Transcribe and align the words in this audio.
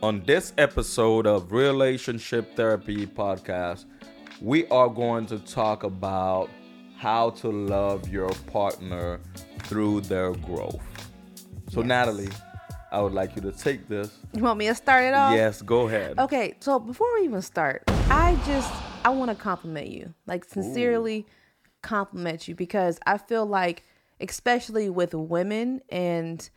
On 0.00 0.22
this 0.24 0.52
episode 0.58 1.26
of 1.26 1.50
Relationship 1.50 2.54
Therapy 2.54 3.04
Podcast, 3.04 3.84
we 4.40 4.64
are 4.68 4.88
going 4.88 5.26
to 5.26 5.40
talk 5.40 5.82
about 5.82 6.48
how 6.96 7.30
to 7.30 7.48
love 7.48 8.08
your 8.08 8.30
partner 8.46 9.18
through 9.64 10.02
their 10.02 10.32
growth. 10.34 10.80
So, 11.70 11.80
Yes. 11.80 11.88
Natalie, 11.88 12.28
I 12.92 13.00
would 13.02 13.12
like 13.12 13.34
you 13.34 13.42
to 13.42 13.50
take 13.50 13.88
this. 13.88 14.16
You 14.34 14.44
want 14.44 14.60
me 14.60 14.68
to 14.68 14.74
start 14.76 15.04
it 15.04 15.14
off? 15.14 15.34
Yes, 15.34 15.62
go 15.62 15.88
ahead. 15.88 16.16
Okay, 16.20 16.54
so 16.60 16.78
before 16.78 17.08
we 17.18 17.24
even 17.24 17.42
start, 17.42 17.82
I 17.88 18.38
just 18.46 18.72
I 19.04 19.10
want 19.10 19.30
to 19.30 19.34
compliment 19.36 19.88
you. 19.88 20.14
Like 20.26 20.44
sincerely 20.44 21.26
compliment 21.82 22.46
you 22.46 22.54
because 22.54 23.00
I 23.04 23.18
feel 23.18 23.46
like 23.46 23.82
especially 24.20 24.90
with 24.90 25.12
women 25.12 25.80
and 25.88 26.48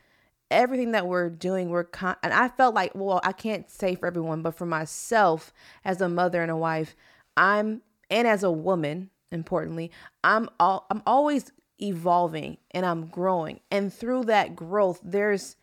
everything 0.52 0.92
that 0.92 1.08
we're 1.08 1.30
doing 1.30 1.70
we're 1.70 1.84
con- 1.84 2.18
and 2.24 2.34
I 2.34 2.48
felt 2.50 2.76
like 2.76 2.94
well, 2.96 3.22
I 3.24 3.32
can't 3.32 3.70
say 3.70 3.96
for 3.96 4.08
everyone, 4.08 4.42
but 4.42 4.56
for 4.56 4.66
myself 4.66 5.54
as 5.84 6.02
a 6.02 6.10
mother 6.10 6.42
and 6.42 6.52
a 6.52 6.58
wife, 6.58 6.96
I'm 7.38 7.82
and 8.10 8.28
as 8.28 8.44
a 8.44 8.52
woman, 8.52 9.10
importantly, 9.32 9.92
I'm 10.24 10.50
all 10.60 10.86
I'm 10.92 11.02
always 11.06 11.52
evolving 11.82 12.58
and 12.72 12.86
I'm 12.86 13.08
growing. 13.08 13.60
And 13.72 13.94
through 13.94 14.26
that 14.26 14.56
growth, 14.56 15.00
there's 15.04 15.56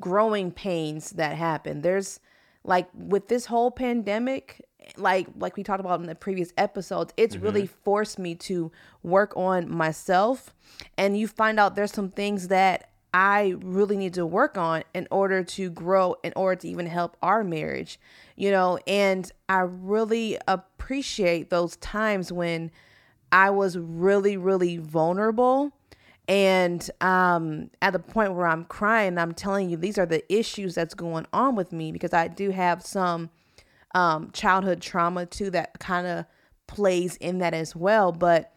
growing 0.00 0.50
pains 0.50 1.10
that 1.10 1.36
happen. 1.36 1.82
There's 1.82 2.20
like 2.64 2.88
with 2.94 3.28
this 3.28 3.46
whole 3.46 3.70
pandemic, 3.70 4.64
like 4.96 5.28
like 5.38 5.56
we 5.56 5.62
talked 5.62 5.80
about 5.80 6.00
in 6.00 6.06
the 6.06 6.14
previous 6.14 6.52
episodes, 6.56 7.12
it's 7.16 7.36
mm-hmm. 7.36 7.44
really 7.44 7.66
forced 7.66 8.18
me 8.18 8.34
to 8.34 8.72
work 9.02 9.36
on 9.36 9.70
myself. 9.70 10.54
And 10.96 11.18
you 11.18 11.28
find 11.28 11.60
out 11.60 11.76
there's 11.76 11.92
some 11.92 12.10
things 12.10 12.48
that 12.48 12.90
I 13.18 13.54
really 13.62 13.96
need 13.96 14.12
to 14.14 14.26
work 14.26 14.58
on 14.58 14.84
in 14.94 15.08
order 15.10 15.42
to 15.42 15.70
grow, 15.70 16.16
in 16.22 16.34
order 16.36 16.60
to 16.60 16.68
even 16.68 16.84
help 16.84 17.16
our 17.22 17.42
marriage, 17.42 17.98
you 18.36 18.50
know. 18.50 18.78
And 18.86 19.32
I 19.48 19.60
really 19.60 20.36
appreciate 20.46 21.48
those 21.48 21.76
times 21.76 22.30
when 22.30 22.70
I 23.32 23.48
was 23.48 23.78
really, 23.78 24.36
really 24.36 24.76
vulnerable 24.76 25.72
and 26.28 26.90
um 27.00 27.70
at 27.80 27.92
the 27.92 28.00
point 28.00 28.34
where 28.34 28.48
i'm 28.48 28.64
crying 28.64 29.16
i'm 29.16 29.32
telling 29.32 29.70
you 29.70 29.76
these 29.76 29.96
are 29.96 30.06
the 30.06 30.24
issues 30.32 30.74
that's 30.74 30.92
going 30.92 31.24
on 31.32 31.54
with 31.54 31.72
me 31.72 31.92
because 31.92 32.12
i 32.12 32.26
do 32.26 32.50
have 32.50 32.84
some 32.84 33.30
um 33.94 34.28
childhood 34.32 34.82
trauma 34.82 35.24
too 35.24 35.50
that 35.50 35.78
kind 35.78 36.04
of 36.04 36.24
plays 36.66 37.14
in 37.18 37.38
that 37.38 37.54
as 37.54 37.76
well 37.76 38.10
but 38.10 38.54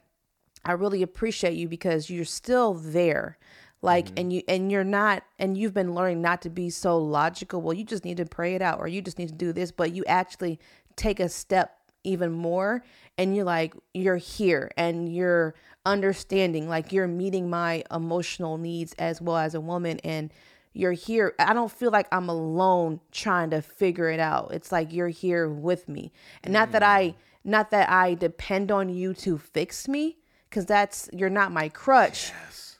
i 0.66 0.72
really 0.72 1.04
appreciate 1.04 1.54
you 1.54 1.68
because 1.68 2.10
you're 2.10 2.26
still 2.26 2.74
there 2.74 3.38
like 3.82 4.08
mm-hmm. 4.08 4.16
and 4.18 4.34
you 4.34 4.42
and 4.48 4.72
you're 4.72 4.84
not 4.84 5.24
and 5.38 5.58
you've 5.58 5.74
been 5.74 5.96
learning 5.96 6.22
not 6.22 6.42
to 6.44 6.50
be 6.50 6.70
so 6.70 6.98
logical. 6.98 7.62
Well 7.62 7.74
you 7.74 7.84
just 7.84 8.06
need 8.06 8.18
to 8.18 8.26
pray 8.26 8.56
it 8.56 8.62
out 8.62 8.80
or 8.80 8.88
you 8.88 9.02
just 9.02 9.18
need 9.18 9.30
to 9.30 9.36
do 9.36 9.54
this 9.54 9.72
but 9.72 9.94
you 9.94 10.04
actually 10.06 10.60
take 10.96 11.20
a 11.20 11.30
step 11.30 11.78
even 12.04 12.32
more 12.32 12.84
and 13.18 13.36
you're 13.36 13.46
like 13.46 13.74
you're 13.94 14.18
here 14.18 14.72
and 14.78 15.14
you're 15.14 15.54
understanding 15.86 16.68
like 16.68 16.92
you're 16.92 17.08
meeting 17.08 17.50
my 17.50 17.84
emotional 17.92 18.58
needs 18.58 18.94
as 19.00 19.22
well 19.22 19.38
as 19.38 19.56
a 19.56 19.62
woman 19.62 20.00
and 20.04 20.32
you're 20.74 20.92
here. 20.92 21.34
I 21.40 21.54
don't 21.54 21.72
feel 21.72 21.92
like 21.92 22.08
i'm 22.12 22.30
alone 22.30 23.00
trying 23.12 23.50
to 23.52 23.62
figure 23.62 24.10
it 24.10 24.20
out. 24.20 24.52
It's 24.54 24.72
like 24.72 24.94
you're 24.94 25.10
here 25.10 25.50
with 25.50 25.90
me. 25.90 26.12
And 26.44 26.54
not 26.54 26.72
that 26.74 26.84
i 26.84 27.10
mm. 27.10 27.16
not 27.44 27.72
that 27.72 27.90
i 27.90 28.14
depend 28.14 28.72
on 28.72 28.90
you 28.90 29.14
to 29.16 29.38
fix 29.38 29.88
me 29.88 30.18
because 30.50 30.66
that's 30.66 31.10
you're 31.14 31.30
not 31.30 31.52
my 31.52 31.70
crutch 31.70 32.32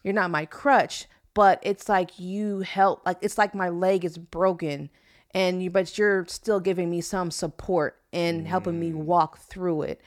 you're 0.04 0.14
not 0.14 0.32
my 0.32 0.46
crutch 0.46 1.08
but 1.34 1.60
it's 1.62 1.88
like 1.88 2.20
you 2.20 2.60
help 2.60 3.06
like 3.06 3.18
it's 3.22 3.38
like 3.38 3.56
my 3.56 3.70
leg 3.70 4.04
is 4.04 4.18
broken 4.18 4.90
and 5.34 5.62
you 5.62 5.70
but 5.70 5.98
you're 5.98 6.26
still 6.28 6.60
giving 6.60 6.90
me 6.90 7.02
some 7.02 7.32
support 7.32 8.00
and 8.12 8.48
helping 8.48 8.80
me 8.80 8.92
mm. 8.92 8.96
walk 8.96 9.38
through 9.38 9.84
it. 9.84 10.02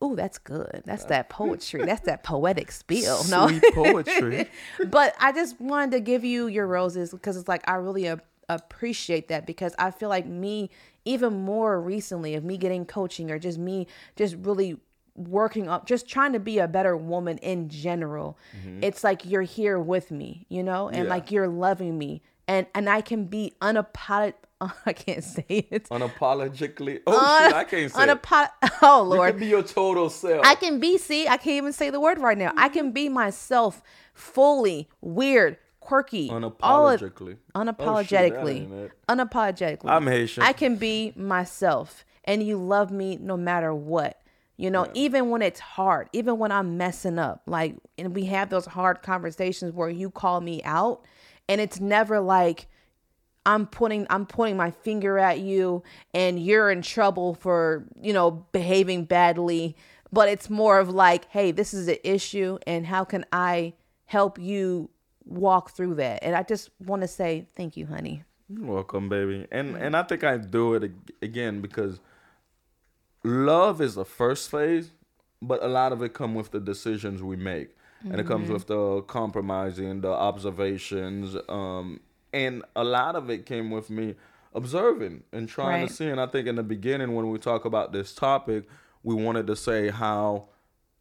Oh 0.00 0.14
that's 0.14 0.38
good. 0.38 0.82
That's 0.84 1.04
that 1.06 1.28
poetry. 1.28 1.84
That's 1.84 2.02
that 2.02 2.22
poetic 2.22 2.70
spiel 2.70 3.24
no? 3.28 3.48
Sweet 3.48 3.64
poetry. 3.74 4.48
but 4.86 5.14
I 5.18 5.32
just 5.32 5.60
wanted 5.60 5.90
to 5.92 6.00
give 6.00 6.24
you 6.24 6.46
your 6.46 6.66
roses 6.66 7.10
because 7.10 7.36
it's 7.36 7.48
like 7.48 7.68
I 7.68 7.74
really 7.74 8.06
a- 8.06 8.22
appreciate 8.48 9.28
that 9.28 9.46
because 9.46 9.74
I 9.78 9.90
feel 9.90 10.08
like 10.08 10.26
me 10.26 10.70
even 11.04 11.44
more 11.44 11.80
recently 11.80 12.34
of 12.34 12.44
me 12.44 12.56
getting 12.56 12.84
coaching 12.84 13.30
or 13.30 13.38
just 13.38 13.58
me 13.58 13.86
just 14.14 14.36
really 14.36 14.78
working 15.18 15.68
up 15.68 15.86
just 15.86 16.08
trying 16.08 16.32
to 16.32 16.38
be 16.40 16.58
a 16.58 16.68
better 16.68 16.96
woman 16.96 17.38
in 17.38 17.68
general 17.68 18.38
mm-hmm. 18.56 18.78
it's 18.82 19.02
like 19.02 19.24
you're 19.24 19.42
here 19.42 19.78
with 19.78 20.10
me 20.10 20.46
you 20.48 20.62
know 20.62 20.88
and 20.88 21.04
Yeah. 21.04 21.10
like 21.10 21.30
you're 21.30 21.48
loving 21.48 21.98
me 21.98 22.22
and 22.46 22.66
and 22.74 22.88
I 22.88 23.00
can 23.00 23.24
be 23.24 23.52
unapolog 23.60 24.34
I 24.86 24.92
can't 24.92 25.22
say 25.22 25.44
it 25.48 25.88
Unapologetically. 25.88 27.00
Oh, 27.06 27.44
shit, 27.44 27.54
I 27.54 27.64
can't 27.64 27.92
say 27.92 28.10
it. 28.10 28.26
oh 28.82 29.04
You 29.04 29.10
lord 29.10 29.30
can 29.32 29.40
be 29.40 29.46
your 29.46 29.62
total 29.62 30.10
self. 30.10 30.44
I 30.44 30.56
can 30.56 30.80
be, 30.80 30.98
see, 30.98 31.28
I 31.28 31.36
can't 31.36 31.58
even 31.58 31.72
say 31.72 31.90
the 31.90 32.00
word 32.00 32.18
right 32.18 32.36
now. 32.36 32.52
I 32.56 32.68
can 32.68 32.90
be 32.90 33.08
myself 33.08 33.82
fully, 34.14 34.88
weird, 35.00 35.58
quirky, 35.78 36.28
all 36.28 36.88
of 36.88 37.00
Unapologetically. 37.00 37.36
unapologetically. 37.54 37.76
Oh, 37.86 38.02
shit, 38.02 38.32
that 38.32 38.48
ain't 38.48 38.72
it. 38.72 38.92
unapologetically. 39.08 39.90
I'm 39.90 40.06
Haitian. 40.06 40.42
I 40.42 40.52
can 40.52 40.76
be 40.76 41.12
myself 41.14 42.04
and 42.24 42.42
you 42.42 42.58
love 42.58 42.90
me 42.90 43.16
no 43.20 43.36
matter 43.36 43.74
what. 43.74 44.20
You 44.58 44.72
know, 44.72 44.90
even 44.92 45.30
when 45.30 45.40
it's 45.40 45.60
hard, 45.60 46.10
even 46.12 46.36
when 46.38 46.50
I'm 46.50 46.76
messing 46.76 47.18
up. 47.18 47.42
Like 47.46 47.76
and 47.96 48.14
we 48.14 48.24
have 48.26 48.50
those 48.50 48.66
hard 48.66 49.02
conversations 49.02 49.72
where 49.72 49.88
you 49.88 50.10
call 50.10 50.40
me 50.40 50.62
out 50.64 51.04
and 51.48 51.60
it's 51.60 51.80
never 51.80 52.20
like 52.20 52.66
I'm 53.46 53.66
pointing 53.66 54.06
I'm 54.10 54.26
pointing 54.26 54.56
my 54.56 54.72
finger 54.72 55.16
at 55.16 55.38
you 55.38 55.84
and 56.12 56.44
you're 56.44 56.72
in 56.72 56.82
trouble 56.82 57.34
for, 57.34 57.84
you 58.02 58.12
know, 58.12 58.46
behaving 58.50 59.04
badly, 59.04 59.76
but 60.12 60.28
it's 60.28 60.50
more 60.50 60.80
of 60.80 60.90
like, 60.90 61.26
hey, 61.30 61.52
this 61.52 61.72
is 61.72 61.86
an 61.86 61.98
issue 62.02 62.58
and 62.66 62.84
how 62.84 63.04
can 63.04 63.24
I 63.32 63.74
help 64.06 64.40
you 64.40 64.90
walk 65.24 65.70
through 65.70 65.94
that? 65.94 66.24
And 66.24 66.34
I 66.34 66.42
just 66.42 66.70
want 66.84 67.02
to 67.02 67.08
say 67.08 67.46
thank 67.54 67.76
you, 67.76 67.86
honey. 67.86 68.24
You're 68.48 68.66
welcome, 68.66 69.08
baby. 69.08 69.46
And 69.52 69.76
and 69.76 69.96
I 69.96 70.02
think 70.02 70.24
I 70.24 70.36
do 70.36 70.74
it 70.74 70.90
again 71.22 71.60
because 71.60 72.00
love 73.24 73.80
is 73.80 73.94
the 73.94 74.04
first 74.04 74.50
phase, 74.50 74.90
but 75.42 75.62
a 75.62 75.68
lot 75.68 75.92
of 75.92 76.02
it 76.02 76.14
come 76.14 76.34
with 76.34 76.50
the 76.50 76.60
decisions 76.60 77.22
we 77.22 77.36
make, 77.36 77.76
and 78.04 78.20
it 78.20 78.26
comes 78.26 78.48
with 78.50 78.66
the 78.66 79.02
compromising, 79.02 80.00
the 80.00 80.08
observations, 80.12 81.36
um, 81.48 82.00
and 82.32 82.62
a 82.76 82.84
lot 82.84 83.16
of 83.16 83.30
it 83.30 83.46
came 83.46 83.70
with 83.70 83.90
me 83.90 84.14
observing 84.54 85.22
and 85.32 85.48
trying 85.48 85.80
Right. 85.80 85.88
to 85.88 85.94
see. 85.94 86.08
And 86.08 86.20
I 86.20 86.26
think 86.26 86.46
in 86.46 86.56
the 86.56 86.62
beginning 86.62 87.14
when 87.14 87.30
we 87.30 87.38
talk 87.38 87.64
about 87.64 87.92
this 87.92 88.14
topic, 88.14 88.68
we 89.02 89.14
wanted 89.14 89.46
to 89.46 89.56
say 89.56 89.88
how 89.88 90.48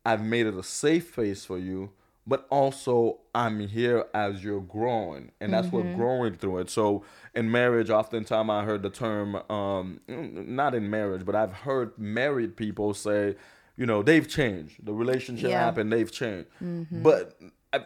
I've 0.06 0.24
made 0.24 0.46
it 0.46 0.54
a 0.56 0.64
safe 0.64 1.10
space 1.12 1.44
for 1.46 1.58
you, 1.58 1.92
but 2.28 2.46
also 2.50 3.20
I'm 3.34 3.60
here 3.68 4.06
as 4.14 4.44
you're 4.44 4.62
growing, 4.62 5.32
and 5.40 5.54
that's 5.54 5.72
what 5.72 5.96
growing 5.96 6.36
through 6.36 6.60
it. 6.60 6.70
So 6.70 7.04
in 7.34 7.50
marriage, 7.50 7.90
oftentimes 7.90 8.50
I 8.50 8.64
heard 8.66 8.84
the 8.84 8.90
term, 8.90 9.36
um, 9.50 10.02
not 10.08 10.76
in 10.76 10.90
marriage, 10.90 11.26
but 11.26 11.36
I've 11.36 11.54
heard 11.54 11.98
married 11.98 12.58
people 12.58 12.94
say, 12.94 13.36
you 13.78 13.86
know, 13.86 14.04
they've 14.04 14.28
changed. 14.28 14.86
The 14.86 14.94
relationship 14.94 15.50
Yeah. 15.52 15.64
happened, 15.64 15.92
they've 15.94 16.12
changed. 16.12 16.50
But 16.92 17.40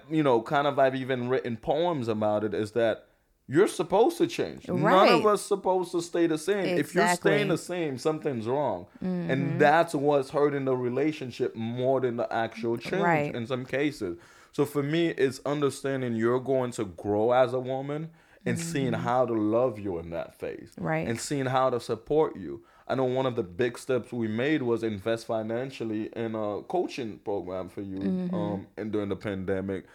you 0.09 0.23
know, 0.23 0.41
kind 0.41 0.67
of 0.67 0.79
I've 0.79 0.95
even 0.95 1.29
written 1.29 1.57
poems 1.57 2.07
about 2.07 2.43
it. 2.43 2.53
Is 2.53 2.71
that 2.71 3.07
you're 3.47 3.67
supposed 3.67 4.17
to 4.19 4.27
change. 4.27 4.67
None 4.67 5.09
of 5.09 5.25
us 5.25 5.41
supposed 5.41 5.91
to 5.91 6.01
stay 6.01 6.27
the 6.27 6.37
same. 6.37 6.77
If 6.77 6.95
you're 6.95 7.13
staying 7.15 7.49
the 7.49 7.57
same, 7.57 7.97
something's 7.97 8.47
wrong. 8.47 8.87
And 9.01 9.29
mm-hmm. 9.29 9.57
that's 9.57 9.93
what's 9.93 10.29
hurting 10.29 10.65
the 10.65 10.75
relationship 10.75 11.55
more 11.55 11.99
than 11.99 12.17
the 12.17 12.31
actual 12.31 12.77
change 12.77 13.01
Right. 13.03 13.35
in 13.35 13.47
some 13.47 13.65
cases. 13.65 14.17
So 14.53 14.65
for 14.65 14.83
me, 14.83 15.09
it's 15.09 15.41
understanding 15.45 16.15
you're 16.15 16.39
going 16.39 16.71
to 16.71 16.85
grow 16.85 17.31
as 17.31 17.53
a 17.53 17.59
woman 17.59 18.11
and 18.45 18.59
seeing 18.59 18.93
mm-hmm. 18.93 19.03
how 19.03 19.25
to 19.25 19.33
love 19.33 19.79
you 19.79 19.99
in 19.99 20.09
that 20.11 20.35
phase. 20.39 20.71
Right. 20.77 21.07
And 21.07 21.19
seeing 21.19 21.45
how 21.45 21.69
to 21.69 21.79
support 21.79 22.35
you. 22.35 22.63
I 22.87 22.95
know 22.95 23.05
one 23.05 23.25
of 23.25 23.35
the 23.35 23.43
big 23.43 23.77
steps 23.77 24.11
we 24.11 24.27
made 24.27 24.61
was 24.63 24.83
invest 24.83 25.25
financially 25.27 26.09
in 26.13 26.35
a 26.35 26.61
coaching 26.63 27.19
program 27.19 27.69
for 27.69 27.81
you 27.81 27.99
mm-hmm. 27.99 28.35
um 28.35 28.67
and 28.77 28.91
during 28.91 29.09
the 29.09 29.15
pandemic. 29.15 29.85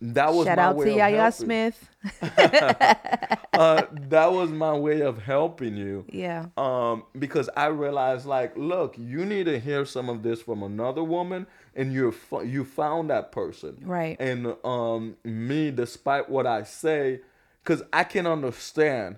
That 0.00 0.32
was 0.32 0.46
Shout 0.46 0.56
my 0.56 0.64
out 0.64 0.76
way 0.76 0.86
to 0.86 0.96
Yaya 0.96 1.32
Smith. 1.32 1.88
uh, 2.22 3.82
that 4.08 4.32
was 4.32 4.50
my 4.50 4.72
way 4.72 5.02
of 5.02 5.22
helping 5.22 5.76
you. 5.76 6.04
Yeah. 6.08 6.46
Um, 6.56 7.04
because 7.18 7.48
I 7.56 7.66
realized, 7.66 8.26
like, 8.26 8.56
look, 8.56 8.96
you 8.98 9.24
need 9.24 9.44
to 9.46 9.58
hear 9.58 9.84
some 9.84 10.08
of 10.08 10.22
this 10.22 10.42
from 10.42 10.62
another 10.62 11.04
woman, 11.04 11.46
and 11.74 11.92
you're 11.92 12.12
fu- 12.12 12.44
you 12.44 12.64
found 12.64 13.10
that 13.10 13.30
person, 13.32 13.78
Right. 13.82 14.16
And 14.20 14.56
um, 14.64 15.16
me, 15.24 15.70
despite 15.70 16.28
what 16.28 16.46
I 16.46 16.64
say, 16.64 17.20
because 17.62 17.82
I 17.92 18.04
can 18.04 18.26
understand, 18.26 19.16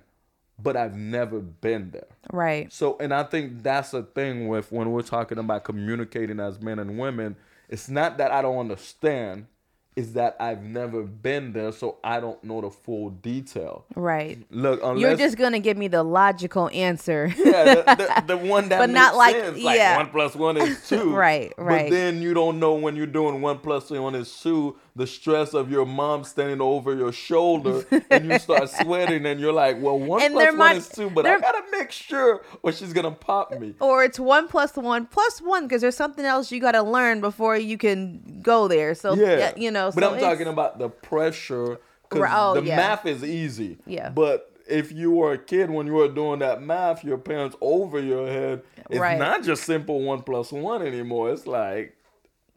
but 0.62 0.76
I've 0.76 0.96
never 0.96 1.40
been 1.40 1.90
there. 1.90 2.08
Right. 2.32 2.72
So, 2.72 2.96
and 3.00 3.14
I 3.14 3.22
think 3.22 3.62
that's 3.62 3.92
the 3.92 4.02
thing 4.02 4.48
with 4.48 4.70
when 4.72 4.90
we're 4.92 5.02
talking 5.02 5.38
about 5.38 5.64
communicating 5.64 6.38
as 6.40 6.60
men 6.60 6.78
and 6.78 6.98
women. 6.98 7.36
It's 7.68 7.88
not 7.88 8.18
that 8.18 8.32
I 8.32 8.42
don't 8.42 8.58
understand, 8.58 9.46
is 9.96 10.12
that 10.14 10.36
I've 10.38 10.62
never 10.62 11.02
been 11.02 11.52
there, 11.52 11.72
so 11.72 11.98
I 12.04 12.20
don't 12.20 12.42
know 12.44 12.60
the 12.60 12.70
full 12.70 13.10
detail. 13.10 13.84
Right. 13.96 14.38
Look, 14.50 14.80
unless 14.82 15.00
You're 15.00 15.16
just 15.16 15.36
gonna 15.36 15.58
give 15.58 15.76
me 15.76 15.88
the 15.88 16.02
logical 16.02 16.70
answer. 16.72 17.32
yeah, 17.36 17.64
the, 17.74 17.82
the, 17.84 18.24
the 18.28 18.36
one 18.36 18.68
that 18.68 18.78
But 18.78 18.90
not 18.90 19.16
like- 19.16 19.34
sense, 19.34 19.58
yeah. 19.58 19.96
one 19.96 20.08
plus 20.10 20.34
one 20.36 20.56
is 20.56 20.80
two. 20.88 21.12
Right, 21.12 21.52
right. 21.58 21.90
But 21.90 21.94
then 21.94 22.22
you 22.22 22.34
don't 22.34 22.60
know 22.60 22.74
when 22.74 22.94
you're 22.96 23.06
doing 23.06 23.40
one 23.42 23.58
plus 23.58 23.90
one 23.90 24.14
is 24.14 24.34
two, 24.40 24.76
the 24.96 25.06
stress 25.06 25.54
of 25.54 25.70
your 25.70 25.86
mom 25.86 26.24
standing 26.24 26.60
over 26.60 26.94
your 26.94 27.12
shoulder, 27.12 27.84
and 28.10 28.30
you 28.30 28.38
start 28.38 28.68
sweating, 28.82 29.24
and 29.26 29.40
you're 29.40 29.52
like, 29.52 29.80
well, 29.80 29.98
one 29.98 30.22
And 30.22 30.34
one 30.34 30.56
might- 30.56 30.76
is 30.76 30.88
two, 30.88 31.10
but 31.10 31.26
I 31.26 31.38
gotta 31.38 31.62
make 31.72 31.90
sure, 31.90 32.42
or 32.62 32.72
she's 32.72 32.92
gonna 32.92 33.10
pop 33.12 33.52
me. 33.58 33.74
or 33.80 34.02
it's 34.04 34.18
one 34.18 34.48
plus 34.48 34.76
one 34.76 35.06
plus 35.06 35.40
one 35.40 35.66
because 35.66 35.80
there's 35.80 35.96
something 35.96 36.24
else 36.24 36.50
you 36.50 36.60
got 36.60 36.72
to 36.72 36.82
learn 36.82 37.20
before 37.20 37.56
you 37.56 37.78
can 37.78 38.40
go 38.42 38.68
there. 38.68 38.94
So 38.94 39.14
Yeah, 39.14 39.36
yeah, 39.38 39.52
you 39.56 39.70
know. 39.70 39.90
But 39.94 40.02
so 40.04 40.14
I'm 40.14 40.20
talking 40.20 40.46
about 40.48 40.78
the 40.78 40.88
pressure 40.88 41.78
because 42.08 42.28
oh, 42.32 42.60
the 42.60 42.66
yeah. 42.66 42.76
math 42.76 43.06
is 43.06 43.22
easy. 43.22 43.78
Yeah. 43.86 44.08
But 44.10 44.52
if 44.68 44.92
you 44.92 45.10
were 45.12 45.32
a 45.32 45.38
kid 45.38 45.70
when 45.70 45.86
you 45.86 45.94
were 45.94 46.08
doing 46.08 46.40
that 46.40 46.62
math, 46.62 47.02
your 47.04 47.18
parents 47.18 47.56
over 47.60 47.98
your 48.00 48.26
head. 48.26 48.62
It's 48.88 48.98
Right. 49.00 49.18
not 49.18 49.42
just 49.44 49.64
simple 49.64 50.00
one 50.02 50.22
plus 50.22 50.50
one 50.52 50.82
anymore. 50.86 51.30
It's 51.32 51.46
like, 51.46 51.96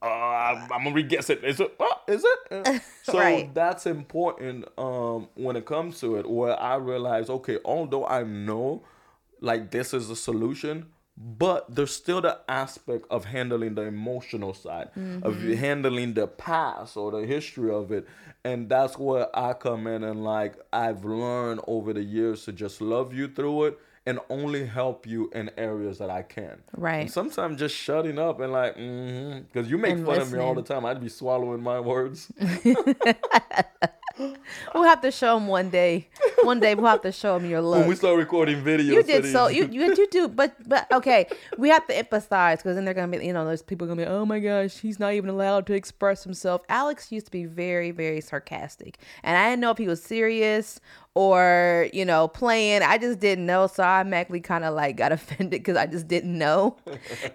uh, 0.04 0.08
I'm, 0.08 0.64
I'm 0.72 0.84
gonna 0.84 0.92
re-guess 0.96 1.30
it. 1.30 1.44
Is 1.44 1.60
it? 1.60 1.74
Uh, 1.80 1.86
is 2.08 2.26
it? 2.26 2.82
So 3.04 3.18
Right. 3.20 3.54
that's 3.54 3.86
important 3.86 4.66
um, 4.78 5.28
when 5.36 5.58
it 5.58 5.66
comes 5.66 6.00
to 6.00 6.16
it. 6.18 6.30
Where 6.30 6.58
I 6.60 6.76
realize, 6.76 7.30
okay, 7.30 7.60
although 7.66 8.06
I 8.06 8.24
know, 8.24 8.84
like 9.42 9.72
this 9.72 9.94
is 9.94 10.10
a 10.10 10.16
solution. 10.16 10.88
But 11.16 11.76
there's 11.76 11.92
still 11.92 12.22
the 12.22 12.40
aspect 12.50 13.06
of 13.12 13.26
handling 13.26 13.76
the 13.76 13.84
emotional 13.84 14.54
side, 14.54 14.90
of 15.22 15.36
Mm-hmm. 15.36 15.54
handling 15.54 16.14
the 16.16 16.26
past 16.28 16.98
or 16.98 17.12
the 17.12 17.26
history 17.28 17.72
of 17.72 17.92
it. 17.92 18.08
And 18.44 18.68
that's 18.68 18.98
where 18.98 19.28
I 19.38 19.54
come 19.54 19.86
in 19.86 20.04
and 20.04 20.24
like 20.24 20.56
I've 20.72 21.06
learned 21.06 21.62
over 21.68 21.94
the 21.94 22.02
years 22.04 22.46
to 22.46 22.52
just 22.52 22.82
love 22.82 23.14
you 23.14 23.28
through 23.28 23.66
it 23.66 23.80
and 24.06 24.20
only 24.30 24.66
help 24.66 25.08
you 25.08 25.30
in 25.34 25.50
areas 25.58 25.98
that 26.00 26.10
I 26.10 26.24
can. 26.24 26.62
Right. 26.76 27.02
And 27.02 27.12
sometimes 27.12 27.60
just 27.60 27.76
shutting 27.76 28.20
up 28.20 28.40
and 28.40 28.52
like, 28.52 28.76
mm-hmm, 28.76 29.42
because 29.52 29.70
you 29.70 29.78
make 29.78 29.94
And 29.94 30.06
fun 30.06 30.20
of 30.20 30.32
me 30.32 30.40
all 30.40 30.54
the 30.54 30.62
time. 30.62 30.86
I'd 30.86 31.02
be 31.02 31.10
swallowing 31.10 31.64
my 31.64 31.80
words. 31.80 32.32
We'll 34.74 34.84
have 34.84 35.02
to 35.02 35.12
show 35.12 35.36
them 35.36 35.48
one 35.48 35.70
day. 35.70 36.08
One 36.44 36.60
day 36.60 36.76
we'll 36.76 36.88
have 36.88 37.02
to 37.02 37.12
show 37.12 37.38
them 37.38 37.50
your 37.50 37.62
love. 37.62 37.80
when 37.82 37.90
we 37.90 37.96
start 37.96 38.18
recording 38.18 38.62
videos, 38.64 38.86
You 38.86 39.04
did 39.04 39.26
so. 39.32 39.48
You 39.48 39.68
you 39.72 39.94
you 39.96 40.08
do, 40.10 40.28
but 40.28 40.56
but 40.68 40.92
okay. 40.92 41.28
We 41.58 41.70
have 41.70 41.86
to 41.88 41.98
emphasize 41.98 42.60
because 42.60 42.76
then 42.76 42.86
they're 42.86 42.94
gonna 42.94 43.18
be 43.18 43.26
you 43.26 43.34
know 43.34 43.46
there's 43.46 43.62
people 43.62 43.88
gonna 43.88 44.02
be 44.02 44.08
oh 44.08 44.26
my 44.26 44.40
gosh 44.40 44.78
he's 44.80 45.00
not 45.00 45.14
even 45.14 45.30
allowed 45.30 45.66
to 45.68 45.74
express 45.74 46.24
himself. 46.24 46.62
Alex 46.70 47.12
used 47.12 47.28
to 47.28 47.32
be 47.32 47.46
very 47.46 47.92
very 47.92 48.22
sarcastic, 48.22 48.98
and 49.24 49.38
I 49.38 49.50
didn't 49.50 49.62
know 49.62 49.72
if 49.72 49.78
he 49.78 49.88
was 49.88 50.02
serious 50.04 50.80
or 51.16 51.88
you 51.94 52.06
know 52.06 52.28
playing. 52.28 52.82
I 52.82 52.98
just 52.98 53.20
didn't 53.20 53.46
know, 53.46 53.68
so 53.68 53.84
I 53.84 54.00
automatically 54.00 54.42
kind 54.42 54.64
of 54.64 54.74
like 54.74 54.98
got 54.98 55.12
offended 55.18 55.62
because 55.62 55.78
I 55.78 55.86
just 55.86 56.08
didn't 56.08 56.38
know. 56.38 56.78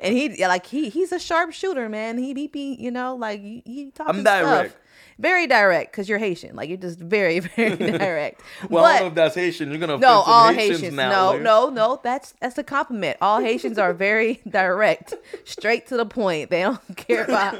and 0.00 0.16
he 0.16 0.44
like 0.46 0.66
he 0.66 0.88
he's 0.88 1.12
a 1.12 1.18
sharp 1.18 1.52
shooter, 1.52 1.88
man. 1.88 2.18
He 2.18 2.34
be, 2.34 2.46
be 2.46 2.76
you 2.78 2.90
know 2.90 3.16
like 3.16 3.40
he, 3.40 3.62
he 3.64 3.90
talking 3.90 4.16
I'm 4.16 4.24
direct. 4.24 4.70
stuff. 4.72 4.82
Very 5.18 5.48
direct 5.48 5.90
because 5.90 6.08
you're 6.08 6.18
Haitian. 6.18 6.54
Like 6.54 6.68
you're 6.68 6.78
just 6.78 7.00
very, 7.00 7.40
very 7.56 7.74
direct. 7.76 8.40
well, 8.70 8.84
I 8.84 8.88
but 8.88 8.92
don't 8.92 9.00
know 9.02 9.06
if 9.08 9.14
that's 9.14 9.34
Haitian. 9.34 9.70
You're 9.70 9.80
gonna 9.80 9.98
no, 9.98 10.22
all 10.24 10.52
Haitians, 10.52 10.80
Haitians. 10.80 10.96
now. 10.96 11.10
No, 11.10 11.32
Leah. 11.32 11.42
no, 11.42 11.68
no. 11.70 12.00
That's 12.04 12.34
that's 12.40 12.56
a 12.56 12.62
compliment. 12.62 13.16
All 13.20 13.40
Haitians 13.40 13.78
are 13.78 13.92
very 13.92 14.40
direct, 14.48 15.14
straight 15.44 15.88
to 15.88 15.96
the 15.96 16.06
point. 16.06 16.50
They 16.50 16.62
don't 16.62 16.96
care 16.96 17.24
about. 17.24 17.58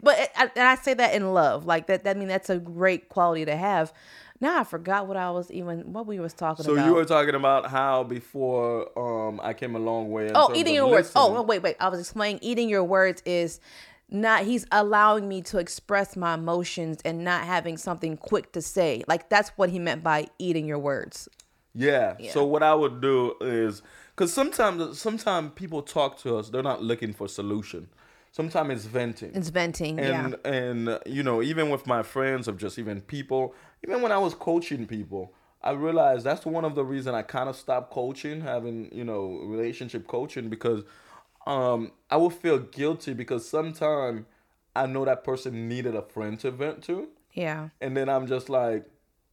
but 0.00 0.18
it, 0.18 0.30
I, 0.36 0.50
and 0.54 0.68
I 0.68 0.76
say 0.76 0.94
that 0.94 1.14
in 1.14 1.34
love. 1.34 1.66
Like 1.66 1.88
that. 1.88 2.04
That 2.04 2.16
I 2.16 2.18
mean 2.18 2.28
that's 2.28 2.48
a 2.50 2.58
great 2.58 3.08
quality 3.08 3.44
to 3.46 3.56
have. 3.56 3.92
Now 4.40 4.58
I 4.60 4.64
forgot 4.64 5.06
what 5.06 5.16
I 5.18 5.30
was 5.32 5.50
even 5.50 5.92
what 5.92 6.06
we 6.06 6.18
was 6.18 6.32
talking 6.32 6.64
So 6.64 6.72
about. 6.72 6.82
So 6.82 6.86
you 6.88 6.94
were 6.94 7.04
talking 7.04 7.34
about 7.34 7.66
how 7.70 8.04
before 8.04 8.88
um 8.98 9.40
I 9.42 9.52
came 9.52 9.74
a 9.74 9.78
long 9.80 10.10
way. 10.10 10.30
Oh, 10.34 10.54
eating 10.54 10.74
your 10.74 10.86
words. 10.86 11.12
Oh, 11.16 11.42
wait, 11.42 11.60
wait. 11.62 11.76
I 11.80 11.88
was 11.88 12.00
explaining. 12.00 12.38
Eating 12.40 12.68
your 12.68 12.84
words 12.84 13.20
is 13.26 13.60
not. 14.10 14.44
He's 14.44 14.66
allowing 14.72 15.28
me 15.28 15.42
to 15.42 15.58
express 15.58 16.16
my 16.16 16.34
emotions 16.34 16.98
and 17.04 17.24
not 17.24 17.44
having 17.44 17.76
something 17.76 18.16
quick 18.16 18.52
to 18.52 18.62
say. 18.62 19.04
Like 19.08 19.28
that's 19.28 19.50
what 19.50 19.70
he 19.70 19.78
meant 19.78 20.02
by 20.02 20.28
eating 20.38 20.66
your 20.66 20.78
words. 20.78 21.28
Yeah. 21.74 22.16
Yeah. 22.18 22.32
So 22.32 22.44
what 22.44 22.62
I 22.62 22.74
would 22.74 23.00
do 23.00 23.34
is 23.40 23.82
because 24.14 24.32
sometimes 24.32 24.98
sometimes 24.98 25.52
people 25.54 25.82
talk 25.82 26.18
to 26.18 26.36
us, 26.36 26.50
they're 26.50 26.62
not 26.62 26.82
looking 26.82 27.12
for 27.12 27.28
solution. 27.28 27.88
Sometimes 28.32 28.72
it's 28.72 28.84
venting. 28.84 29.32
It's 29.34 29.48
venting. 29.48 29.98
and 29.98 30.36
yeah. 30.44 30.50
and 30.50 30.88
uh, 30.88 30.98
you 31.04 31.22
know 31.22 31.42
even 31.42 31.70
with 31.70 31.86
my 31.86 32.02
friends 32.02 32.46
of 32.48 32.58
just 32.58 32.78
even 32.78 33.00
people 33.00 33.54
even 33.84 34.02
when 34.02 34.12
i 34.12 34.18
was 34.18 34.34
coaching 34.34 34.86
people 34.86 35.32
i 35.62 35.70
realized 35.70 36.24
that's 36.24 36.46
one 36.46 36.64
of 36.64 36.74
the 36.74 36.84
reason 36.84 37.14
i 37.14 37.22
kind 37.22 37.48
of 37.48 37.56
stopped 37.56 37.90
coaching 37.90 38.40
having 38.40 38.88
you 38.92 39.04
know 39.04 39.40
relationship 39.44 40.06
coaching 40.06 40.48
because 40.48 40.84
um 41.46 41.90
i 42.10 42.16
would 42.16 42.32
feel 42.32 42.58
guilty 42.58 43.14
because 43.14 43.48
sometimes 43.48 44.24
i 44.76 44.86
know 44.86 45.04
that 45.04 45.24
person 45.24 45.68
needed 45.68 45.94
a 45.94 46.02
friend 46.02 46.38
to 46.38 46.50
vent 46.50 46.82
to 46.82 47.08
Yeah. 47.34 47.68
and 47.80 47.96
then 47.96 48.08
i'm 48.08 48.26
just 48.26 48.48
like 48.48 48.84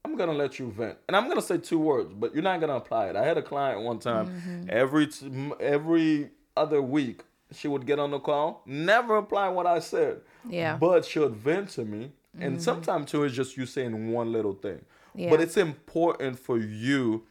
i'm 0.06 0.16
gonna 0.16 0.34
let 0.34 0.58
you 0.60 0.72
vent 0.72 0.98
and 1.08 1.18
i'm 1.18 1.28
gonna 1.28 1.42
say 1.42 1.58
two 1.58 1.80
words 1.80 2.14
but 2.14 2.34
you're 2.34 2.44
not 2.44 2.60
gonna 2.62 2.76
apply 2.78 3.08
it 3.08 3.16
i 3.16 3.24
had 3.26 3.38
a 3.38 3.42
client 3.42 3.82
one 3.82 4.00
time 4.00 4.28
Mm-hmm. 4.28 4.70
every 4.70 5.08
t- 5.08 5.52
every 5.60 6.30
other 6.56 6.82
week 6.82 7.24
she 7.54 7.68
would 7.68 7.86
get 7.86 8.00
on 8.00 8.12
the 8.12 8.20
call 8.20 8.62
never 8.66 9.18
apply 9.18 9.50
what 9.50 9.66
i 9.68 9.80
said 9.80 10.22
Yeah. 10.50 10.72
Mm-hmm. 10.72 10.80
but 10.80 11.06
she 11.06 11.20
would 11.20 11.36
vent 11.36 11.70
to 11.72 11.84
me 11.86 12.12
and 12.40 12.62
sometimes 12.62 13.10
too 13.12 13.24
it's 13.24 13.36
just 13.36 13.58
you 13.58 13.66
saying 13.66 14.12
one 14.12 14.32
little 14.32 14.54
thing 14.54 14.86
Yeah. 15.16 15.30
but 15.32 15.42
it's 15.42 15.58
important 15.58 16.40
for 16.40 16.58
you 16.58 17.24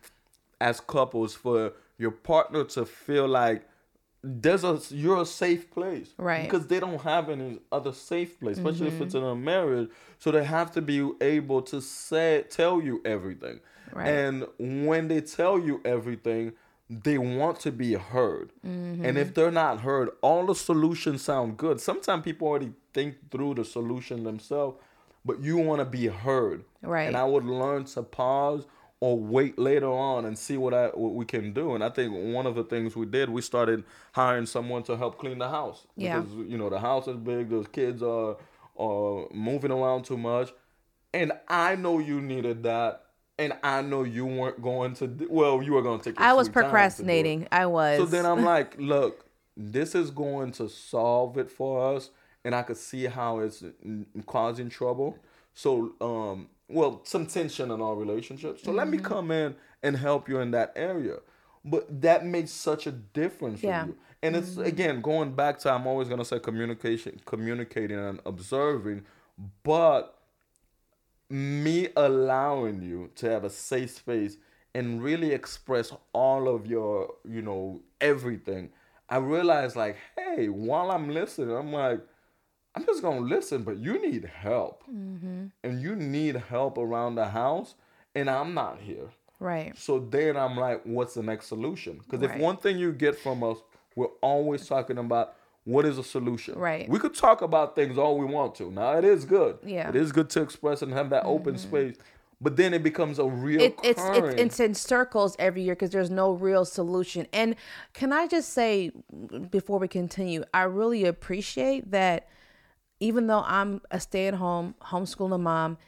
as 0.61 0.81
couples 0.81 1.35
for 1.35 1.73
your 1.99 2.11
partner 2.11 2.65
to 2.65 2.85
feel 2.85 3.27
like 3.29 3.63
there's 4.29 4.65
a 4.65 4.81
you're 4.91 5.21
a 5.23 5.27
safe 5.27 5.71
place 5.71 6.09
Right. 6.19 6.43
because 6.45 6.67
they 6.67 6.81
don't 6.81 7.01
have 7.03 7.29
any 7.31 7.61
other 7.71 7.93
safe 7.93 8.41
place 8.41 8.57
especially 8.59 8.89
Mm-hmm. 8.89 8.97
if 8.97 9.03
it's 9.03 9.15
in 9.15 9.23
a 9.23 9.37
marriage 9.37 9.89
so 10.19 10.31
they 10.33 10.43
have 10.45 10.73
to 10.73 10.83
be 10.83 11.13
able 11.21 11.63
to 11.63 11.81
say 11.81 12.45
tell 12.51 12.81
you 12.81 13.01
everything 13.05 13.61
Right. 13.93 14.09
and 14.09 14.47
when 14.59 15.07
they 15.09 15.21
tell 15.21 15.59
you 15.61 15.81
everything 15.85 16.53
they 16.91 17.19
want 17.19 17.61
to 17.61 17.71
be 17.71 17.93
heard 17.95 18.51
Mm-hmm. 18.67 19.05
and 19.05 19.17
if 19.17 19.33
they're 19.35 19.53
not 19.53 19.81
heard 19.83 20.11
all 20.23 20.47
the 20.47 20.55
solutions 20.57 21.23
sound 21.23 21.57
good 21.57 21.81
sometimes 21.81 22.25
people 22.25 22.49
already 22.49 22.73
think 22.93 23.31
through 23.31 23.55
the 23.55 23.65
solution 23.65 24.25
themselves 24.25 24.77
but 25.25 25.41
you 25.41 25.57
want 25.59 25.79
to 25.81 25.85
be 25.85 26.07
heard 26.09 26.65
Right. 26.83 27.07
and 27.07 27.17
i 27.17 27.25
would 27.25 27.45
learn 27.45 27.85
to 27.85 28.03
pause 28.03 28.65
or 29.01 29.19
wait 29.19 29.59
later 29.59 29.91
on 29.91 30.25
and 30.25 30.39
see 30.39 30.57
what 30.57 30.73
I 30.73 30.87
what 30.89 31.15
we 31.15 31.25
can 31.25 31.53
do. 31.53 31.75
And 31.75 31.85
I 31.85 31.91
think 31.91 32.13
one 32.35 32.47
of 32.47 32.55
the 32.55 32.65
things 32.65 32.97
we 32.97 33.07
did, 33.07 33.29
we 33.29 33.43
started 33.43 33.85
hiring 34.13 34.47
someone 34.47 34.83
to 34.85 34.97
help 34.97 35.19
clean 35.19 35.39
the 35.39 35.49
house. 35.49 35.87
Yeah. 35.97 36.21
Because 36.21 36.35
you 36.49 36.57
know 36.57 36.71
the 36.71 36.81
house 36.81 37.07
is 37.09 37.17
big, 37.17 37.51
those 37.51 37.69
kids 37.69 38.03
are 38.03 38.37
are 38.79 39.27
moving 39.33 39.71
around 39.71 40.05
too 40.05 40.17
much. 40.17 40.53
And 41.13 41.33
I 41.49 41.77
know 41.77 41.99
you 41.99 42.21
needed 42.21 42.63
that. 42.65 43.03
And 43.39 43.53
I 43.63 43.83
know 43.83 44.03
you 44.03 44.25
weren't 44.25 44.63
going 44.63 44.95
to 44.95 45.07
do, 45.07 45.29
well, 45.31 45.63
you 45.63 45.75
were 45.75 45.83
going 45.83 46.01
to 46.01 46.05
take 46.11 46.19
I 46.19 46.33
was 46.33 46.47
sweet 46.47 46.55
time 46.55 46.63
to 46.63 46.69
do 46.69 46.69
it. 46.69 46.71
procrastinating. 46.71 47.49
I 47.53 47.67
was. 47.67 47.99
So 47.99 48.07
then 48.07 48.25
I'm 48.25 48.43
like, 48.43 48.77
look, 48.79 49.27
this 49.57 49.95
is 49.95 50.11
going 50.11 50.53
to 50.53 50.71
solve 50.71 51.37
it 51.37 51.51
for 51.51 51.95
us, 51.95 52.11
and 52.45 52.55
I 52.55 52.63
could 52.63 52.79
see 52.79 53.05
how 53.05 53.41
it's 53.41 53.61
mm, 53.61 54.07
causing 54.25 54.71
trouble. 54.71 55.19
So, 55.53 55.93
um, 56.01 56.49
well, 56.69 57.01
some 57.05 57.27
tension 57.27 57.71
in 57.71 57.81
our 57.81 57.95
relationship. 57.95 58.59
So 58.61 58.73
let 58.73 58.89
me 58.89 58.99
Mm-hmm. 58.99 59.07
come 59.07 59.31
in 59.31 59.55
and 59.83 59.97
help 59.97 60.29
you 60.29 60.41
in 60.41 60.51
that 60.53 60.73
area. 60.77 61.19
But 61.65 62.01
that 62.03 62.25
makes 62.25 62.51
such 62.53 62.87
a 62.87 62.93
difference 62.93 63.61
Yeah. 63.61 63.83
for 63.83 63.87
you. 63.89 63.97
And 64.23 64.37
it's 64.37 64.57
again 64.57 65.01
going 65.01 65.33
back 65.35 65.59
to 65.61 65.71
I'm 65.73 65.87
always 65.87 66.09
gonna 66.09 66.25
say 66.25 66.39
communication, 66.41 67.21
communicating 67.25 67.99
and 67.99 68.21
observing, 68.27 69.05
but 69.63 70.19
me 71.29 71.89
allowing 71.97 72.83
you 72.83 73.11
to 73.17 73.29
have 73.31 73.45
a 73.45 73.51
safe 73.51 73.91
space 73.91 74.37
and 74.75 75.03
really 75.03 75.33
express 75.33 75.93
all 76.13 76.49
of 76.49 76.67
your, 76.67 77.15
you 77.29 77.43
know, 77.43 77.83
everything. 78.01 78.71
I 79.09 79.17
realized 79.19 79.77
like, 79.77 79.97
hey, 80.17 80.49
while 80.49 80.91
I'm 80.91 81.09
listening, 81.11 81.57
I'm 81.57 81.73
like, 81.73 82.01
I'm 82.77 82.85
just 82.85 83.03
gonna 83.03 83.21
listen, 83.21 83.63
but 83.63 83.79
you 83.79 83.99
need 84.01 84.25
help, 84.27 84.85
and 84.87 85.51
you 85.65 85.97
need 85.97 86.37
help 86.37 86.77
around 86.79 87.15
the 87.15 87.27
house, 87.29 87.75
and 88.15 88.29
I'm 88.29 88.55
not 88.55 88.79
here. 88.81 89.09
right. 89.41 89.77
So 89.77 89.99
then 89.99 90.37
I'm 90.37 90.57
like, 90.57 90.83
what's 90.85 91.15
the 91.15 91.23
next 91.23 91.47
solution? 91.47 91.99
Because 91.99 92.23
if 92.23 92.37
one 92.37 92.57
thing 92.59 92.79
you 92.79 92.93
get 92.93 93.19
from 93.19 93.43
us, 93.43 93.59
we're 93.95 94.07
always 94.21 94.67
talking 94.67 94.99
about 94.99 95.35
what 95.65 95.85
is 95.85 95.99
a 95.99 96.05
solution. 96.05 96.55
Right. 96.59 96.89
We 96.89 96.99
could 96.99 97.15
talk 97.15 97.43
about 97.43 97.75
things 97.75 97.99
all 97.99 98.19
we 98.19 98.27
want 98.27 98.55
to. 98.57 98.71
Now 98.71 98.97
it 98.99 99.05
is 99.05 99.25
good. 99.25 99.59
Yeah. 99.65 99.87
Mm-hmm. 99.89 99.97
It 99.97 100.03
is 100.03 100.13
good 100.13 100.31
to 100.31 100.43
express 100.43 100.83
and 100.83 100.93
have 100.93 101.11
that 101.11 101.25
open 101.25 101.59
space. 101.59 101.97
But 102.41 102.57
then 102.57 102.75
it 102.75 102.83
becomes 102.83 103.19
a 103.19 103.25
real 103.25 103.63
It, 103.63 103.75
it's, 103.83 104.01
it's 104.05 104.41
it's 104.41 104.61
in 104.61 104.75
circles 104.75 105.35
every 105.39 105.63
year 105.63 105.75
because 105.75 105.91
there's 105.91 106.11
no 106.11 106.33
real 106.33 106.67
solution. 106.67 107.27
And 107.33 107.57
can 107.95 108.13
I 108.13 108.27
just 108.27 108.51
say 108.53 108.93
before 109.51 109.79
we 109.79 109.89
continue, 109.89 110.45
I 110.53 110.65
really 110.65 111.05
appreciate 111.07 111.91
that 111.93 112.29
even 113.01 113.27
though 113.27 113.43
I'm 113.47 113.81
a 113.91 114.01
stay 114.01 114.27
at 114.29 114.35
home 114.35 114.75
homeschooling 114.83 115.41
mom, 115.41 115.79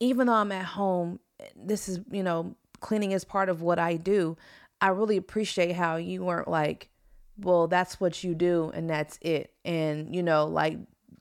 even 0.00 0.26
though 0.26 0.34
I'm 0.34 0.52
at 0.52 0.64
home, 0.64 1.20
this 1.56 1.88
is, 1.88 2.00
you 2.10 2.22
know, 2.22 2.54
cleaning 2.80 3.12
is 3.12 3.24
part 3.24 3.48
of 3.48 3.62
what 3.62 3.78
I 3.78 3.96
do. 3.96 4.36
I 4.80 4.88
really 4.88 5.16
appreciate 5.16 5.72
how 5.72 5.96
you 5.96 6.24
weren't 6.24 6.48
like, 6.48 6.90
well, 7.38 7.68
that's 7.68 8.00
what 8.00 8.22
you 8.22 8.34
do 8.34 8.70
and 8.74 8.90
that's 8.90 9.18
it. 9.22 9.52
And, 9.64 10.14
you 10.14 10.22
know, 10.22 10.46
like 10.46 10.78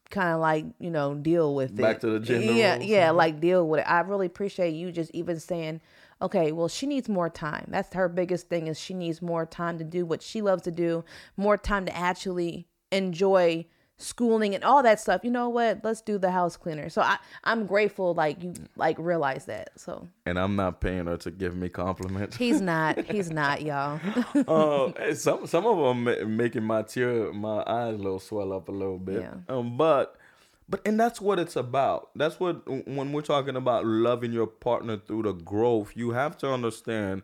kind 0.09 0.33
of 0.33 0.41
like, 0.41 0.65
you 0.79 0.91
know, 0.91 1.15
deal 1.15 1.55
with 1.55 1.75
Back 1.75 1.97
it. 1.97 2.01
to 2.01 2.19
the 2.19 2.53
Yeah, 2.53 2.79
yeah, 2.79 3.07
mm-hmm. 3.07 3.17
like 3.17 3.39
deal 3.39 3.67
with 3.67 3.81
it. 3.81 3.89
I 3.89 4.01
really 4.01 4.25
appreciate 4.25 4.71
you 4.71 4.91
just 4.91 5.11
even 5.11 5.39
saying, 5.39 5.81
okay, 6.21 6.51
well, 6.51 6.67
she 6.67 6.85
needs 6.85 7.09
more 7.09 7.29
time. 7.29 7.65
That's 7.69 7.93
her 7.93 8.09
biggest 8.09 8.49
thing 8.49 8.67
is 8.67 8.79
she 8.79 8.93
needs 8.93 9.21
more 9.21 9.45
time 9.45 9.77
to 9.77 9.83
do 9.83 10.05
what 10.05 10.21
she 10.21 10.41
loves 10.41 10.63
to 10.63 10.71
do, 10.71 11.03
more 11.37 11.57
time 11.57 11.85
to 11.85 11.95
actually 11.95 12.67
enjoy 12.91 13.65
schooling 14.01 14.55
and 14.55 14.63
all 14.63 14.83
that 14.83 14.99
stuff. 14.99 15.21
You 15.23 15.31
know 15.31 15.49
what? 15.49 15.79
Let's 15.83 16.01
do 16.01 16.17
the 16.17 16.31
house 16.31 16.57
cleaner. 16.57 16.89
So 16.89 17.01
I 17.01 17.17
I'm 17.43 17.65
grateful 17.65 18.13
like 18.13 18.41
you 18.43 18.53
like 18.75 18.97
realize 18.99 19.45
that. 19.45 19.71
So 19.79 20.07
And 20.25 20.39
I'm 20.39 20.55
not 20.55 20.81
paying 20.81 21.05
her 21.07 21.17
to 21.17 21.31
give 21.31 21.55
me 21.55 21.69
compliments. 21.69 22.37
he's 22.37 22.61
not 22.73 22.99
he's 23.05 23.31
not 23.31 23.61
y'all. 23.61 23.99
uh, 24.47 25.13
some 25.13 25.47
some 25.47 25.65
of 25.65 25.77
them 25.77 26.35
making 26.35 26.63
my 26.63 26.81
tear 26.81 27.31
my 27.33 27.63
eyes 27.65 27.95
a 27.95 27.97
little 27.97 28.19
swell 28.19 28.53
up 28.53 28.69
a 28.69 28.71
little 28.71 28.99
bit. 28.99 29.21
Yeah. 29.21 29.35
Um, 29.49 29.77
but 29.77 30.15
but 30.69 30.81
and 30.85 30.99
that's 30.99 31.19
what 31.19 31.37
it's 31.37 31.55
about. 31.55 32.09
That's 32.15 32.39
what 32.39 32.67
when 32.87 33.11
we're 33.11 33.21
talking 33.21 33.55
about 33.55 33.85
loving 33.85 34.31
your 34.31 34.47
partner 34.47 34.97
through 34.97 35.23
the 35.23 35.33
growth, 35.33 35.91
you 35.95 36.11
have 36.11 36.37
to 36.37 36.51
understand 36.51 37.23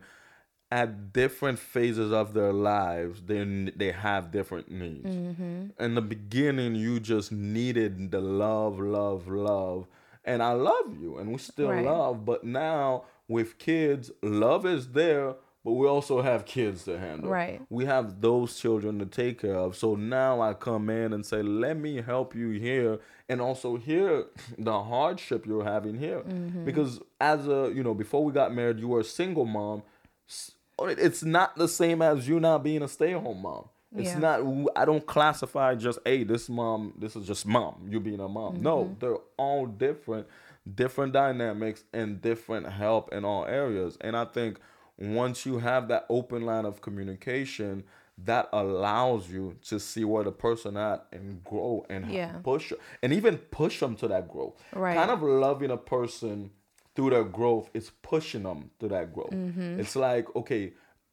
at 0.70 1.12
different 1.12 1.58
phases 1.58 2.12
of 2.12 2.34
their 2.34 2.52
lives, 2.52 3.22
they 3.22 3.42
they 3.76 3.92
have 3.92 4.30
different 4.30 4.70
needs. 4.70 5.06
Mm-hmm. 5.14 5.82
In 5.82 5.94
the 5.94 6.02
beginning, 6.02 6.74
you 6.74 7.00
just 7.00 7.32
needed 7.32 8.10
the 8.10 8.20
love, 8.20 8.78
love, 8.78 9.28
love, 9.28 9.86
and 10.24 10.42
I 10.42 10.52
love 10.52 11.00
you, 11.00 11.18
and 11.18 11.32
we 11.32 11.38
still 11.38 11.70
Right. 11.70 11.84
love. 11.84 12.24
But 12.26 12.44
now 12.44 13.04
with 13.28 13.58
kids, 13.58 14.10
love 14.22 14.66
is 14.66 14.92
there, 14.92 15.34
but 15.64 15.72
we 15.72 15.86
also 15.86 16.20
have 16.22 16.44
kids 16.44 16.84
to 16.84 16.98
handle. 16.98 17.30
Right. 17.30 17.60
We 17.70 17.86
have 17.86 18.20
those 18.20 18.58
children 18.60 18.98
to 18.98 19.06
take 19.06 19.40
care 19.40 19.54
of. 19.56 19.74
So 19.76 19.94
now 19.94 20.40
I 20.42 20.52
come 20.54 20.88
in 20.90 21.12
and 21.14 21.24
say, 21.24 21.40
let 21.42 21.78
me 21.78 22.02
help 22.02 22.34
you 22.34 22.50
here, 22.50 22.98
and 23.28 23.40
also 23.40 23.76
hear 23.76 24.26
the 24.58 24.82
hardship 24.82 25.46
you're 25.46 25.64
having 25.64 25.96
here, 25.98 26.20
Mm-hmm. 26.20 26.64
because 26.66 27.00
as 27.20 27.48
a 27.48 27.72
you 27.74 27.82
know, 27.82 27.94
before 27.94 28.22
we 28.22 28.32
got 28.34 28.54
married, 28.54 28.78
you 28.78 28.88
were 28.88 29.00
a 29.00 29.04
single 29.04 29.46
mom. 29.46 29.82
It's 30.80 31.22
not 31.22 31.56
the 31.56 31.68
same 31.68 32.02
as 32.02 32.28
you 32.28 32.40
not 32.40 32.62
being 32.62 32.82
a 32.82 32.88
stay-at-home 32.88 33.42
mom. 33.42 33.68
It's 33.96 34.10
Yeah. 34.10 34.18
not. 34.18 34.68
I 34.76 34.84
don't 34.84 35.04
classify 35.06 35.74
just, 35.74 35.98
hey, 36.04 36.22
this 36.24 36.48
mom, 36.48 36.92
this 36.98 37.16
is 37.16 37.26
just 37.26 37.46
mom. 37.46 37.86
You 37.88 38.00
being 38.00 38.20
a 38.20 38.28
mom. 38.28 38.60
No, 38.62 38.84
Mm-hmm. 38.84 38.98
they're 38.98 39.16
all 39.38 39.66
different, 39.66 40.26
different 40.74 41.12
dynamics 41.14 41.84
and 41.92 42.20
different 42.20 42.66
help 42.68 43.12
in 43.12 43.24
all 43.24 43.44
areas. 43.46 43.96
And 44.02 44.16
I 44.16 44.26
think 44.26 44.58
once 44.98 45.46
you 45.46 45.58
have 45.58 45.88
that 45.88 46.04
open 46.10 46.42
line 46.42 46.64
of 46.66 46.80
communication, 46.82 47.84
that 48.24 48.48
allows 48.52 49.30
you 49.30 49.54
to 49.62 49.78
see 49.78 50.04
where 50.04 50.24
the 50.24 50.32
person 50.32 50.76
at 50.76 51.06
and 51.12 51.42
grow 51.44 51.86
and 51.88 52.10
Yeah. 52.10 52.38
push 52.42 52.72
and 53.00 53.12
even 53.12 53.38
push 53.38 53.78
them 53.78 53.94
to 53.96 54.08
that 54.08 54.28
growth. 54.28 54.60
Right. 54.74 54.96
Kind 54.96 55.12
of 55.12 55.22
loving 55.22 55.70
a 55.70 55.76
person 55.76 56.50
through 56.98 57.10
their 57.10 57.22
growth 57.22 57.70
it's 57.74 57.92
pushing 58.02 58.42
them 58.42 58.70
to 58.80 58.88
that 58.88 59.14
growth. 59.14 59.30
Mm-hmm. 59.30 59.78
It's 59.78 59.94
like, 59.94 60.26
okay, 60.34 60.72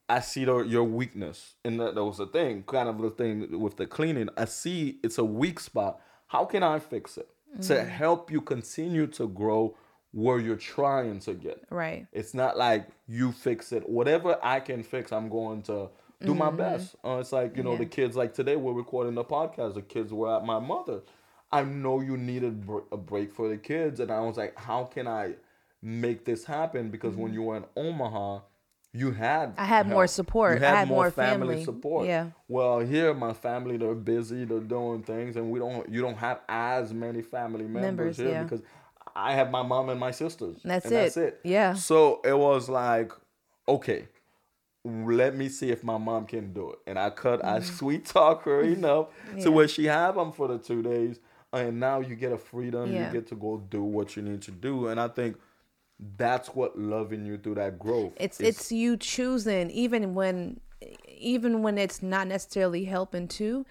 I 0.09 0.19
see 0.21 0.43
the, 0.45 0.57
your 0.63 0.83
weakness, 0.83 1.53
and 1.63 1.79
that, 1.79 1.93
that 1.93 2.03
was 2.03 2.17
the 2.17 2.25
thing, 2.25 2.63
kind 2.63 2.89
of 2.89 2.97
the 2.99 3.11
thing 3.11 3.59
with 3.59 3.77
the 3.77 3.85
cleaning. 3.85 4.29
I 4.35 4.45
see 4.45 4.97
it's 5.03 5.19
a 5.19 5.23
weak 5.23 5.59
spot. 5.59 6.01
How 6.27 6.43
can 6.45 6.63
I 6.63 6.79
fix 6.79 7.17
it 7.19 7.29
to 7.61 7.73
Mm-hmm. 7.75 7.87
help 7.89 8.31
you 8.31 8.41
continue 8.41 9.05
to 9.07 9.27
grow 9.27 9.77
where 10.11 10.39
you're 10.39 10.55
trying 10.57 11.19
to 11.19 11.33
get? 11.35 11.63
right. 11.69 12.07
It's 12.11 12.33
not 12.33 12.57
like 12.57 12.87
you 13.07 13.31
fix 13.31 13.71
it. 13.71 13.87
Whatever 13.87 14.37
I 14.41 14.59
can 14.61 14.81
fix, 14.81 15.11
I'm 15.13 15.29
going 15.29 15.61
to 15.63 15.89
do 16.23 16.33
my 16.33 16.49
best. 16.49 16.95
Uh, 17.05 17.17
it's 17.21 17.31
like 17.31 17.55
you 17.57 17.61
know 17.63 17.73
Mm-hmm. 17.73 17.81
Yeah. 17.83 17.89
the 17.89 17.95
kids. 17.97 18.15
Like 18.15 18.33
today, 18.33 18.55
we're 18.55 18.73
recording 18.73 19.13
the 19.13 19.23
podcast. 19.23 19.75
The 19.75 19.81
kids 19.83 20.11
were 20.11 20.35
at 20.35 20.45
my 20.45 20.59
mother. 20.59 21.01
I 21.51 21.63
know 21.63 22.01
you 22.01 22.17
needed 22.17 22.67
a 22.91 22.97
break 22.97 23.33
for 23.33 23.47
the 23.49 23.57
kids, 23.57 23.99
and 24.01 24.11
I 24.11 24.19
was 24.21 24.35
like, 24.37 24.57
how 24.57 24.83
can 24.85 25.07
I 25.07 25.35
make 25.85 26.25
this 26.25 26.43
happen? 26.45 26.89
Because 26.89 27.15
when 27.15 27.31
you 27.33 27.43
were 27.43 27.57
in 27.57 27.65
Omaha, 27.77 28.39
you 28.91 29.11
had 29.11 29.49
Mm-hmm. 29.51 29.59
I 29.61 29.65
had 29.65 29.87
more 29.87 30.07
support. 30.07 30.59
You 30.59 30.65
I 30.65 30.69
had 30.69 30.77
had 30.79 30.87
more 30.87 31.03
more 31.03 31.11
family 31.11 31.47
family. 31.55 31.63
support. 31.65 32.07
Yeah. 32.07 32.27
Well, 32.47 32.79
here 32.79 33.13
my 33.13 33.33
family 33.33 33.77
they're 33.77 33.93
busy. 33.93 34.45
They're 34.45 34.59
doing 34.59 35.03
things, 35.03 35.35
and 35.35 35.51
we 35.51 35.59
don't. 35.59 35.87
You 35.89 36.01
don't 36.01 36.17
have 36.17 36.39
as 36.49 36.93
many 36.93 37.21
family 37.21 37.65
members, 37.65 37.81
Members, 37.83 38.17
here 38.17 38.29
yeah. 38.29 38.43
because 38.43 38.61
I 39.15 39.33
have 39.33 39.51
my 39.51 39.63
mom 39.63 39.89
and 39.89 39.99
my 39.99 40.11
sisters. 40.11 40.57
That's 40.63 40.85
and 40.85 40.93
it. 40.93 40.97
That's 40.97 41.17
it. 41.17 41.39
Yeah. 41.43 41.73
So 41.73 42.21
it 42.23 42.37
was 42.37 42.67
like, 42.69 43.11
okay, 43.67 44.07
let 44.83 45.35
me 45.35 45.49
see 45.49 45.71
if 45.71 45.83
my 45.83 45.97
mom 45.97 46.25
can 46.25 46.53
do 46.53 46.71
it. 46.71 46.79
And 46.87 46.97
I 46.99 47.09
cut, 47.09 47.43
I 47.43 47.59
sweet 47.61 48.05
talk 48.05 48.43
her 48.43 48.61
enough 48.77 49.07
Mm-hmm. 49.27 49.37
Yeah. 49.39 49.43
to 49.43 49.51
where 49.51 49.67
she 49.67 49.85
have 49.85 50.15
them 50.15 50.31
for 50.31 50.47
the 50.47 50.57
two 50.57 50.81
days. 50.81 51.19
And 51.53 51.79
now 51.79 52.01
you 52.01 52.15
get 52.15 52.31
a 52.33 52.37
freedom. 52.37 52.91
Yeah. 52.91 53.07
You 53.07 53.13
get 53.13 53.27
to 53.27 53.35
go 53.35 53.57
do 53.69 53.81
what 53.83 54.15
you 54.15 54.21
need 54.21 54.41
to 54.43 54.51
do. 54.51 54.87
And 54.87 54.99
I 54.99 55.07
think 55.07 55.37
that's 56.17 56.49
what 56.49 56.77
loving 56.77 57.25
you 57.25 57.37
through 57.37 57.55
that 57.55 57.79
growth. 57.79 58.13
It's 58.17 58.39
is. 58.39 58.47
it's 58.47 58.71
you 58.71 58.97
choosing 58.97 59.69
even 59.71 60.13
when 60.13 60.59
even 61.07 61.63
when 61.63 61.77
it's 61.77 62.03
not 62.03 62.27
necessarily 62.27 62.85
helping 62.85 63.27
too. 63.27 63.65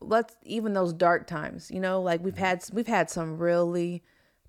Let's 0.00 0.34
even 0.42 0.72
those 0.74 0.92
dark 0.92 1.26
times, 1.26 1.70
you 1.70 1.80
know, 1.80 2.00
like 2.02 2.22
we've 2.22 2.34
mm-hmm. 2.34 2.44
had 2.44 2.64
we've 2.72 2.86
had 2.86 3.10
some 3.10 3.38
really 3.38 4.02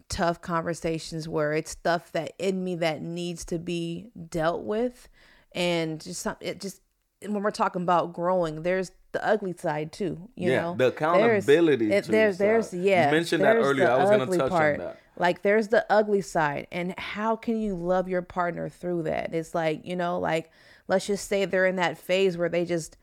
tough 0.09 0.41
conversations 0.41 1.27
where 1.27 1.53
it's 1.53 1.71
stuff 1.71 2.11
that 2.11 2.33
in 2.37 2.63
me 2.63 2.75
that 2.75 3.01
needs 3.01 3.43
to 3.45 3.57
be 3.57 4.07
dealt 4.29 4.63
with 4.63 5.09
and 5.53 6.03
just 6.03 6.21
some 6.21 6.35
it 6.41 6.61
just 6.61 6.81
when 7.25 7.41
we're 7.41 7.49
talking 7.49 7.81
about 7.81 8.13
growing 8.13 8.61
there's 8.61 8.91
the 9.13 9.25
ugly 9.25 9.53
side 9.57 9.91
too 9.91 10.29
you 10.35 10.51
Yeah, 10.51 10.61
know 10.61 10.71
the 10.73 10.77
There's- 10.77 10.93
accountability 10.93 11.91
it, 11.91 12.03
to 12.03 12.11
there's 12.11 12.35
uh, 12.35 12.43
there's 12.43 12.73
side. 12.73 13.05
You 13.07 13.11
mentioned 13.11 13.43
that 13.43 13.55
earlier. 13.55 13.89
I 13.89 13.97
was 13.97 14.09
gonna 14.09 14.23
ugly 14.23 14.37
touch 14.37 14.51
on 14.51 14.77
that. 14.77 14.99
Like 15.17 15.41
there's 15.41 15.69
the 15.69 15.85
ugly 15.89 16.21
side 16.21 16.67
and 16.71 16.97
how 16.99 17.35
can 17.35 17.59
you 17.59 17.75
love 17.75 18.07
your 18.09 18.21
partner 18.21 18.69
through 18.69 19.03
that? 19.03 19.33
It's 19.33 19.55
like 19.55 19.85
you 19.85 19.95
know 19.95 20.19
like 20.19 20.51
let's 20.87 21.07
just 21.07 21.27
say 21.27 21.45
they're 21.45 21.65
in 21.65 21.77
that 21.77 21.97
phase 21.97 22.37
where 22.37 22.49
they 22.49 22.65
just 22.65 22.97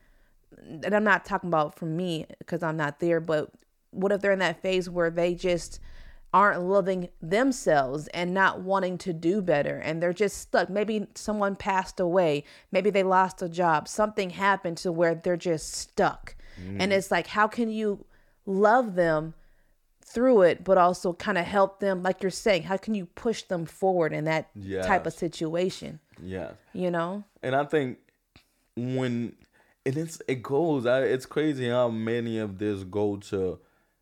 and 0.57 0.93
i'm 0.93 1.03
not 1.03 1.25
talking 1.25 1.49
about 1.49 1.75
for 1.77 1.85
me 1.85 2.25
because 2.39 2.63
i'm 2.63 2.77
not 2.77 2.99
there 2.99 3.19
but 3.19 3.51
what 3.91 4.11
if 4.11 4.21
they're 4.21 4.31
in 4.31 4.39
that 4.39 4.61
phase 4.61 4.89
where 4.89 5.09
they 5.09 5.35
just 5.35 5.79
aren't 6.33 6.63
loving 6.63 7.09
themselves 7.21 8.07
and 8.07 8.33
not 8.33 8.61
wanting 8.61 8.97
to 8.97 9.13
do 9.13 9.39
better 9.39 9.77
and 9.77 10.01
they're 10.01 10.11
just 10.11 10.35
stuck? 10.39 10.67
Maybe 10.67 11.05
someone 11.13 11.55
passed 11.55 11.99
away 11.99 12.43
maybe 12.71 12.89
they 12.89 13.03
lost 13.03 13.41
a 13.41 13.49
job 13.49 13.87
something 13.87 14.31
happened 14.31 14.77
to 14.77 14.91
where 14.91 15.15
they're 15.15 15.37
just 15.37 15.73
stuck. 15.73 16.35
And 16.57 16.91
mm. 16.91 16.95
it's 16.95 17.11
like 17.11 17.27
how 17.27 17.47
can 17.47 17.69
you 17.69 18.05
love 18.45 18.95
them 18.95 19.35
through 20.03 20.41
it 20.43 20.63
but 20.63 20.77
also 20.77 21.13
kind 21.13 21.37
of 21.37 21.45
help 21.45 21.79
them 21.79 22.03
like 22.03 22.21
you're 22.21 22.29
saying 22.45 22.63
how 22.63 22.77
can 22.77 22.93
you 22.93 23.05
push 23.15 23.43
them 23.43 23.65
forward 23.65 24.11
in 24.13 24.25
that 24.25 24.49
type 24.83 25.05
of 25.07 25.13
situation 25.13 25.99
Yeah. 26.21 26.51
you 26.73 26.91
know 26.91 27.23
And 27.41 27.55
I 27.55 27.63
think 27.65 27.97
when 28.75 29.35
and 29.85 29.97
it's 29.97 30.21
it 30.27 30.41
goes, 30.41 30.85
I, 30.85 31.01
it's 31.01 31.25
crazy 31.25 31.67
how 31.69 31.89
many 31.89 32.37
of 32.39 32.57
this 32.57 32.83
go 32.83 33.17
to 33.31 33.59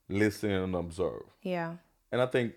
listen 0.10 0.52
and 0.52 0.76
observe. 0.76 1.24
yeah 1.42 1.76
And 2.12 2.22
I 2.22 2.26
think 2.28 2.56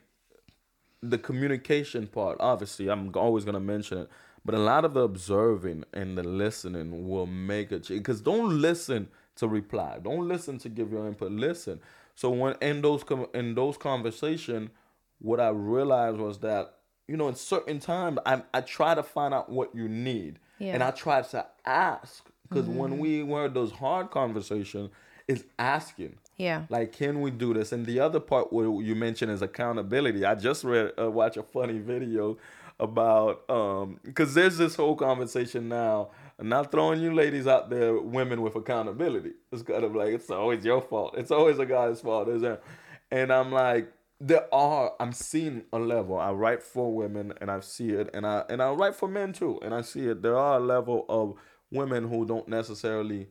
the 1.02 1.18
communication 1.18 2.06
part, 2.06 2.36
obviously, 2.40 2.88
I'm 2.88 3.10
always 3.14 3.44
gonna 3.44 3.60
mention 3.60 3.98
it, 3.98 4.08
but 4.44 4.54
a 4.54 4.58
lot 4.58 4.84
of 4.84 4.94
the 4.94 5.00
observing 5.02 5.84
and 5.92 6.16
the 6.18 6.22
listening 6.22 7.08
will 7.08 7.26
make 7.26 7.72
a 7.72 7.78
change. 7.78 8.00
Because 8.00 8.20
don't 8.20 8.60
listen 8.60 9.08
to 9.36 9.48
reply, 9.48 9.98
don't 10.02 10.26
listen 10.28 10.58
to 10.58 10.68
give 10.68 10.92
your 10.92 11.06
input. 11.06 11.32
Listen. 11.32 11.80
So 12.14 12.30
when 12.30 12.54
in 12.60 12.82
those 12.82 13.04
com- 13.04 13.26
in 13.34 13.54
those 13.54 13.76
conversation, 13.76 14.70
what 15.18 15.40
I 15.40 15.48
realized 15.48 16.18
was 16.18 16.38
that 16.38 16.76
you 17.08 17.16
know 17.16 17.28
in 17.28 17.34
certain 17.34 17.80
times 17.80 18.18
I 18.24 18.42
I 18.52 18.60
try 18.60 18.94
to 18.94 19.02
find 19.02 19.34
out 19.34 19.48
what 19.50 19.74
you 19.74 19.88
need, 19.88 20.38
and 20.74 20.82
I 20.82 20.90
try 20.90 21.22
to 21.22 21.46
ask 21.64 22.24
because 22.48 22.66
when 22.68 22.98
we 22.98 23.22
were 23.22 23.48
those 23.48 23.72
hard 23.72 24.10
conversations, 24.10 24.90
is 25.26 25.44
asking. 25.58 26.16
yeah 26.36 26.64
Like, 26.68 26.92
can 26.92 27.20
we 27.20 27.30
do 27.30 27.54
this? 27.54 27.72
And 27.72 27.86
the 27.86 27.98
other 28.00 28.20
part 28.20 28.52
where 28.52 28.66
you 28.82 28.94
mentioned 28.94 29.32
is 29.32 29.42
accountability. 29.42 30.24
I 30.24 30.34
just 30.34 30.64
read, 30.64 30.92
uh, 30.98 31.10
watch 31.10 31.36
a 31.36 31.42
funny 31.42 31.78
video 31.92 32.36
about, 32.78 33.48
um, 33.48 33.98
because 34.04 34.34
there's 34.34 34.58
this 34.58 34.76
whole 34.76 34.96
conversation 34.96 35.68
now. 35.68 36.10
I'm 36.38 36.48
not 36.48 36.72
throwing 36.72 37.00
you 37.00 37.14
ladies 37.14 37.46
out 37.46 37.70
there, 37.70 37.98
women 37.98 38.42
with 38.42 38.56
accountability. 38.56 39.32
It's 39.52 39.62
kind 39.62 39.84
of 39.84 39.94
like 39.94 40.08
it's 40.08 40.30
always 40.30 40.64
your 40.64 40.80
fault. 40.80 41.14
It's 41.16 41.30
always 41.30 41.58
a 41.58 41.66
guy's 41.66 42.00
fault, 42.00 42.28
isn't 42.28 42.52
it? 42.52 42.62
And 43.10 43.32
I'm 43.32 43.52
like, 43.52 43.92
there 44.20 44.52
are. 44.52 44.94
I'm 44.98 45.12
seeing 45.12 45.64
a 45.72 45.78
level. 45.78 46.18
I 46.18 46.32
write 46.32 46.62
for 46.62 46.92
women, 46.92 47.34
and 47.40 47.50
I 47.50 47.60
see 47.60 47.90
it, 47.90 48.10
and 48.14 48.26
I 48.26 48.44
and 48.48 48.62
I 48.62 48.70
write 48.72 48.96
for 48.96 49.08
men 49.08 49.32
too, 49.32 49.60
and 49.62 49.74
I 49.74 49.82
see 49.82 50.06
it. 50.06 50.22
There 50.22 50.38
are 50.38 50.56
a 50.56 50.60
level 50.60 51.04
of 51.08 51.34
women 51.70 52.08
who 52.08 52.24
don't 52.24 52.48
necessarily 52.48 53.28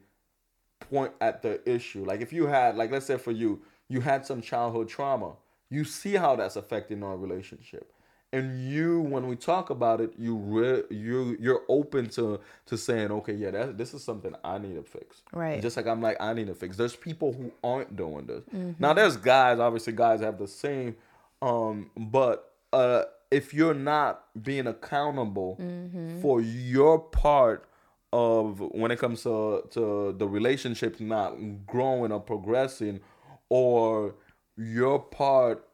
point 0.90 1.14
at 1.22 1.42
the 1.42 1.68
issue. 1.70 2.06
Like 2.06 2.22
if 2.22 2.32
you 2.32 2.48
had, 2.48 2.76
like 2.76 2.92
let's 2.92 3.06
say 3.06 3.18
for 3.18 3.32
you, 3.32 3.62
you 3.90 4.02
had 4.02 4.26
some 4.26 4.42
childhood 4.42 4.88
trauma. 4.88 5.34
You 5.70 5.84
see 5.84 6.14
how 6.14 6.36
that's 6.36 6.56
affecting 6.56 7.04
our 7.04 7.18
relationship. 7.18 7.92
And 8.34 8.68
you, 8.68 9.00
when 9.02 9.28
we 9.28 9.36
talk 9.36 9.70
about 9.70 10.02
it, 10.02 10.14
you 10.18 10.36
re- 10.36 10.84
you 10.90 11.38
you're 11.40 11.62
open 11.70 12.10
to 12.10 12.40
to 12.66 12.78
saying, 12.78 13.12
okay, 13.12 13.34
yeah, 13.34 13.52
that 13.52 13.78
this 13.78 13.94
is 13.94 14.04
something 14.04 14.34
I 14.44 14.58
need 14.58 14.74
to 14.74 14.82
fix. 14.82 15.22
Right. 15.32 15.62
Just 15.62 15.78
like 15.78 15.86
I'm 15.86 16.02
like 16.02 16.18
I 16.20 16.34
need 16.34 16.48
to 16.48 16.56
fix. 16.56 16.76
There's 16.76 16.96
people 16.96 17.32
who 17.32 17.52
aren't 17.64 17.96
doing 17.96 18.26
this. 18.26 18.44
Now 18.80 18.94
there's 18.94 19.18
guys. 19.18 19.60
Obviously, 19.60 19.94
guys 19.94 20.22
have 20.22 20.40
the 20.40 20.48
same. 20.48 20.96
Um, 21.44 21.92
but 21.96 22.52
uh, 22.74 23.04
if 23.30 23.54
you're 23.54 23.76
not 23.76 24.24
being 24.42 24.66
accountable 24.68 25.58
for 26.22 26.42
your 26.42 27.00
part 27.00 27.70
of 28.12 28.60
when 28.60 28.90
it 28.92 28.98
comes 28.98 29.22
to 29.24 29.64
to 29.72 30.16
the 30.18 30.28
relationship 30.28 31.00
not 31.00 31.36
growing 31.68 32.12
or 32.12 32.20
progressing, 32.20 33.00
or 33.50 34.16
your 34.58 35.00
part 35.00 35.68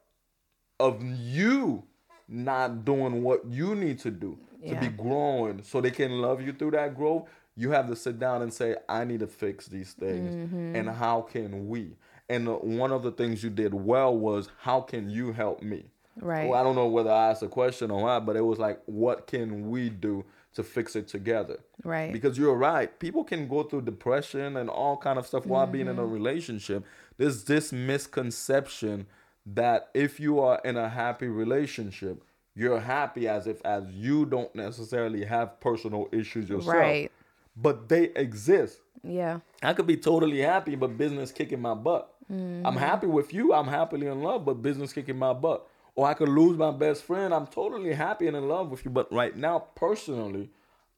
of 0.79 1.01
you 1.03 1.83
not 2.29 2.85
doing 2.85 3.23
what 3.23 3.45
you 3.45 3.75
need 3.75 3.99
to 3.99 4.11
do 4.11 4.37
to 4.67 4.75
be 4.75 4.87
growing. 4.89 5.63
So 5.63 5.81
they 5.81 5.91
can 5.91 6.21
love 6.21 6.41
you 6.41 6.53
through 6.53 6.71
that 6.71 6.95
growth. 6.95 7.27
You 7.55 7.71
have 7.71 7.87
to 7.87 7.95
sit 7.95 8.19
down 8.19 8.41
and 8.41 8.53
say 8.53 8.75
i 8.87 9.03
need 9.03 9.19
to 9.21 9.27
fix 9.27 9.67
these 9.67 9.93
things 9.93 10.35
Mm-hmm. 10.35 10.75
and 10.75 10.89
how 10.89 11.21
can 11.21 11.67
we? 11.67 11.95
And 12.29 12.47
one 12.61 12.91
of 12.91 13.01
the 13.03 13.11
things 13.11 13.43
you 13.43 13.49
did 13.49 13.73
well 13.73 14.15
was 14.15 14.49
how 14.59 14.81
can 14.81 15.09
you 15.09 15.33
help 15.33 15.61
me? 15.61 15.85
Right. 16.21 16.49
well, 16.49 16.59
i 16.59 16.63
don't 16.63 16.75
know 16.75 16.87
whether 16.87 17.09
i 17.11 17.29
asked 17.29 17.43
a 17.43 17.47
question 17.47 17.89
or 17.91 18.01
not 18.05 18.25
but 18.25 18.35
it 18.35 18.41
was 18.41 18.59
like 18.59 18.81
what 18.87 19.25
can 19.27 19.69
we 19.69 19.89
do 19.89 20.25
to 20.55 20.63
fix 20.63 20.95
it 20.97 21.07
together? 21.07 21.59
Right. 21.83 22.11
because 22.11 22.37
you're 22.37 22.55
right. 22.55 22.97
People 22.99 23.23
can 23.23 23.47
go 23.47 23.63
through 23.63 23.83
depression 23.83 24.57
and 24.57 24.69
all 24.69 24.97
kind 24.97 25.17
of 25.19 25.25
stuff 25.27 25.45
while 25.45 25.67
being 25.67 25.87
in 25.87 25.97
a 25.99 26.05
relationship. 26.05 26.83
There's 27.17 27.43
this 27.45 27.71
misconception 27.71 29.05
that 29.45 29.89
if 29.93 30.19
you 30.19 30.39
are 30.39 30.59
in 30.63 30.77
a 30.77 30.89
happy 30.89 31.27
relationship 31.27 32.23
you're 32.55 32.79
happy 32.79 33.27
as 33.27 33.47
if 33.47 33.63
as 33.65 33.85
you 33.91 34.25
don't 34.25 34.53
necessarily 34.55 35.23
have 35.25 35.59
personal 35.59 36.07
issues 36.11 36.49
yourself 36.49 36.75
Right. 36.75 37.11
but 37.55 37.89
they 37.89 38.05
exist 38.15 38.81
yeah. 39.03 39.39
I 39.63 39.73
could 39.73 39.87
be 39.87 39.97
totally 39.97 40.39
happy, 40.39 40.75
but 40.75 40.97
business 40.97 41.31
kicking 41.31 41.61
my 41.61 41.73
butt. 41.73 42.13
I'm 42.29 42.37
mm-hmm. 42.37 42.77
happy 42.77 43.07
with 43.07 43.33
you. 43.33 43.53
I'm 43.53 43.67
happily 43.67 44.07
in 44.07 44.21
love, 44.21 44.45
but 44.45 44.61
business 44.61 44.93
kicking 44.93 45.17
my 45.17 45.33
butt. 45.33 45.67
Or 45.95 46.07
I 46.07 46.13
could 46.13 46.29
lose 46.29 46.57
my 46.57 46.71
best 46.71 47.03
friend. 47.03 47.33
I'm 47.33 47.47
totally 47.47 47.93
happy 47.93 48.27
and 48.27 48.37
in 48.37 48.47
love 48.47 48.69
with 48.69 48.85
you, 48.85 48.91
but 48.91 49.11
right 49.11 49.35
now, 49.35 49.59
personally, 49.75 50.49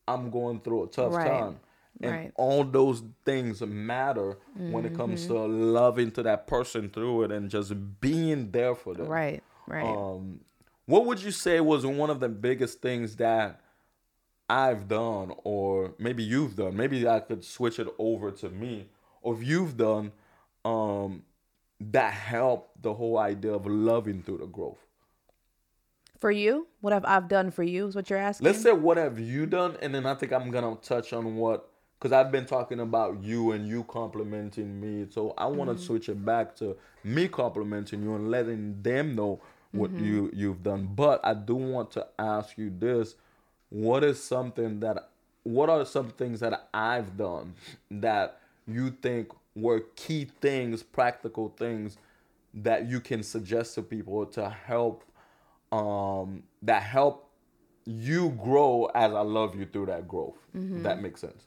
I'm 0.08 0.30
going 0.30 0.60
through 0.60 0.84
a 0.84 0.88
tough 0.88 1.14
Right. 1.14 1.28
time. 1.28 1.60
And 2.00 2.12
Right. 2.12 2.32
all 2.36 2.64
those 2.64 3.04
things 3.26 3.62
matter 3.62 4.38
when 4.56 4.86
it 4.86 4.96
comes 4.96 5.28
to 5.28 5.34
loving 5.34 6.12
to 6.12 6.24
that 6.24 6.48
person 6.48 6.90
through 6.90 7.24
it 7.24 7.32
and 7.32 7.50
just 7.50 7.74
being 8.00 8.52
there 8.52 8.74
for 8.76 8.94
them. 8.96 9.08
Right. 9.08 9.44
Right. 9.68 9.84
Um, 9.96 10.40
what 10.86 11.06
would 11.06 11.22
you 11.22 11.32
say 11.32 11.60
was 11.60 11.86
one 11.86 12.10
of 12.10 12.20
the 12.20 12.30
biggest 12.30 12.82
things 12.82 13.16
that 13.18 13.62
I've 14.50 14.88
done, 14.88 15.34
or 15.44 15.94
maybe 16.00 16.24
you've 16.24 16.56
done? 16.56 16.76
Maybe 16.76 17.08
I 17.08 17.20
could 17.20 17.44
switch 17.44 17.80
it 17.80 17.88
over 17.98 18.32
to 18.32 18.50
me, 18.50 18.90
or 19.22 19.36
if 19.36 19.44
you've 19.44 19.78
done, 19.78 20.12
um, 20.66 21.24
that 21.80 22.14
helped 22.14 22.82
the 22.82 22.94
whole 22.94 23.18
idea 23.18 23.54
of 23.54 23.66
loving 23.66 24.22
through 24.24 24.40
the 24.40 24.48
growth. 24.48 24.80
for 26.20 26.30
you, 26.30 26.68
what 26.82 26.94
have 26.94 27.04
I've 27.06 27.28
done 27.28 27.50
for 27.50 27.64
you 27.64 27.88
is 27.88 27.96
what 27.96 28.08
you're 28.10 28.20
asking. 28.20 28.46
Let's 28.46 28.62
say 28.62 28.72
what 28.74 28.98
have 28.98 29.20
you 29.20 29.48
done, 29.48 29.76
and 29.82 29.94
then 29.96 30.06
I 30.06 30.14
think 30.14 30.32
I'm 30.32 30.52
gonna 30.52 30.76
touch 30.76 31.14
on 31.14 31.36
what 31.36 31.71
because 32.02 32.14
I've 32.14 32.32
been 32.32 32.48
talking 32.48 32.80
about 32.80 33.22
you 33.22 33.52
and 33.52 33.68
you 33.68 33.84
complimenting 33.84 34.82
me. 34.82 35.06
So 35.12 35.36
I 35.38 35.46
want 35.46 35.70
to 35.70 35.76
mm-hmm. 35.76 35.86
switch 35.86 36.10
it 36.10 36.26
back 36.26 36.56
to 36.56 36.76
me 37.04 37.28
complimenting 37.28 38.02
you 38.02 38.16
and 38.16 38.32
letting 38.32 38.82
them 38.82 39.16
know 39.16 39.40
what 39.72 39.92
mm-hmm. 39.92 40.06
you 40.06 40.32
you've 40.34 40.64
done. 40.64 40.90
But 40.96 41.22
I 41.24 41.36
do 41.36 41.56
want 41.56 41.92
to 41.92 42.08
ask 42.18 42.58
you 42.58 42.74
this: 42.76 43.16
What 43.70 44.04
is 44.04 44.22
something 44.22 44.80
that 44.80 45.10
what 45.44 45.70
are 45.70 45.86
some 45.86 46.10
things 46.10 46.40
that 46.40 46.70
I've 46.74 47.18
done 47.18 47.54
that 47.92 48.40
you 48.68 48.90
think 48.90 49.30
were 49.56 49.82
key 49.96 50.28
things, 50.42 50.82
practical 50.82 51.50
things 51.50 51.98
that 52.56 52.88
you 52.88 53.00
can 53.00 53.22
suggest 53.22 53.76
to 53.76 53.84
people 53.84 54.26
to 54.26 54.50
help 54.50 55.04
um 55.72 56.44
that 56.64 56.82
help 56.82 57.30
you 57.86 58.30
grow 58.44 58.90
as 58.96 59.14
I 59.14 59.22
love 59.22 59.56
you 59.56 59.66
through 59.66 59.86
that 59.86 60.08
growth. 60.08 60.38
If 60.56 60.62
That 60.84 60.96
mm-hmm. 60.96 61.04
makes 61.04 61.22
sense. 61.22 61.46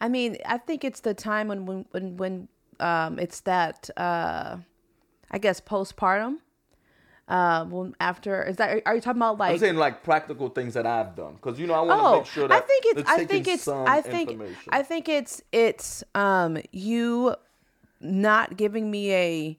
I 0.00 0.08
mean, 0.08 0.38
I 0.46 0.58
think 0.58 0.84
it's 0.84 1.00
the 1.00 1.14
time 1.14 1.48
when 1.48 1.66
when 1.66 1.84
when, 1.90 2.16
when 2.16 2.48
um 2.80 3.18
it's 3.18 3.40
that 3.42 3.90
uh 3.96 4.56
I 5.30 5.38
guess 5.38 5.60
postpartum. 5.60 6.38
Uh, 7.28 7.64
when 7.66 7.94
after 8.00 8.42
is 8.42 8.56
that 8.56 8.82
are 8.84 8.94
you 8.96 9.00
talking 9.00 9.22
about 9.22 9.38
like 9.38 9.52
I'm 9.52 9.58
saying 9.58 9.76
like 9.76 10.02
practical 10.02 10.48
things 10.48 10.74
that 10.74 10.84
I've 10.84 11.14
done 11.14 11.34
because 11.34 11.60
you 11.60 11.68
know 11.68 11.74
I 11.74 11.80
want 11.82 12.00
to 12.00 12.06
oh 12.06 12.16
make 12.18 12.26
sure 12.26 12.48
that 12.48 12.60
I 12.60 12.66
think 12.66 12.84
it's 12.86 13.08
I 13.08 13.24
think 13.24 13.46
it's 13.46 13.68
I 13.68 14.00
think. 14.00 14.42
I 14.68 14.82
think 14.82 15.08
it's 15.08 15.40
it's 15.52 16.02
um 16.16 16.58
you 16.72 17.36
not 18.00 18.56
giving 18.56 18.90
me 18.90 19.12
a 19.14 19.58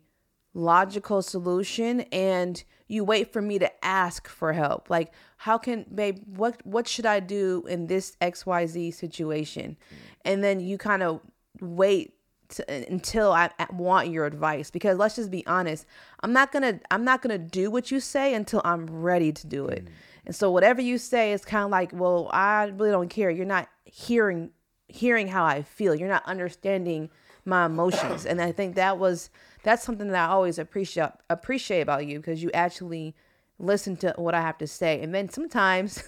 logical 0.54 1.22
solution 1.22 2.02
and 2.12 2.62
you 2.90 3.06
wait 3.06 3.32
for 3.32 3.42
me 3.42 3.58
to 3.58 3.86
ask 3.86 4.28
for 4.28 4.52
help 4.52 4.90
like 4.90 5.14
how 5.38 5.58
can 5.58 5.86
babe 5.96 6.20
what 6.26 6.60
what 6.66 6.90
should 6.90 7.06
i 7.06 7.22
do 7.22 7.64
in 7.70 7.88
this 7.88 8.18
xyz 8.22 8.94
situation 8.94 9.78
and 10.26 10.44
then 10.44 10.60
you 10.60 10.78
kind 10.78 11.04
of 11.04 11.22
wait 11.60 12.14
to, 12.50 12.90
until 12.92 13.32
I, 13.32 13.50
I 13.60 13.68
want 13.72 14.10
your 14.10 14.26
advice 14.26 14.70
because 14.72 14.98
let's 14.98 15.16
just 15.16 15.32
be 15.32 15.46
honest 15.48 15.86
i'm 16.22 16.34
not 16.34 16.52
gonna 16.52 16.80
i'm 16.92 17.04
not 17.04 17.22
gonna 17.22 17.38
do 17.38 17.72
what 17.72 17.92
you 17.92 18.00
say 18.00 18.34
until 18.34 18.62
i'm 18.66 18.86
ready 18.88 19.32
to 19.32 19.48
do 19.48 19.68
it. 19.68 19.86
Mm. 19.86 19.90
And 20.24 20.36
so 20.36 20.52
whatever 20.52 20.82
you 20.82 20.98
say 20.98 21.34
is 21.34 21.44
kind 21.44 21.66
of 21.66 21.72
like 21.72 21.92
well 21.94 22.30
i 22.32 22.66
really 22.66 22.92
don't 22.92 23.10
care. 23.10 23.30
You're 23.30 23.46
not 23.46 23.70
hearing 23.86 24.52
hearing 24.88 25.28
how 25.28 25.46
i 25.46 25.62
feel. 25.62 25.96
You're 25.96 26.10
not 26.10 26.26
understanding 26.26 27.10
my 27.46 27.66
emotions. 27.66 28.26
And 28.26 28.42
i 28.42 28.52
think 28.52 28.76
that 28.76 28.98
was 28.98 29.30
that's 29.64 29.84
something 29.84 30.08
that 30.10 30.30
i 30.30 30.32
always 30.32 30.60
appreciate 30.60 31.10
appreciate 31.30 31.82
about 31.82 32.06
you 32.06 32.20
because 32.20 32.44
you 32.44 32.52
actually 32.54 33.16
listen 33.62 33.96
to 33.98 34.14
what 34.18 34.34
i 34.36 34.42
have 34.42 34.58
to 34.58 34.68
say. 34.68 35.02
And 35.02 35.14
then 35.14 35.30
sometimes 35.30 36.04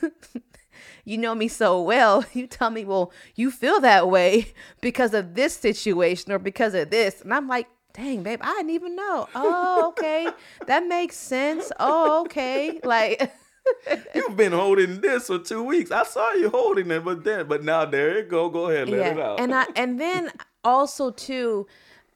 you 1.06 1.18
know 1.18 1.36
me 1.36 1.48
so 1.48 1.82
well 1.82 2.26
you 2.34 2.48
tell 2.48 2.70
me 2.70 2.86
well 2.86 3.12
you 3.36 3.52
feel 3.52 3.80
that 3.82 4.10
way 4.10 4.54
because 4.82 5.14
of 5.14 5.36
this 5.36 5.56
situation 5.56 6.32
or 6.32 6.40
because 6.40 6.74
of 6.74 6.90
this. 6.90 7.22
And 7.22 7.34
i'm 7.34 7.48
like 7.48 7.68
dang 7.94 8.24
babe 8.24 8.40
i 8.42 8.54
didn't 8.58 8.72
even 8.72 8.96
know. 8.96 9.28
Oh 9.36 9.90
okay. 9.90 10.28
That 10.68 10.86
makes 10.88 11.16
sense. 11.16 11.72
Oh 11.80 12.22
okay. 12.26 12.80
Like 12.84 13.32
You've 14.16 14.36
been 14.36 14.52
holding 14.52 15.02
this 15.02 15.28
for 15.28 15.40
two 15.40 15.64
weeks. 15.64 15.92
I 15.92 16.04
saw 16.04 16.34
you 16.34 16.50
holding 16.50 16.92
it, 16.92 17.04
but 17.04 17.24
then, 17.24 17.48
but 17.48 17.64
now 17.64 17.86
there 17.86 18.18
you 18.18 18.24
go. 18.24 18.50
Go 18.50 18.70
ahead, 18.70 18.90
let 18.90 19.14
it 19.14 19.20
out. 19.20 19.40
and 19.40 19.54
I 19.54 19.66
and 19.76 20.00
then 20.00 20.32
also 20.64 21.12
too, 21.12 21.68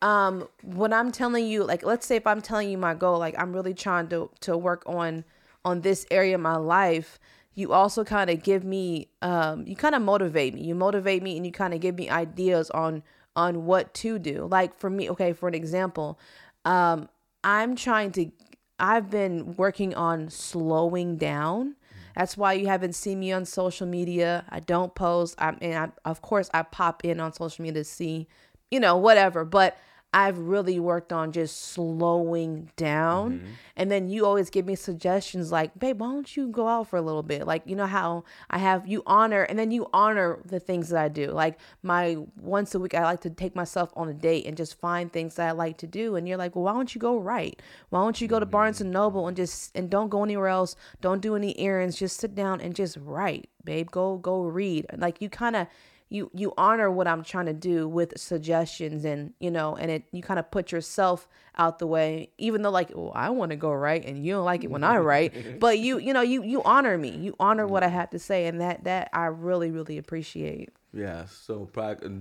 um, 0.02 0.48
when 0.64 0.94
I'm 0.94 1.12
telling 1.12 1.48
you, 1.48 1.64
like, 1.64 1.84
let's 1.84 2.06
say 2.06 2.16
if 2.16 2.28
I'm 2.28 2.42
telling 2.42 2.70
you 2.70 2.78
my 2.78 2.94
goal, 2.94 3.20
like 3.20 3.36
I'm 3.38 3.54
really 3.54 3.74
trying 3.74 4.08
to 4.10 4.30
to 4.42 4.58
work 4.58 4.84
on 4.86 5.24
on 5.66 5.82
this 5.82 6.06
area 6.12 6.36
of 6.36 6.42
my 6.42 6.56
life. 6.58 7.20
You 7.56 7.74
also 7.74 8.04
kind 8.04 8.30
of 8.30 8.44
give 8.44 8.64
me, 8.64 9.08
um, 9.24 9.66
you 9.66 9.76
kind 9.76 9.96
of 9.96 10.02
motivate 10.04 10.54
me. 10.54 10.62
You 10.62 10.76
motivate 10.76 11.24
me, 11.24 11.38
and 11.38 11.46
you 11.46 11.52
kind 11.52 11.74
of 11.74 11.80
give 11.82 11.96
me 11.96 12.10
ideas 12.10 12.70
on 12.72 13.04
on 13.36 13.66
what 13.66 13.94
to 13.96 14.20
do. 14.20 14.48
Like 14.50 14.78
for 14.78 14.90
me, 14.90 15.10
okay, 15.12 15.34
for 15.34 15.48
an 15.48 15.56
example, 15.56 16.20
um, 16.66 17.10
I'm 17.44 17.76
trying 17.76 18.12
to. 18.14 18.32
I've 18.80 19.10
been 19.10 19.56
working 19.56 19.96
on 19.96 20.30
slowing 20.30 21.18
down. 21.18 21.76
That's 22.16 22.36
why 22.36 22.54
you 22.54 22.68
haven't 22.68 22.94
seen 22.94 23.20
me 23.20 23.32
on 23.32 23.46
social 23.46 23.88
media. 23.88 24.44
I 24.50 24.60
don't 24.60 24.94
post. 24.94 25.36
I'm 25.38 25.58
and 25.62 25.92
I, 26.06 26.10
of 26.10 26.22
course 26.22 26.50
I 26.54 26.64
pop 26.64 27.06
in 27.06 27.20
on 27.20 27.34
social 27.34 27.64
media 27.64 27.82
to 27.82 27.90
see, 27.90 28.28
you 28.72 28.80
know, 28.80 28.98
whatever. 28.98 29.46
But 29.46 29.78
I've 30.13 30.39
really 30.39 30.80
worked 30.80 31.12
on 31.12 31.34
just 31.34 31.62
slowing 31.62 32.72
down. 32.78 33.39
Mm-hmm. 33.39 33.48
And 33.76 33.91
then 33.91 34.10
you 34.10 34.26
always 34.26 34.50
give 34.50 34.65
me 34.65 34.76
suggestions 34.76 35.52
like, 35.52 35.78
babe, 35.78 36.00
why 36.00 36.08
don't 36.08 36.36
you 36.36 36.48
go 36.48 36.67
out 36.67 36.88
for 36.88 36.96
a 36.96 37.02
little 37.02 37.24
bit? 37.24 37.46
Like, 37.46 37.63
you 37.65 37.76
know 37.76 37.86
how 37.86 38.24
I 38.50 38.58
have 38.58 38.88
you 38.88 39.04
honor 39.06 39.43
and 39.43 39.60
then 39.60 39.70
you 39.70 39.88
honor 39.93 40.39
the 40.46 40.60
things 40.60 40.89
that 40.89 41.04
I 41.04 41.10
do. 41.10 41.32
Like 41.32 41.60
my 41.84 42.17
once 42.41 42.74
a 42.74 42.80
week 42.80 42.93
I 42.93 43.04
like 43.04 43.22
to 43.22 43.30
take 43.30 43.56
myself 43.56 43.91
on 43.96 44.08
a 44.08 44.13
date 44.13 44.46
and 44.46 44.56
just 44.56 44.80
find 44.80 45.12
things 45.12 45.36
that 45.36 45.50
I 45.50 45.52
like 45.52 45.78
to 45.80 45.88
do. 45.88 46.15
And 46.15 46.28
you're 46.28 46.38
like, 46.38 46.56
well, 46.56 46.65
why 46.65 46.74
don't 46.74 46.96
you 46.96 47.00
go 47.00 47.17
right? 47.17 47.62
Why 47.89 48.00
don't 48.00 48.20
you 48.20 48.28
go 48.28 48.39
to 48.39 48.46
mm-hmm. 48.46 48.52
Barnes 48.52 48.82
and 48.82 48.91
Noble 48.91 49.28
and 49.28 49.36
just 49.36 49.76
and 49.76 49.89
don't 49.89 50.10
go 50.10 50.24
anywhere 50.24 50.48
else? 50.48 50.76
Don't 51.02 51.22
do 51.22 51.36
any 51.36 51.58
errands. 51.60 51.98
Just 51.98 52.17
sit 52.17 52.34
down 52.34 52.62
and 52.62 52.74
just 52.76 52.98
write, 53.02 53.50
babe. 53.65 53.91
Go 53.91 54.17
go 54.17 54.43
read. 54.43 54.86
Like 54.98 55.22
you 55.22 55.30
kind 55.30 55.58
of 55.58 55.67
you 56.10 56.30
you 56.34 56.54
honor 56.58 56.89
what 56.89 57.08
I'm 57.08 57.24
trying 57.24 57.48
to 57.48 57.54
do 57.54 57.88
with 57.88 58.17
suggestions 58.17 59.04
and 59.06 59.34
you 59.39 59.52
know 59.52 59.76
and 59.76 59.91
it 59.91 60.04
you 60.12 60.22
kind 60.22 60.39
of 60.39 60.50
put 60.52 60.72
yourself 60.72 61.28
out 61.58 61.80
the 61.80 61.88
way 61.88 62.30
even 62.38 62.62
though 62.62 62.70
like 62.70 62.91
oh 62.96 63.10
I 63.10 63.30
want 63.30 63.52
to 63.52 63.56
go 63.58 63.72
right 63.72 64.04
and 64.04 64.26
you 64.26 64.34
don't 64.34 64.46
like 64.46 64.63
it 64.63 64.72
when 64.72 64.84
I 64.84 64.98
write 64.98 65.34
but 65.60 65.80
you 65.80 65.98
you 65.98 66.13
know 66.13 66.22
you 66.22 66.43
you 66.43 66.63
honor 66.63 66.98
me 66.98 67.10
you 67.10 67.36
honor 67.39 67.67
what 67.67 67.84
I 67.84 67.88
have 67.89 68.10
to 68.12 68.20
say 68.20 68.48
and 68.48 68.62
that 68.62 68.84
that 68.86 69.10
I 69.13 69.26
really 69.26 69.72
really 69.72 69.98
appreciate 69.98 70.70
Yeah, 70.93 71.26
so 71.26 71.70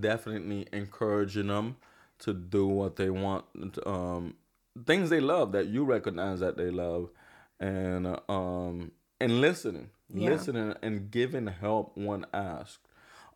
definitely 0.01 0.66
encouraging 0.72 1.46
them 1.46 1.77
to 2.20 2.33
do 2.33 2.66
what 2.66 2.96
they 2.96 3.11
want, 3.11 3.44
um, 3.87 4.35
things 4.87 5.11
they 5.11 5.20
love 5.20 5.53
that 5.53 5.66
you 5.66 5.85
recognize 5.85 6.40
that 6.40 6.57
they 6.57 6.70
love, 6.70 7.11
and 7.61 8.18
um, 8.29 8.92
and 9.20 9.40
listening, 9.40 9.90
Yeah. 10.12 10.31
listening, 10.31 10.75
and 10.83 11.11
giving 11.11 11.46
help 11.46 11.96
when 11.96 12.27
asked. 12.33 12.86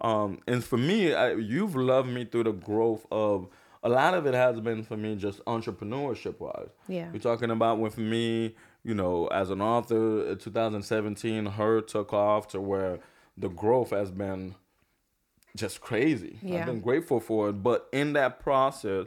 Um, 0.00 0.40
and 0.46 0.64
for 0.64 0.78
me, 0.78 1.12
I, 1.12 1.32
you've 1.34 1.76
loved 1.76 2.08
me 2.08 2.24
through 2.24 2.44
the 2.44 2.52
growth 2.52 3.06
of 3.10 3.48
a 3.82 3.88
lot 3.88 4.14
of 4.14 4.26
it 4.26 4.34
has 4.34 4.60
been 4.60 4.82
for 4.82 4.96
me 4.96 5.16
just 5.16 5.44
entrepreneurship 5.44 6.38
wise. 6.38 6.68
Yeah. 6.88 7.08
You're 7.12 7.20
talking 7.20 7.50
about 7.50 7.78
with 7.78 7.96
me, 7.98 8.54
you 8.82 8.94
know, 8.94 9.26
as 9.28 9.50
an 9.50 9.60
author, 9.60 10.30
uh, 10.30 10.34
2017, 10.34 11.46
her 11.46 11.80
took 11.80 12.12
off 12.12 12.48
to 12.48 12.60
where 12.60 12.98
the 13.36 13.48
growth 13.48 13.90
has 13.90 14.10
been 14.10 14.54
just 15.56 15.80
crazy. 15.80 16.38
Yeah. 16.42 16.60
I've 16.60 16.66
been 16.66 16.80
grateful 16.80 17.20
for 17.20 17.48
it. 17.48 17.62
But 17.62 17.88
in 17.92 18.12
that 18.14 18.40
process, 18.40 19.06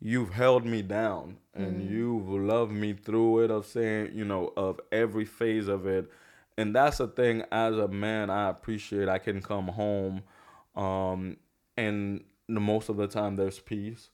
you've 0.00 0.32
held 0.32 0.64
me 0.64 0.82
down 0.82 1.38
and 1.54 1.88
you've 1.88 2.28
loved 2.28 2.72
me 2.72 2.92
through 2.94 3.44
it 3.44 3.50
of 3.50 3.66
saying, 3.66 4.10
you 4.14 4.24
know, 4.24 4.52
of 4.56 4.80
every 4.90 5.24
phase 5.24 5.68
of 5.68 5.86
it. 5.86 6.10
And 6.58 6.74
that's 6.74 6.98
the 6.98 7.08
thing 7.08 7.42
as 7.50 7.76
a 7.76 7.88
man 7.88 8.30
I 8.30 8.50
appreciate. 8.50 9.08
I 9.08 9.18
can 9.18 9.40
come 9.42 9.68
home 9.68 10.22
um 10.74 11.36
and 11.76 12.24
the 12.48 12.60
most 12.60 12.88
of 12.88 12.96
the 12.96 13.06
time 13.06 13.36
there's 13.36 13.58
peace. 13.58 14.10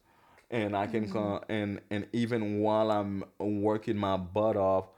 And 0.50 0.76
I 0.76 0.86
can 0.86 1.10
come 1.10 1.40
and 1.48 1.80
and 1.90 2.06
even 2.12 2.60
while 2.60 2.90
I'm 2.90 3.24
working 3.38 3.96
my 3.96 4.16
butt 4.16 4.56
off, 4.56 4.88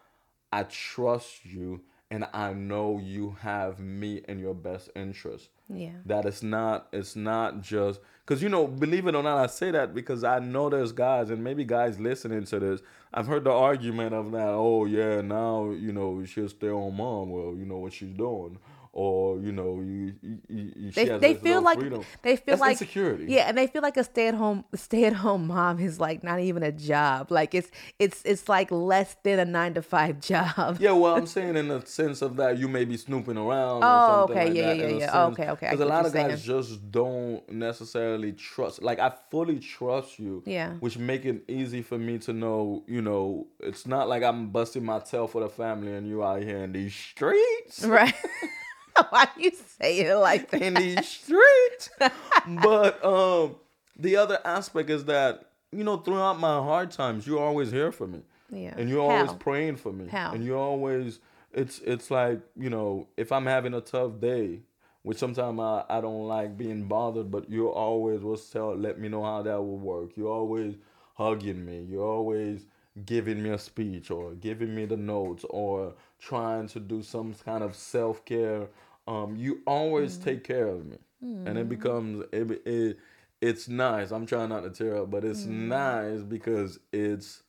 I 0.52 0.64
trust 0.64 1.44
you 1.44 1.82
and 2.10 2.26
I 2.32 2.52
know 2.52 2.98
you 3.02 3.36
have 3.40 3.78
me 3.78 4.22
in 4.28 4.38
your 4.38 4.54
best 4.54 4.90
interest 4.94 5.48
Yeah. 5.72 5.92
that 6.06 6.24
it's 6.26 6.42
not 6.42 6.88
it's 6.92 7.14
not 7.14 7.60
just 7.62 8.00
because 8.26 8.42
you 8.42 8.48
know 8.48 8.66
believe 8.66 9.06
it 9.06 9.14
or 9.14 9.22
not 9.22 9.38
i 9.38 9.46
say 9.46 9.70
that 9.70 9.94
because 9.94 10.24
i 10.24 10.38
know 10.40 10.68
there's 10.68 10.90
guys 10.92 11.30
and 11.30 11.42
maybe 11.44 11.64
guys 11.64 12.00
listening 12.00 12.44
to 12.44 12.58
this 12.58 12.80
i've 13.14 13.26
heard 13.28 13.44
the 13.44 13.52
argument 13.52 14.14
of 14.14 14.32
that 14.32 14.48
oh 14.48 14.84
yeah 14.84 15.20
now 15.20 15.70
you 15.70 15.92
know 15.92 16.24
she'll 16.24 16.48
stay 16.48 16.68
on 16.70 16.96
mom 16.96 17.30
well 17.30 17.54
you 17.56 17.64
know 17.64 17.78
what 17.78 17.92
she's 17.92 18.12
doing 18.12 18.58
or 18.92 19.38
you 19.38 19.52
know 19.52 19.80
you, 19.80 20.14
you, 20.22 20.72
you 20.76 20.90
They, 20.90 21.06
they 21.18 21.34
feel 21.34 21.62
like 21.62 21.78
freedom. 21.78 22.04
they 22.22 22.36
feel 22.36 22.56
That's 22.56 22.60
like 22.60 22.70
insecurity 22.72 23.26
Yeah, 23.28 23.48
and 23.48 23.56
they 23.56 23.68
feel 23.68 23.82
like 23.82 23.96
a 23.96 24.04
stay 24.04 24.26
at 24.28 24.34
home 24.34 24.64
stay 24.74 25.04
at 25.04 25.12
home 25.12 25.46
mom 25.46 25.78
is 25.78 26.00
like 26.00 26.24
not 26.24 26.40
even 26.40 26.62
a 26.62 26.72
job. 26.72 27.30
Like 27.30 27.54
it's 27.54 27.70
it's 27.98 28.22
it's 28.24 28.48
like 28.48 28.70
less 28.70 29.16
than 29.22 29.38
a 29.38 29.44
nine 29.44 29.74
to 29.74 29.82
five 29.82 30.20
job. 30.32 30.78
Yeah, 30.80 30.92
well, 30.92 31.14
I'm 31.16 31.26
saying 31.26 31.56
in 31.56 31.68
the 31.68 31.80
sense 31.86 32.20
of 32.22 32.36
that 32.36 32.58
you 32.58 32.68
may 32.68 32.84
be 32.84 32.96
snooping 32.96 33.36
around. 33.36 33.82
Oh, 33.84 33.86
or 33.86 34.06
something 34.28 34.36
okay, 34.36 34.46
like 34.48 34.56
yeah, 34.56 34.66
that, 34.66 34.78
yeah, 34.78 34.84
a 34.84 34.98
yeah. 34.98 35.12
sense. 35.12 35.38
Okay, 35.38 35.50
okay, 35.50 35.66
Because 35.70 35.80
a 35.80 35.86
lot 35.86 36.06
of 36.06 36.12
guys 36.12 36.42
just 36.42 36.90
don't 36.90 37.48
necessarily 37.50 38.32
trust. 38.32 38.82
Like 38.82 38.98
I 38.98 39.12
fully 39.30 39.60
trust 39.60 40.18
you. 40.18 40.42
Yeah. 40.46 40.72
Which 40.74 40.98
make 40.98 41.24
it 41.24 41.44
easy 41.48 41.82
for 41.82 41.98
me 41.98 42.18
to 42.18 42.32
know. 42.32 42.82
You 42.88 43.02
know, 43.02 43.46
it's 43.60 43.86
not 43.86 44.08
like 44.08 44.22
I'm 44.24 44.50
busting 44.50 44.84
my 44.84 44.98
tail 44.98 45.28
for 45.28 45.40
the 45.42 45.48
family 45.48 45.94
and 45.94 46.08
you 46.08 46.24
out 46.24 46.42
here 46.42 46.58
in 46.64 46.72
these 46.72 46.94
streets. 46.94 47.84
Right. 47.84 48.14
Why 49.10 49.28
you 49.36 49.52
say 49.78 50.00
it 50.00 50.14
like 50.16 50.50
that? 50.50 50.62
in 50.62 50.74
these 50.74 51.08
streets. 51.08 51.90
but 52.62 53.04
um, 53.04 53.56
the 53.98 54.16
other 54.16 54.38
aspect 54.44 54.90
is 54.90 55.04
that 55.06 55.46
you 55.72 55.84
know 55.84 55.96
throughout 55.98 56.38
my 56.38 56.54
hard 56.58 56.90
times, 56.90 57.26
you're 57.26 57.42
always 57.42 57.70
here 57.70 57.92
for 57.92 58.06
me. 58.06 58.20
Yeah. 58.52 58.74
And 58.76 58.88
you're 58.88 59.00
always 59.00 59.30
How? 59.30 59.36
praying 59.36 59.76
for 59.76 59.92
me. 59.92 60.08
How? 60.08 60.32
And 60.32 60.44
you're 60.44 60.58
always 60.58 61.20
it's 61.52 61.78
it's 61.80 62.10
like, 62.10 62.40
you 62.56 62.70
know, 62.70 63.08
if 63.16 63.32
I'm 63.32 63.46
having 63.46 63.74
a 63.74 63.80
tough 63.80 64.20
day, 64.20 64.60
which 65.02 65.18
sometimes 65.18 65.58
I, 65.60 65.84
I 65.88 66.00
don't 66.00 66.26
like 66.26 66.56
being 66.56 66.84
bothered, 66.84 67.30
but 67.30 67.50
you're 67.50 67.72
always 67.72 68.20
will 68.20 68.36
tell 68.36 68.74
let 68.76 68.98
me 68.98 69.08
know 69.08 69.24
how 69.24 69.42
that 69.42 69.56
will 69.56 69.78
work. 69.78 70.10
You're 70.16 70.32
always 70.32 70.74
hugging 71.14 71.64
me. 71.64 71.86
You're 71.88 72.06
always 72.06 72.66
giving 73.06 73.42
me 73.42 73.50
a 73.50 73.58
speech 73.58 74.10
or 74.10 74.32
giving 74.34 74.74
me 74.74 74.84
the 74.84 74.96
notes 74.96 75.44
or 75.48 75.94
trying 76.18 76.68
to 76.68 76.80
do 76.80 77.02
some 77.02 77.34
kind 77.44 77.62
of 77.64 77.74
self 77.74 78.24
care. 78.24 78.66
Um, 79.10 79.36
you 79.36 79.60
always 79.66 80.16
take 80.16 80.44
care 80.44 80.68
of 80.68 80.86
me, 80.86 80.98
and 81.46 81.58
it 81.58 81.68
becomes 81.68 82.24
it, 82.32 82.62
it 82.64 82.98
it's 83.40 83.68
nice. 83.68 84.12
I'm 84.12 84.24
trying 84.26 84.50
not 84.50 84.62
to 84.62 84.70
tear 84.70 85.02
up, 85.02 85.10
but 85.10 85.24
it's 85.24 85.44
nice 85.46 86.22
because 86.22 86.78
it's 86.92 87.42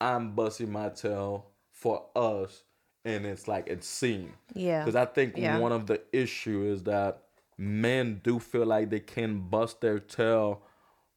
I'm 0.00 0.34
busting 0.36 0.70
my 0.70 0.90
tail 0.90 1.46
for 1.72 2.04
us, 2.14 2.62
and 3.04 3.26
it's 3.26 3.48
like 3.48 3.66
it's 3.66 3.86
seen. 3.88 4.32
Yeah. 4.54 4.84
Because 4.84 4.94
I 4.94 5.06
think 5.06 5.36
Yeah. 5.36 5.58
one 5.58 5.72
of 5.72 5.86
the 5.86 6.00
issue 6.12 6.62
is 6.62 6.84
that 6.84 7.24
men 7.56 8.20
do 8.22 8.38
feel 8.38 8.66
like 8.66 8.90
they 8.90 9.00
can 9.00 9.48
bust 9.48 9.80
their 9.80 9.98
tail 9.98 10.62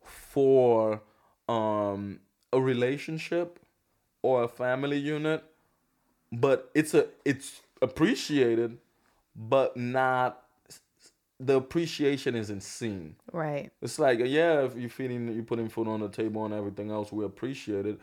for 0.04 1.02
um 1.48 2.22
a 2.52 2.60
relationship 2.60 3.60
or 4.24 4.44
a 4.44 4.48
family 4.48 4.98
unit, 4.98 5.44
but 6.32 6.72
it's 6.74 6.94
a 6.96 7.08
it's 7.24 7.62
appreciated, 7.84 8.80
but 9.36 9.76
not 9.78 10.44
the 11.42 11.56
appreciation 11.56 12.36
isn't 12.36 12.62
seen. 12.62 13.16
Right. 13.32 13.72
It's 13.82 13.98
like, 13.98 14.20
yeah, 14.20 14.64
if 14.64 14.76
you're 14.76 14.90
feeding, 14.90 15.34
you're 15.34 15.44
putting 15.44 15.70
food 15.70 15.88
on 15.88 16.00
the 16.00 16.10
table 16.10 16.46
and 16.46 16.54
everything 16.54 16.92
else, 16.92 17.12
we 17.12 17.26
appreciate 17.26 17.86
it. 17.86 18.00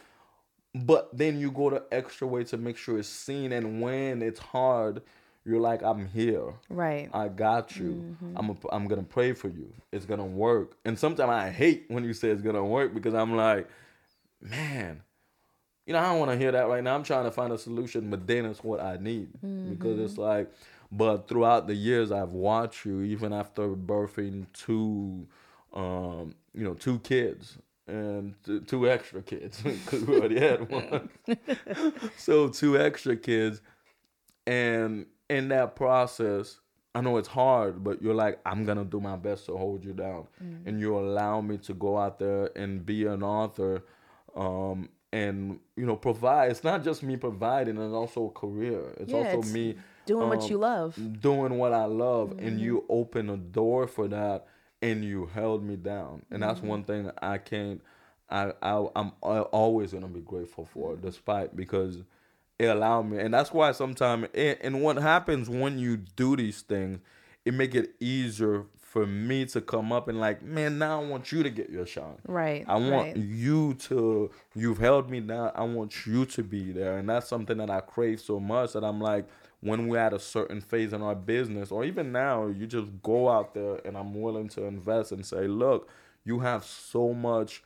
But 0.75 1.17
then 1.17 1.38
you 1.38 1.51
go 1.51 1.71
the 1.71 1.85
extra 1.93 2.27
way 2.27 2.45
to 2.45 2.57
make 2.57 2.77
sure 2.77 2.99
it's 2.99 3.09
seen. 3.09 3.53
And 3.53 3.81
when 3.81 4.23
it's 4.23 4.41
hard, 4.41 5.03
you're 5.45 5.61
like, 5.61 5.83
I'm 5.83 6.07
here. 6.09 6.53
Right. 6.69 7.09
I 7.14 7.29
got 7.29 7.77
you. 7.77 8.17
Mm-hmm. 8.23 8.37
I'm 8.37 8.51
a, 8.51 8.57
I'm 8.71 8.88
gonna 8.88 9.03
pray 9.03 9.33
for 9.33 9.49
you. 9.49 9.73
It's 9.93 10.05
gonna 10.05 10.27
work. 10.27 10.77
And 10.85 10.99
sometimes 10.99 11.31
I 11.31 11.51
hate 11.51 11.85
when 11.88 12.05
you 12.05 12.12
say 12.12 12.29
it's 12.29 12.43
gonna 12.43 12.64
work 12.64 12.93
because 12.93 13.14
I'm 13.14 13.37
like, 13.37 13.69
man, 14.43 15.03
you 15.87 15.95
know, 15.95 16.01
I 16.01 16.07
don't 16.11 16.19
want 16.19 16.33
to 16.33 16.37
hear 16.37 16.53
that 16.53 16.69
right 16.69 16.85
now. 16.85 16.95
I'm 16.95 17.05
trying 17.05 17.25
to 17.25 17.31
find 17.31 17.53
a 17.53 17.59
solution, 17.59 18.11
but 18.11 18.27
then 18.27 18.45
it's 18.45 18.62
what 18.62 18.81
I 18.81 18.97
need 18.97 19.33
because 19.33 19.97
mm-hmm. 19.97 20.05
it's 20.05 20.19
like. 20.19 20.51
But 20.90 21.29
throughout 21.29 21.66
the 21.66 21.74
years, 21.74 22.11
I've 22.11 22.33
watched 22.33 22.87
you, 22.87 23.03
even 23.03 23.33
after 23.33 23.68
birthing 23.68 24.46
two, 24.55 25.27
um, 25.74 26.35
you 26.55 26.64
know, 26.64 26.74
two 26.74 26.98
kids 27.01 27.59
and 27.87 28.35
t- 28.44 28.61
two 28.61 28.88
extra 28.88 29.22
kids 29.22 29.61
because 29.62 30.05
we 30.05 30.16
already 30.16 30.40
had 30.40 30.70
one. 30.70 31.09
so 32.16 32.48
two 32.48 32.79
extra 32.79 33.16
kids, 33.16 33.61
and 34.46 35.07
in 35.29 35.48
that 35.48 35.77
process, 35.77 36.61
I 36.94 37.03
know 37.03 37.18
it's 37.18 37.29
hard, 37.29 37.85
but 37.85 38.01
you're 38.03 38.14
like, 38.14 38.40
I'm 38.46 38.64
gonna 38.64 38.85
do 38.85 39.01
my 39.01 39.16
best 39.16 39.46
to 39.46 39.57
hold 39.57 39.85
you 39.85 39.92
down, 39.92 40.27
and 40.66 40.81
you 40.81 40.98
allow 40.98 41.40
me 41.42 41.59
to 41.59 41.74
go 41.74 41.98
out 41.98 42.18
there 42.18 42.51
and 42.57 42.85
be 42.85 43.07
an 43.07 43.22
author, 43.22 43.85
um, 44.35 44.88
and 45.12 45.61
you 45.77 45.85
know, 45.85 45.96
provide. 45.96 46.51
It's 46.51 46.64
not 46.64 46.83
just 46.83 47.03
me 47.03 47.16
providing; 47.16 47.77
it's 47.77 47.92
also 47.92 48.27
a 48.27 48.31
career. 48.31 48.94
It's 48.96 49.12
Yeah, 49.12 49.18
also 49.18 49.40
it's 49.40 49.53
me 49.53 49.77
Doing 50.09 50.29
what 50.29 50.42
um, 50.42 50.51
you 50.51 50.59
love. 50.59 51.21
doing 51.21 51.59
what 51.59 51.73
I 51.73 51.85
love, 51.85 52.35
and 52.38 52.59
you 52.61 52.85
open 52.88 53.31
a 53.31 53.37
door 53.37 53.87
for 53.87 54.09
that, 54.09 54.47
and 54.83 55.05
you 55.05 55.27
held 55.27 55.62
me 55.62 55.77
down, 55.77 56.23
and 56.31 56.42
that's 56.42 56.61
one 56.61 56.85
thing 56.85 57.11
I 57.21 57.38
can't. 57.38 57.83
I, 58.31 58.53
I 58.62 58.87
I'm 58.97 59.12
al- 59.23 59.42
always 59.53 59.92
gonna 59.92 60.09
be 60.09 60.21
grateful 60.21 60.64
for, 60.64 60.97
despite 60.97 61.55
because 61.55 62.03
it 62.59 62.66
allowed 62.66 63.03
me, 63.03 63.18
and 63.18 63.33
that's 63.33 63.53
why 63.53 63.73
sometimes. 63.73 64.29
And, 64.35 64.59
and 64.61 64.83
what 64.83 64.97
happens 64.97 65.49
when 65.49 65.79
you 65.79 65.97
do 65.97 66.37
these 66.37 66.62
things, 66.62 67.01
it 67.44 67.55
make 67.55 67.75
it 67.75 67.94
easier 68.01 68.64
for 68.88 69.07
me 69.07 69.44
to 69.44 69.61
come 69.61 69.92
up 69.92 70.09
and 70.09 70.18
like, 70.18 70.42
man, 70.42 70.79
now 70.79 71.03
I 71.03 71.05
want 71.05 71.31
you 71.31 71.42
to 71.42 71.51
get 71.51 71.68
your 71.68 71.85
shine. 71.85 72.16
Right. 72.27 72.64
I 72.66 72.77
want 72.77 73.09
right. 73.09 73.16
you 73.16 73.75
to. 73.75 74.31
You've 74.55 74.79
held 74.79 75.11
me 75.11 75.21
down. 75.21 75.53
I 75.55 75.64
want 75.64 76.07
you 76.07 76.25
to 76.27 76.42
be 76.42 76.73
there, 76.73 76.97
and 76.99 77.09
that's 77.09 77.29
something 77.29 77.59
that 77.59 77.71
I 77.71 77.81
crave 77.81 78.21
so 78.21 78.40
much 78.40 78.73
that 78.73 78.85
I'm 78.85 79.01
like, 79.01 79.27
when 79.61 79.88
we're 79.88 79.99
at 79.99 80.12
a 80.12 80.18
certain 80.21 80.61
phase 80.61 80.92
in 80.92 81.03
our 81.03 81.14
business, 81.16 81.71
or 81.73 81.85
even 81.85 82.12
now, 82.12 82.47
you 82.47 82.66
just 82.66 82.87
go 83.03 83.29
out 83.29 83.55
there, 83.55 83.81
and 83.85 83.97
I'm 83.97 84.14
willing 84.14 84.49
to 84.51 84.64
invest 84.64 85.11
and 85.12 85.25
say, 85.27 85.49
look, 85.49 85.88
you 86.25 86.40
have 86.40 86.64
so 86.64 87.12
much 87.12 87.62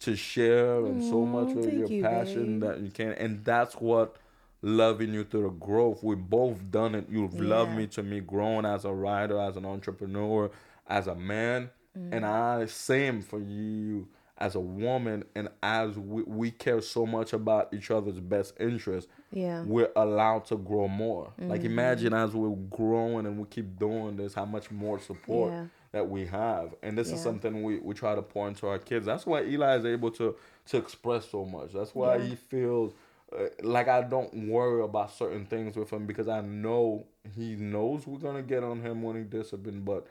to 0.00 0.16
share 0.16 0.84
and 0.86 1.02
so 1.02 1.24
much 1.26 1.54
Aw, 1.54 1.58
of 1.60 1.72
your 1.74 1.88
you, 1.88 2.02
passion 2.02 2.58
babe. 2.58 2.68
that 2.70 2.80
you 2.80 2.90
can, 2.90 3.12
and 3.12 3.44
that's 3.44 3.74
what 3.74 4.16
loving 4.62 5.12
you 5.14 5.24
through 5.24 5.42
the 5.42 5.48
growth. 5.50 6.02
We 6.02 6.14
both 6.16 6.70
done 6.70 6.94
it. 6.94 7.06
You've 7.08 7.38
loved 7.38 7.72
me 7.76 7.86
to 7.88 8.02
me 8.02 8.20
growing 8.20 8.64
as 8.64 8.84
a 8.84 8.92
writer, 8.92 9.38
as 9.38 9.56
an 9.56 9.64
entrepreneur, 9.64 10.50
as 10.86 11.06
a 11.06 11.14
man, 11.14 11.70
Mm. 11.98 12.12
and 12.12 12.24
I 12.24 12.66
same 12.66 13.20
for 13.20 13.40
you 13.40 14.06
as 14.40 14.54
a 14.54 14.60
woman, 14.60 15.24
and 15.34 15.48
as 15.62 15.98
we, 15.98 16.22
we 16.22 16.50
care 16.50 16.80
so 16.80 17.04
much 17.06 17.32
about 17.32 17.72
each 17.74 17.90
other's 17.90 18.18
best 18.20 18.54
interest. 18.58 19.08
Yeah. 19.32 19.62
We're 19.64 19.90
allowed 19.96 20.46
to 20.46 20.56
grow 20.56 20.88
more. 20.88 21.32
Like 21.38 21.60
Mm-hmm. 21.60 21.66
imagine 21.70 22.14
as 22.14 22.32
we're 22.34 22.56
growing 22.70 23.26
and 23.26 23.38
we 23.38 23.44
keep 23.46 23.78
doing 23.78 24.16
this, 24.16 24.34
how 24.34 24.46
much 24.46 24.70
more 24.70 24.98
support 24.98 25.52
Yeah. 25.52 25.64
that 25.92 26.08
we 26.08 26.24
have. 26.26 26.74
And 26.82 26.96
this 26.96 27.12
is 27.12 27.20
something 27.22 27.62
we, 27.62 27.78
we 27.80 27.94
try 27.94 28.14
to 28.14 28.22
pour 28.22 28.48
into 28.48 28.66
our 28.66 28.78
kids. 28.78 29.04
That's 29.06 29.26
why 29.26 29.44
Eli 29.44 29.76
is 29.76 29.84
able 29.84 30.10
to 30.12 30.34
to 30.66 30.76
express 30.76 31.28
so 31.28 31.44
much. 31.44 31.72
That's 31.72 31.94
why 31.94 32.16
Yeah. 32.16 32.24
he 32.24 32.34
feels 32.36 32.92
uh, 33.36 33.44
like 33.62 33.86
I 33.88 34.02
don't 34.02 34.48
worry 34.48 34.82
about 34.82 35.12
certain 35.12 35.46
things 35.46 35.76
with 35.76 35.90
him 35.90 36.04
because 36.06 36.26
I 36.28 36.40
know 36.40 37.06
he 37.36 37.54
knows 37.56 38.06
we're 38.06 38.18
gonna 38.18 38.42
get 38.42 38.64
on 38.64 38.80
him 38.80 39.02
when 39.02 39.16
he 39.16 39.22
disciplined, 39.22 39.84
but 39.84 40.06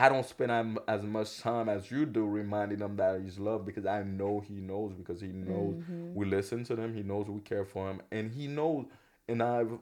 I 0.00 0.08
don't 0.08 0.26
spend 0.26 0.78
as 0.88 1.02
much 1.02 1.38
time 1.40 1.68
as 1.68 1.90
you 1.90 2.06
do 2.06 2.26
reminding 2.26 2.78
him 2.80 2.96
that 2.96 3.20
he's 3.22 3.38
loved 3.38 3.66
because 3.66 3.86
I 3.86 4.02
know 4.02 4.40
he 4.40 4.54
knows 4.54 4.92
because 4.94 5.20
he 5.20 5.28
knows 5.28 5.74
Mm-hmm. 5.74 6.14
we 6.14 6.24
listen 6.26 6.64
to 6.64 6.76
him. 6.76 6.94
He 6.94 7.02
knows 7.02 7.26
we 7.28 7.40
care 7.40 7.64
for 7.64 7.90
him, 7.90 8.00
and 8.10 8.30
he 8.32 8.46
knows. 8.46 8.86
And 9.28 9.42
I've 9.42 9.72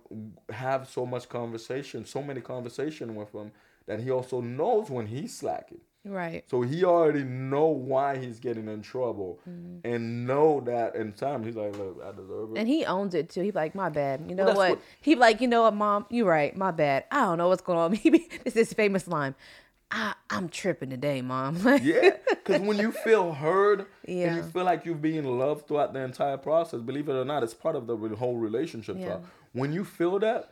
have 0.50 0.88
so 0.88 1.06
much 1.06 1.28
conversation, 1.28 2.04
so 2.04 2.22
many 2.22 2.40
conversation 2.40 3.14
with 3.14 3.32
him 3.34 3.52
that 3.86 4.00
he 4.00 4.10
also 4.10 4.40
knows 4.42 4.90
when 4.90 5.06
he's 5.06 5.34
slacking. 5.34 5.80
Right. 6.04 6.44
So 6.48 6.62
he 6.62 6.84
already 6.84 7.24
know 7.24 7.66
why 7.66 8.18
he's 8.18 8.38
getting 8.38 8.68
in 8.68 8.82
trouble, 8.82 9.40
Mm-hmm. 9.48 9.86
and 9.92 10.26
know 10.26 10.60
that 10.66 10.94
in 10.96 11.12
time 11.12 11.44
he's 11.44 11.56
like, 11.56 11.76
look, 11.78 12.02
I 12.04 12.10
deserve 12.12 12.52
it. 12.52 12.58
And 12.58 12.68
he 12.68 12.84
owns 12.84 13.14
it 13.14 13.30
too. 13.30 13.42
He 13.42 13.50
be 13.50 13.58
like, 13.58 13.74
my 13.74 13.88
bad. 13.88 14.24
You 14.28 14.34
know 14.34 14.44
that's 14.46 14.56
what? 14.56 14.70
what- 14.70 14.80
He 15.00 15.14
like, 15.14 15.40
you 15.40 15.48
know 15.48 15.62
what, 15.62 15.74
mom? 15.74 16.06
You're 16.10 16.26
right. 16.26 16.54
My 16.56 16.70
bad. 16.70 17.04
I 17.10 17.22
don't 17.22 17.38
know 17.38 17.48
what's 17.48 17.62
going 17.62 17.78
on. 17.78 17.92
He 18.04 18.10
be, 18.10 18.28
this 18.44 18.56
is 18.56 18.72
famous 18.72 19.06
line. 19.08 19.34
I, 19.90 20.14
I'm 20.30 20.48
tripping 20.48 20.90
today, 20.90 21.22
mom. 21.22 21.56
Yeah, 21.82 22.10
because 22.28 22.60
when 22.60 22.78
you 22.78 22.92
feel 22.92 23.32
heard 23.32 23.86
Yeah. 24.06 24.26
and 24.28 24.36
you 24.36 24.42
feel 24.42 24.64
like 24.64 24.84
you're 24.84 24.94
being 24.94 25.24
loved 25.24 25.66
throughout 25.68 25.92
the 25.94 26.00
entire 26.00 26.36
process, 26.36 26.80
believe 26.80 27.08
it 27.08 27.12
or 27.14 27.24
not, 27.24 27.42
it's 27.42 27.54
part 27.54 27.74
of 27.76 27.86
the 27.86 27.96
whole 27.96 28.36
relationship. 28.36 28.96
Yeah. 28.98 29.08
talk. 29.14 29.24
When 29.52 29.72
you 29.72 29.84
feel 29.84 30.18
that, 30.18 30.50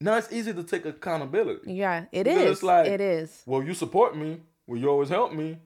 now 0.00 0.16
it's 0.16 0.32
easy 0.32 0.52
to 0.52 0.62
take 0.64 0.84
accountability. 0.86 1.72
yeah, 1.72 2.06
it 2.12 2.26
is. 2.26 2.50
it's 2.52 2.62
like- 2.62 2.86
it 2.88 3.00
is. 3.00 3.42
Well, 3.46 3.62
you 3.62 3.74
support 3.74 4.16
me. 4.16 4.40
Well, 4.66 4.78
you 4.80 4.88
always 4.88 5.08
help 5.08 5.32
me. 5.32 5.58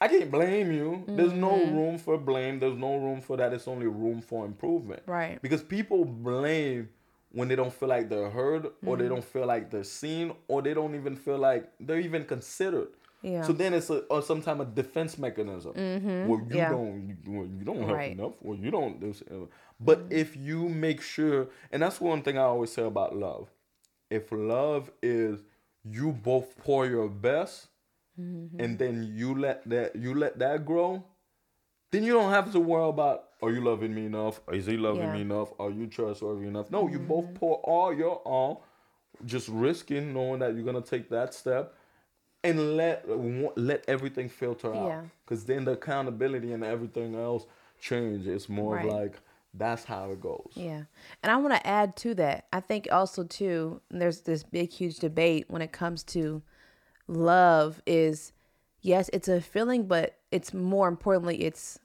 I 0.00 0.08
can't 0.08 0.30
blame 0.30 0.72
you. 0.72 1.04
There's 1.08 1.32
no 1.32 1.52
Mm-hmm. 1.52 1.74
room 1.76 1.98
for 1.98 2.18
blame. 2.18 2.58
There's 2.58 2.76
no 2.76 2.96
room 2.96 3.20
for 3.22 3.36
that. 3.38 3.52
It's 3.54 3.66
only 3.66 3.86
room 3.86 4.20
for 4.20 4.44
improvement. 4.44 5.02
Right. 5.06 5.40
Because 5.40 5.62
people 5.62 6.04
blame 6.04 6.90
when 7.36 7.48
they 7.48 7.56
don't 7.56 7.72
feel 7.80 7.88
like 7.96 8.08
they're 8.08 8.30
heard, 8.30 8.64
or 8.66 8.70
Mm-hmm. 8.70 9.02
they 9.02 9.08
don't 9.12 9.24
feel 9.34 9.46
like 9.46 9.70
they're 9.70 9.84
seen, 10.02 10.32
or 10.48 10.62
they 10.62 10.74
don't 10.74 10.94
even 10.94 11.14
feel 11.16 11.38
like 11.38 11.64
they're 11.78 12.00
even 12.08 12.24
considered. 12.24 12.88
Yeah. 13.22 13.42
So 13.42 13.52
then 13.52 13.74
it's 13.74 13.90
a 13.90 13.98
or 14.12 14.22
some 14.22 14.40
type 14.42 14.60
of 14.60 14.74
defense 14.74 15.18
mechanism. 15.18 15.72
Mm-hmm. 15.74 16.28
Well, 16.28 16.40
you 16.48 16.56
Yeah. 16.56 16.70
don't, 16.70 16.98
you, 17.08 17.16
well, 17.34 17.46
you 17.58 17.64
don't 17.64 17.82
help 17.88 17.90
Right. 18.02 18.12
enough. 18.12 18.32
Well, 18.40 18.58
you 18.58 18.70
don't. 18.70 19.00
But 19.88 19.98
mm-hmm. 19.98 20.12
if 20.22 20.36
you 20.36 20.68
make 20.86 21.00
sure, 21.02 21.48
and 21.70 21.82
that's 21.82 22.00
one 22.00 22.22
thing 22.22 22.38
I 22.38 22.42
always 22.42 22.72
say 22.72 22.82
about 22.84 23.14
love. 23.16 23.48
If 24.10 24.32
love 24.32 24.90
is 25.02 25.42
you 25.84 26.12
both 26.12 26.56
pour 26.64 26.86
your 26.86 27.08
best, 27.08 27.68
mm-hmm. 28.18 28.60
and 28.62 28.78
then 28.78 29.12
you 29.14 29.34
let 29.38 29.68
that 29.68 29.94
you 29.96 30.14
let 30.14 30.38
that 30.38 30.64
grow, 30.64 31.04
then 31.90 32.02
you 32.04 32.12
don't 32.14 32.30
have 32.32 32.50
to 32.52 32.60
worry 32.60 32.88
about 32.88 33.24
are 33.42 33.50
you 33.50 33.60
loving 33.62 33.94
me 33.94 34.06
enough? 34.06 34.40
Is 34.52 34.66
he 34.66 34.76
loving 34.76 35.02
Yeah. 35.02 35.12
me 35.14 35.20
enough? 35.22 35.52
Are 35.58 35.70
you 35.70 35.86
trustworthy 35.86 36.46
enough? 36.46 36.70
No, 36.70 36.88
you 36.88 36.98
both 36.98 37.24
mm-hmm. 37.26 37.34
pour 37.34 37.56
all 37.58 37.92
your 37.92 38.16
all, 38.16 38.64
just 39.24 39.48
risking 39.48 40.12
knowing 40.12 40.40
that 40.40 40.54
you're 40.54 40.64
gonna 40.64 40.80
take 40.80 41.10
that 41.10 41.34
step, 41.34 41.74
and 42.42 42.76
let 42.76 43.04
let 43.56 43.84
everything 43.88 44.28
filter 44.28 44.74
out. 44.74 44.86
Yeah. 44.86 45.02
Because 45.24 45.44
then 45.44 45.64
the 45.64 45.72
accountability 45.72 46.52
and 46.52 46.64
everything 46.64 47.14
else 47.14 47.46
change. 47.80 48.26
It's 48.26 48.48
more 48.48 48.76
Right. 48.76 48.86
of 48.86 48.92
like 48.92 49.20
that's 49.52 49.84
how 49.84 50.10
it 50.10 50.20
goes. 50.20 50.52
Yeah. 50.54 50.82
And 51.22 51.32
I 51.32 51.36
want 51.36 51.54
to 51.54 51.66
add 51.66 51.96
to 51.96 52.14
that. 52.16 52.46
I 52.52 52.60
think 52.60 52.88
also 52.92 53.24
too 53.24 53.80
there's 53.90 54.20
this 54.22 54.42
big 54.42 54.70
huge 54.70 54.98
debate 54.98 55.46
when 55.48 55.62
it 55.62 55.72
comes 55.72 56.02
to 56.04 56.42
love 57.08 57.82
is 57.86 58.32
yes, 58.82 59.10
it's 59.12 59.28
a 59.28 59.40
feeling 59.40 59.86
but 59.86 60.18
it's 60.30 60.52
more 60.54 60.88
importantly 60.88 61.42
it's 61.42 61.78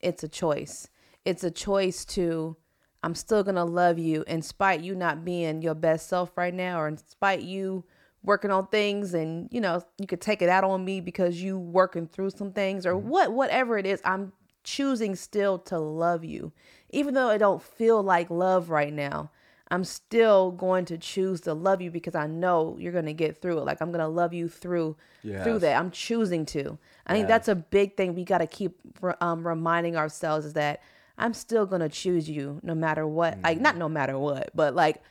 it's 0.00 0.22
a 0.22 0.28
choice. 0.28 0.88
It's 1.24 1.44
a 1.44 1.50
choice 1.50 2.04
to 2.06 2.56
I'm 3.02 3.14
still 3.14 3.44
going 3.44 3.54
to 3.54 3.64
love 3.64 3.98
you 3.98 4.24
in 4.26 4.42
spite 4.42 4.80
you 4.80 4.94
not 4.94 5.24
being 5.24 5.62
your 5.62 5.74
best 5.74 6.08
self 6.08 6.36
right 6.36 6.54
now 6.54 6.80
or 6.80 6.88
in 6.88 6.96
spite 6.96 7.42
you 7.42 7.84
working 8.22 8.50
on 8.50 8.66
things 8.66 9.14
and 9.14 9.48
you 9.52 9.60
know 9.60 9.82
you 9.98 10.06
could 10.06 10.20
take 10.20 10.42
it 10.42 10.48
out 10.48 10.64
on 10.64 10.84
me 10.84 11.00
because 11.00 11.40
you 11.40 11.58
working 11.58 12.06
through 12.06 12.30
some 12.30 12.52
things 12.52 12.84
or 12.84 12.94
mm-hmm. 12.94 13.08
what 13.08 13.32
whatever 13.32 13.78
it 13.78 13.86
is 13.86 14.00
I'm 14.04 14.32
choosing 14.64 15.14
still 15.14 15.58
to 15.60 15.78
love 15.78 16.24
you 16.24 16.52
even 16.90 17.14
though 17.14 17.28
I 17.28 17.38
don't 17.38 17.62
feel 17.62 18.02
like 18.02 18.28
love 18.28 18.70
right 18.70 18.92
now 18.92 19.30
I'm 19.70 19.84
still 19.84 20.50
going 20.52 20.86
to 20.86 20.98
choose 20.98 21.42
to 21.42 21.52
love 21.54 21.82
you 21.82 21.90
because 21.90 22.14
I 22.14 22.26
know 22.26 22.76
you're 22.78 22.92
going 22.92 23.06
to 23.06 23.12
get 23.12 23.40
through 23.42 23.58
it. 23.58 23.64
Like 23.64 23.80
I'm 23.82 23.90
going 23.90 24.00
to 24.00 24.08
love 24.08 24.32
you 24.32 24.48
through 24.48 24.96
through 25.42 25.58
that. 25.60 25.78
I'm 25.78 25.90
choosing 25.90 26.46
to. 26.46 26.78
I 27.06 27.12
think 27.12 27.28
that's 27.28 27.48
a 27.48 27.54
big 27.54 27.96
thing 27.96 28.14
we 28.14 28.24
got 28.24 28.38
to 28.38 28.46
keep 28.46 28.78
um, 29.20 29.46
reminding 29.46 29.96
ourselves 29.96 30.46
is 30.46 30.52
that 30.54 30.80
I'm 31.18 31.34
still 31.34 31.66
going 31.66 31.80
to 31.80 31.88
choose 31.88 32.28
you 32.30 32.60
no 32.62 32.74
matter 32.74 33.06
what. 33.06 33.38
Like 33.42 33.60
not 33.60 33.76
no 33.76 33.88
matter 33.88 34.18
what 34.18 34.50
but 34.54 34.74
like 34.74 35.02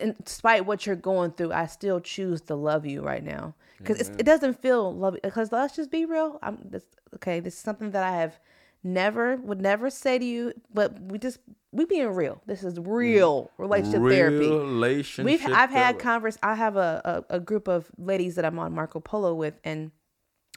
in 0.00 0.14
spite 0.26 0.66
what 0.66 0.86
you're 0.86 0.96
going 0.96 1.32
through, 1.32 1.52
I 1.52 1.66
still 1.66 2.00
choose 2.00 2.40
to 2.42 2.54
love 2.54 2.86
you 2.86 3.02
right 3.02 3.24
now. 3.24 3.54
Because 3.78 4.08
it 4.10 4.24
doesn't 4.24 4.60
feel 4.60 4.94
love. 4.94 5.16
Because 5.22 5.52
let's 5.52 5.74
just 5.74 5.90
be 5.90 6.04
real. 6.04 6.38
I'm 6.42 6.58
this, 6.64 6.84
okay. 7.14 7.40
This 7.40 7.54
is 7.54 7.60
something 7.60 7.92
that 7.92 8.02
I 8.04 8.12
have 8.16 8.38
never 8.82 9.36
would 9.36 9.60
never 9.60 9.90
say 9.90 10.18
to 10.18 10.24
you, 10.24 10.52
but 10.72 11.00
we 11.00 11.18
just 11.18 11.38
we 11.72 11.84
being 11.84 12.08
real. 12.08 12.40
This 12.46 12.64
is 12.64 12.78
mm. 12.78 12.86
real 12.86 13.50
relationship 13.58 14.02
therapy. 14.02 14.50
Relationship. 14.50 15.24
We've 15.24 15.44
I've 15.46 15.70
had 15.70 15.98
therapy. 15.98 16.02
converse. 16.02 16.38
I 16.42 16.54
have 16.54 16.76
a, 16.76 17.24
a 17.30 17.36
a 17.36 17.40
group 17.40 17.68
of 17.68 17.90
ladies 17.98 18.34
that 18.36 18.44
I'm 18.44 18.58
on 18.58 18.72
Marco 18.72 19.00
Polo 19.00 19.34
with, 19.34 19.58
and 19.64 19.90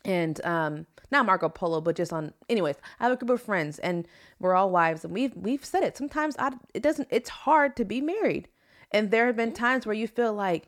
and 0.06 0.44
um 0.46 0.86
not 1.12 1.26
Marco 1.26 1.50
Polo, 1.50 1.82
but 1.82 1.96
just 1.96 2.12
on 2.12 2.34
anyways. 2.50 2.76
I 3.00 3.04
have 3.04 3.14
a 3.14 3.16
group 3.18 3.30
of 3.30 3.42
friends, 3.42 3.80
and 3.80 4.08
we're 4.40 4.56
all 4.56 4.70
wives, 4.70 5.04
and 5.06 5.14
we've 5.14 5.36
we've 5.36 5.66
said 5.66 5.84
it. 5.84 5.98
Sometimes 5.98 6.36
I 6.40 6.52
it 6.74 6.82
doesn't. 6.82 7.08
It's 7.12 7.30
hard 7.30 7.76
to 7.78 7.86
be 7.86 8.02
married, 8.02 8.48
and 8.92 9.12
there 9.12 9.28
have 9.28 9.36
been 9.36 9.52
mm. 9.52 9.56
times 9.56 9.86
where 9.86 9.96
you 9.96 10.08
feel 10.08 10.34
like 10.34 10.68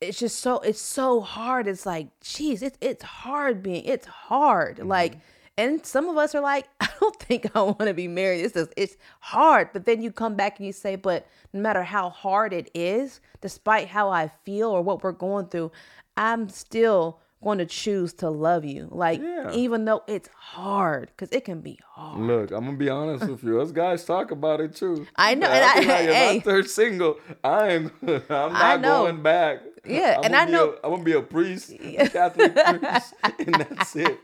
it's 0.00 0.18
just 0.18 0.38
so 0.38 0.60
it's 0.60 0.80
so 0.80 1.20
hard. 1.20 1.66
It's 1.66 1.86
like, 1.86 2.08
geez, 2.20 2.62
it's 2.62 2.78
it's 2.80 3.02
hard 3.02 3.62
being. 3.62 3.84
It's 3.84 4.06
hard. 4.06 4.78
Like, 4.78 5.12
mm-hmm. 5.12 5.20
And 5.56 5.84
some 5.84 6.08
of 6.08 6.16
us 6.16 6.34
are 6.34 6.40
like, 6.40 6.66
I 6.80 6.88
don't 7.00 7.16
think 7.16 7.50
I 7.54 7.62
want 7.62 7.78
to 7.80 7.94
be 7.94 8.08
married. 8.08 8.40
It's 8.44 8.56
it's 8.76 8.96
hard. 9.20 9.70
But 9.72 9.84
then 9.84 10.02
you 10.02 10.10
come 10.12 10.34
back 10.36 10.58
and 10.58 10.66
you 10.66 10.72
say, 10.72 10.96
but 10.96 11.26
no 11.52 11.60
matter 11.60 11.82
how 11.82 12.10
hard 12.10 12.52
it 12.52 12.70
is, 12.74 13.20
despite 13.40 13.88
how 13.88 14.10
I 14.10 14.30
feel 14.44 14.70
or 14.70 14.82
what 14.82 15.02
we're 15.02 15.12
going 15.12 15.46
through, 15.46 15.70
I'm 16.16 16.48
still 16.48 17.20
going 17.42 17.58
to 17.58 17.66
choose 17.66 18.14
to 18.14 18.30
love 18.30 18.64
you. 18.64 18.88
Like, 18.90 19.20
Yeah. 19.20 19.52
even 19.52 19.84
though 19.84 20.02
it's 20.06 20.30
hard, 20.34 21.08
because 21.08 21.30
it 21.30 21.44
can 21.44 21.60
be 21.60 21.78
hard. 21.86 22.18
Look, 22.20 22.50
I'm 22.52 22.64
gonna 22.64 22.78
be 22.78 22.88
honest 22.88 23.28
with 23.28 23.44
you. 23.44 23.60
Us 23.60 23.70
guys 23.70 24.02
talk 24.04 24.30
about 24.30 24.60
it 24.62 24.74
too. 24.74 25.06
I 25.16 25.34
know, 25.34 25.46
Like, 25.48 25.76
and 25.76 25.90
I 25.90 25.94
I- 25.94 25.96
like, 26.00 26.08
if 26.08 26.14
hey. 26.14 26.34
I'm 26.36 26.40
third 26.40 26.70
single, 26.70 27.18
I 27.44 27.72
am. 27.72 27.90
I'm 28.02 28.22
not 28.28 28.54
I 28.64 28.76
know. 28.78 29.02
going 29.04 29.22
back. 29.22 29.60
Yeah, 29.86 30.16
I'm 30.18 30.24
and 30.24 30.36
I 30.36 30.46
be 30.46 30.52
know- 30.52 30.70
A, 30.82 30.86
I'm 30.86 30.90
gonna 30.92 31.02
be 31.04 31.12
a 31.12 31.22
priest, 31.22 31.70
a 31.72 32.08
Catholic 32.08 32.54
priest, 32.80 33.14
and 33.38 33.54
that's 33.54 33.96
it. 33.96 34.18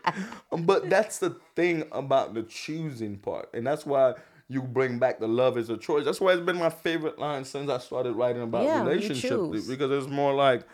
Um, 0.53 0.63
But 0.65 0.89
that's 0.91 1.19
the 1.19 1.37
thing 1.55 1.85
about 1.93 2.35
the 2.35 2.43
choosing 2.45 3.17
part, 3.19 3.49
and 3.55 3.67
that's 3.67 3.85
why 3.87 4.15
you 4.49 4.63
bring 4.63 4.99
back 4.99 5.21
the 5.21 5.29
love 5.29 5.57
is 5.57 5.71
a 5.71 5.77
choice. 5.77 6.05
That's 6.05 6.21
why 6.21 6.33
it's 6.33 6.43
been 6.43 6.57
my 6.57 6.71
favorite 6.71 7.19
line 7.19 7.45
since 7.45 7.71
I 7.71 7.79
started 7.79 8.13
writing 8.15 8.43
about 8.43 8.65
Yeah, 8.65 8.83
relationships 8.83 9.67
because 9.69 9.91
it's 9.93 10.11
more 10.11 10.35
like 10.35 10.65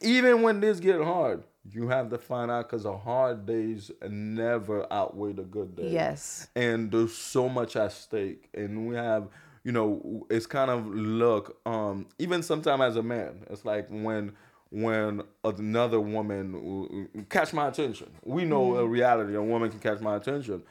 even 0.00 0.42
when 0.42 0.60
this 0.60 0.78
get 0.80 1.00
hard, 1.00 1.42
you 1.70 1.88
have 1.88 2.10
to 2.10 2.18
find 2.18 2.50
out 2.50 2.68
because 2.68 2.82
the 2.84 2.96
hard 2.96 3.46
days 3.46 3.90
never 4.08 4.86
outweigh 4.92 5.32
the 5.32 5.42
good 5.42 5.74
days. 5.76 5.92
Yes. 5.92 6.48
And 6.54 6.90
there's 6.90 7.14
so 7.14 7.48
much 7.48 7.76
at 7.76 7.92
stake, 7.92 8.48
and 8.54 8.88
we 8.88 8.94
have, 8.94 9.28
you 9.64 9.72
know, 9.72 10.26
it's 10.30 10.46
kind 10.46 10.70
of 10.70 10.86
look. 10.86 11.58
Um, 11.66 12.06
even 12.18 12.42
sometimes 12.42 12.82
as 12.82 12.96
a 12.96 13.02
man, 13.02 13.44
it's 13.50 13.64
like 13.64 13.88
when 13.88 14.32
when 14.70 15.22
another 15.44 16.00
woman 16.00 17.08
uh, 17.16 17.22
catch 17.28 17.52
my 17.52 17.68
attention. 17.68 18.10
We 18.24 18.44
know 18.44 18.76
a 18.76 18.86
reality. 18.86 19.34
A 19.34 19.42
woman 19.42 19.70
can 19.70 19.80
catch 19.80 20.00
my 20.00 20.16
attention. 20.16 20.62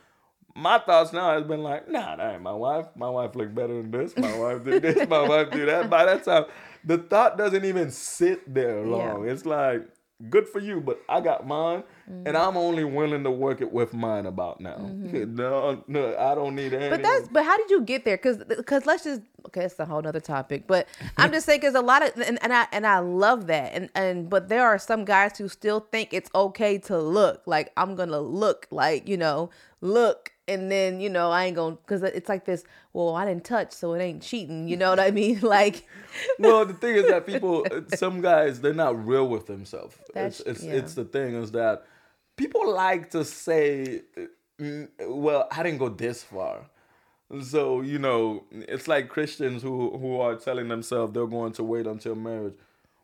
My 0.56 0.80
thoughts 0.80 1.13
now 1.13 1.34
has 1.34 1.43
been 1.43 1.62
like, 1.62 1.89
nah, 1.89 2.15
that 2.15 2.34
ain't 2.34 2.41
my 2.41 2.51
wife. 2.51 2.88
My 2.95 3.10
wife 3.10 3.36
look 3.36 3.54
better 3.54 3.82
than 3.82 3.91
this. 3.91 4.17
My 4.17 4.38
wife 4.38 4.65
did 4.65 4.82
this. 4.82 5.08
My 5.08 5.25
wife 5.27 5.51
did 5.51 5.69
that. 5.69 5.89
By 5.89 6.06
that 6.06 6.25
time, 6.25 6.45
the 6.84 6.97
thought 6.97 7.38
doesn't 7.38 7.63
even 7.63 7.91
sit 7.91 8.51
there 8.51 8.82
long. 8.86 9.30
It's 9.30 9.45
like, 9.45 9.88
good 10.29 10.47
for 10.47 10.60
you, 10.60 10.81
but 10.81 11.01
I 11.10 11.21
got 11.21 11.47
mine, 11.47 11.84
and 12.07 12.27
mm-hmm. 12.27 12.36
I'm 12.36 12.57
only 12.57 12.84
willing 12.84 13.23
to 13.23 13.31
work 13.31 13.62
it 13.62 13.71
with 13.71 13.93
mine 13.93 14.25
about 14.25 14.62
now. 14.62 14.77
Mm-hmm. 14.77 15.36
No, 15.41 15.84
no, 15.88 16.15
I 16.17 16.36
don't 16.36 16.55
need 16.55 16.73
any. 16.73 16.89
But 16.89 17.01
that's 17.01 17.27
but 17.29 17.43
how 17.43 17.57
did 17.57 17.69
you 17.69 17.81
get 17.81 18.05
there? 18.05 18.17
Because 18.17 18.38
because 18.38 18.86
let's 18.86 19.03
just 19.03 19.21
okay, 19.47 19.65
it's 19.65 19.79
a 19.79 19.86
whole 19.86 20.01
nother 20.01 20.19
topic. 20.19 20.67
But 20.67 20.88
I'm 21.17 21.31
just 21.31 21.45
saying 21.45 21.62
because 21.62 21.75
a 21.75 21.81
lot 21.81 22.03
of 22.03 22.21
and, 22.21 22.38
and 22.43 22.53
I 22.53 22.67
and 22.71 22.86
I 22.86 22.99
love 22.99 23.47
that 23.47 23.73
and 23.73 23.89
and 23.95 24.29
but 24.29 24.49
there 24.49 24.65
are 24.65 24.77
some 24.77 25.05
guys 25.05 25.38
who 25.38 25.47
still 25.47 25.79
think 25.91 26.13
it's 26.13 26.29
okay 26.36 26.77
to 26.79 26.97
look 26.99 27.43
like 27.45 27.71
I'm 27.77 27.95
gonna 27.95 28.19
look 28.19 28.67
like 28.71 29.07
you 29.07 29.17
know 29.17 29.49
look 29.81 30.31
and 30.53 30.71
then 30.71 30.99
you 31.01 31.09
know 31.09 31.31
I 31.31 31.45
ain't 31.45 31.55
gonna 31.55 31.75
because 31.77 32.03
it's 32.03 32.29
like 32.29 32.45
this. 32.45 32.63
Well, 32.93 33.15
I 33.15 33.25
didn't 33.25 33.45
touch, 33.45 33.71
so 33.71 33.93
it 33.93 34.01
ain't 34.01 34.21
cheating. 34.21 34.67
You 34.67 34.77
know 34.77 34.89
what 34.89 34.99
I 34.99 35.11
mean? 35.11 35.39
Like 35.57 35.87
well, 36.39 36.65
the 36.65 36.73
thing 36.73 36.95
is 36.95 37.07
that 37.07 37.25
people, 37.25 37.65
some 37.95 38.21
guys, 38.21 38.59
they're 38.61 38.73
not 38.73 39.05
real 39.07 39.27
with 39.27 39.47
themselves. 39.47 39.95
That's- 40.13 40.39
It's 40.41 40.49
it's, 40.49 40.63
yeah. 40.63 40.73
it's 40.73 40.93
the 40.95 41.05
thing 41.05 41.35
is 41.35 41.51
that 41.51 41.85
people 42.35 42.71
like 42.73 43.09
to 43.11 43.23
say, 43.25 44.01
mm, 44.59 44.87
"Well, 45.07 45.47
I 45.51 45.63
didn't 45.63 45.79
go 45.79 45.89
this 45.89 46.23
far." 46.23 46.69
So 47.43 47.79
you 47.81 47.97
know, 47.97 48.43
it's 48.51 48.87
like 48.89 49.07
Christians 49.07 49.63
who 49.63 49.97
who 49.97 50.19
are 50.19 50.35
telling 50.35 50.67
themselves 50.67 51.13
they're 51.13 51.27
going 51.27 51.53
to 51.53 51.63
wait 51.63 51.87
until 51.87 52.15
marriage. 52.15 52.55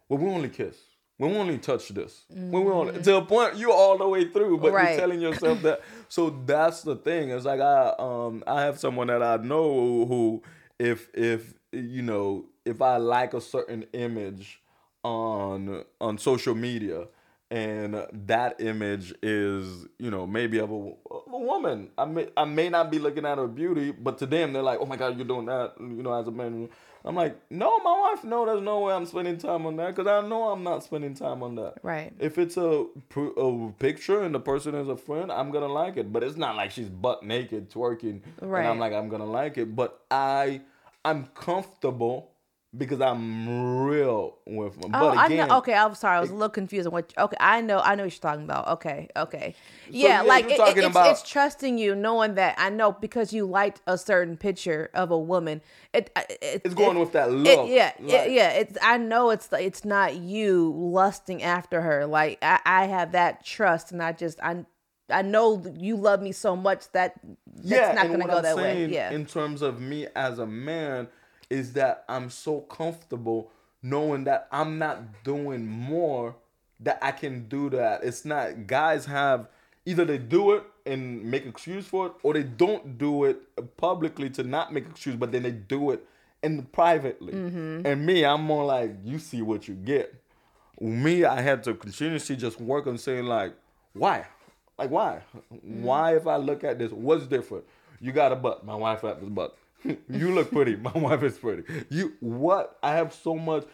Well, 0.09 0.19
we 0.19 0.29
only 0.29 0.49
kiss. 0.49 0.75
When 1.17 1.31
we 1.31 1.37
only 1.37 1.57
touch 1.57 1.89
this, 1.89 2.23
when 2.29 2.63
we 2.63 2.71
only 2.71 3.01
to 3.01 3.17
a 3.17 3.21
point 3.25 3.57
you're 3.57 3.71
all 3.71 3.97
the 3.97 4.07
way 4.07 4.27
through, 4.29 4.57
but 4.59 4.71
Right. 4.73 4.91
you're 4.91 4.99
telling 4.99 5.21
yourself 5.21 5.61
that. 5.63 5.81
So 6.09 6.29
that's 6.45 6.83
the 6.83 6.95
thing. 6.95 7.31
It's 7.31 7.45
like 7.45 7.59
I 7.59 7.93
um 7.99 8.43
I 8.47 8.61
have 8.61 8.79
someone 8.79 9.07
that 9.07 9.21
I 9.21 9.37
know 9.37 10.05
who 10.05 10.41
if 10.79 11.09
if 11.13 11.53
you 11.71 12.01
know 12.01 12.45
if 12.65 12.81
I 12.81 12.97
like 12.97 13.33
a 13.33 13.41
certain 13.41 13.85
image 13.93 14.61
on 15.03 15.83
on 15.99 16.17
social 16.17 16.55
media 16.55 17.07
and 17.49 18.05
that 18.11 18.59
image 18.59 19.13
is 19.21 19.85
you 19.99 20.11
know 20.11 20.27
maybe 20.27 20.57
of 20.59 20.69
a, 20.71 20.75
of 20.75 21.23
a 21.33 21.37
woman 21.37 21.89
I 21.97 22.05
may 22.05 22.27
I 22.35 22.43
may 22.45 22.67
not 22.69 22.91
be 22.91 22.99
looking 22.99 23.25
at 23.25 23.37
her 23.37 23.47
beauty 23.47 23.91
but 23.91 24.17
to 24.19 24.25
them 24.25 24.51
they're 24.53 24.61
like 24.63 24.79
oh 24.81 24.85
my 24.85 24.97
god 24.97 25.17
you're 25.17 25.25
doing 25.27 25.45
that 25.45 25.73
you 25.79 26.03
know 26.03 26.13
as 26.13 26.27
a 26.27 26.31
man 26.31 26.67
I'm 27.07 27.15
like 27.15 27.37
no 27.49 27.77
my 27.79 27.99
wife 28.11 28.23
no 28.25 28.45
there's 28.45 28.61
no 28.61 28.81
way 28.81 28.93
I'm 28.93 29.05
spending 29.05 29.37
time 29.37 29.65
on 29.65 29.77
that 29.77 29.95
because 29.95 30.07
I 30.07 30.27
know 30.27 30.49
I'm 30.49 30.63
not 30.63 30.83
spending 30.83 31.13
time 31.13 31.41
on 31.41 31.55
that 31.55 31.75
Right. 31.81 32.11
if 32.19 32.37
it's 32.37 32.57
a, 32.57 32.85
a 33.15 33.71
picture 33.79 34.23
and 34.23 34.35
the 34.35 34.39
person 34.39 34.75
is 34.75 34.89
a 34.89 34.97
friend, 34.97 35.31
I'm 35.31 35.51
gonna 35.51 35.67
like 35.67 35.95
it. 35.97 36.11
But 36.11 36.23
it's 36.23 36.35
not 36.37 36.55
like 36.55 36.71
she's 36.71 36.89
butt 36.89 37.23
naked 37.23 37.69
twerking, 37.71 38.21
and 38.21 38.23
Right. 38.41 38.65
I'm 38.65 38.77
like 38.77 38.93
I'm 38.93 39.07
gonna 39.07 39.25
like 39.25 39.57
it. 39.57 39.75
But 39.75 40.01
I, 40.11 40.61
I'm 41.05 41.27
comfortable 41.33 42.31
because 42.75 42.99
I'm 43.01 43.85
real 43.85 44.37
with 44.45 44.79
them. 44.81 44.91
Oh, 44.93 45.09
but 45.11 45.17
I 45.17 45.25
again, 45.27 45.47
know. 45.47 45.57
Okay, 45.59 45.73
I'm 45.73 45.95
sorry. 45.95 46.17
I 46.17 46.19
was 46.19 46.29
a 46.29 46.33
little 46.33 46.49
confused 46.49 46.85
on 46.87 46.93
what. 46.93 47.13
Okay, 47.17 47.37
I 47.39 47.61
know. 47.61 47.79
I 47.79 47.95
know 47.95 48.03
what 48.03 48.11
you're 48.13 48.19
talking 48.31 48.43
about. 48.43 48.67
Okay, 48.67 49.07
okay. 49.15 49.55
Yeah, 49.89 50.07
yeah, 50.07 50.21
like 50.23 50.45
it, 50.45 50.59
it- 50.59 50.77
it's, 50.77 50.85
about- 50.87 51.11
it's 51.11 51.29
trusting 51.29 51.77
you, 51.77 51.95
knowing 51.95 52.35
that 52.35 52.55
I 52.57 52.69
know 52.69 52.91
because 52.91 53.31
you 53.31 53.45
liked 53.45 53.81
a 53.87 53.97
certain 53.97 54.35
picture 54.37 54.89
of 54.93 55.11
a 55.11 55.17
woman. 55.17 55.61
It, 55.93 56.11
it 56.15 56.61
It's 56.65 56.73
going 56.75 56.97
it- 56.97 56.99
with 56.99 57.13
that 57.13 57.31
look, 57.31 57.69
yeah, 57.69 57.93
like- 57.99 58.29
yeah. 58.29 58.49
It's 58.51 58.77
I 58.81 58.97
know 58.97 59.29
it's 59.29 59.47
it's 59.53 59.85
not 59.85 60.15
you 60.15 60.73
lusting 60.75 61.43
after 61.43 61.81
her. 61.81 62.05
Like 62.05 62.39
I, 62.41 62.59
I 62.65 62.85
have 62.87 63.13
that 63.13 63.45
trust, 63.45 63.91
and 63.91 64.01
I 64.03 64.11
just 64.11 64.39
I. 64.41 64.65
I 65.09 65.21
know 65.21 65.63
you 65.79 65.95
love 65.95 66.21
me 66.21 66.33
so 66.33 66.53
much 66.57 66.91
that 66.91 67.13
that's 67.45 67.69
yeah, 67.69 67.93
not 67.93 68.07
gonna 68.07 68.17
what 68.17 68.27
go 68.29 68.37
I'm 68.39 68.43
that 68.43 68.57
way. 68.57 68.87
Yeah, 68.87 69.11
in 69.11 69.25
terms 69.25 69.61
of 69.61 69.79
me 69.79 70.05
as 70.17 70.37
a 70.37 70.45
man 70.45 71.07
is 71.49 71.73
that 71.73 72.03
I'm 72.07 72.29
so 72.29 72.61
comfortable 72.61 73.51
knowing 73.81 74.23
that 74.25 74.47
I'm 74.51 74.77
not 74.77 75.23
doing 75.23 75.67
more 75.67 76.35
that 76.79 76.99
I 77.01 77.11
can 77.11 77.47
do 77.47 77.69
that. 77.71 78.03
It's 78.03 78.25
not 78.25 78.67
guys 78.67 79.05
have 79.05 79.47
either 79.85 80.05
they 80.05 80.17
do 80.17 80.53
it 80.53 80.63
and 80.85 81.23
make 81.23 81.45
excuse 81.45 81.85
for 81.85 82.07
it 82.07 82.13
or 82.23 82.33
they 82.33 82.43
don't 82.43 82.97
do 82.97 83.25
it 83.25 83.41
publicly 83.77 84.29
to 84.31 84.43
not 84.43 84.73
make 84.73 84.85
excuse 84.85 85.15
but 85.15 85.31
then 85.31 85.43
they 85.43 85.51
do 85.51 85.91
it 85.91 86.05
in 86.43 86.63
privately. 86.63 87.33
Mm-hmm. 87.33 87.85
And 87.85 88.05
me, 88.05 88.25
I'm 88.25 88.41
more 88.41 88.65
like 88.65 88.95
you 89.03 89.19
see 89.19 89.41
what 89.41 89.67
you 89.67 89.73
get. 89.73 90.13
Me, 90.79 91.25
I 91.25 91.41
had 91.41 91.63
to 91.63 91.73
continuously 91.73 92.35
just 92.35 92.59
work 92.61 92.85
on 92.85 92.97
saying 92.97 93.25
like, 93.25 93.55
why? 93.93 94.25
Like 94.77 94.91
why? 94.91 95.21
Mm-hmm. 95.53 95.83
Why 95.83 96.15
if 96.15 96.27
I 96.27 96.35
look 96.35 96.63
at 96.63 96.77
this, 96.77 96.91
what's 96.91 97.25
different? 97.25 97.65
You 97.99 98.11
got 98.11 98.31
a 98.31 98.35
butt. 98.35 98.63
My 98.63 98.75
wife 98.75 99.01
has 99.01 99.17
a 99.21 99.25
butt. 99.25 99.57
you 100.09 100.33
look 100.33 100.51
pretty. 100.51 100.75
My 100.75 100.91
wife 100.91 101.23
is 101.23 101.37
pretty. 101.37 101.63
You 101.89 102.13
what? 102.19 102.77
I 102.81 102.93
have 102.93 103.13
so 103.13 103.35
much 103.35 103.65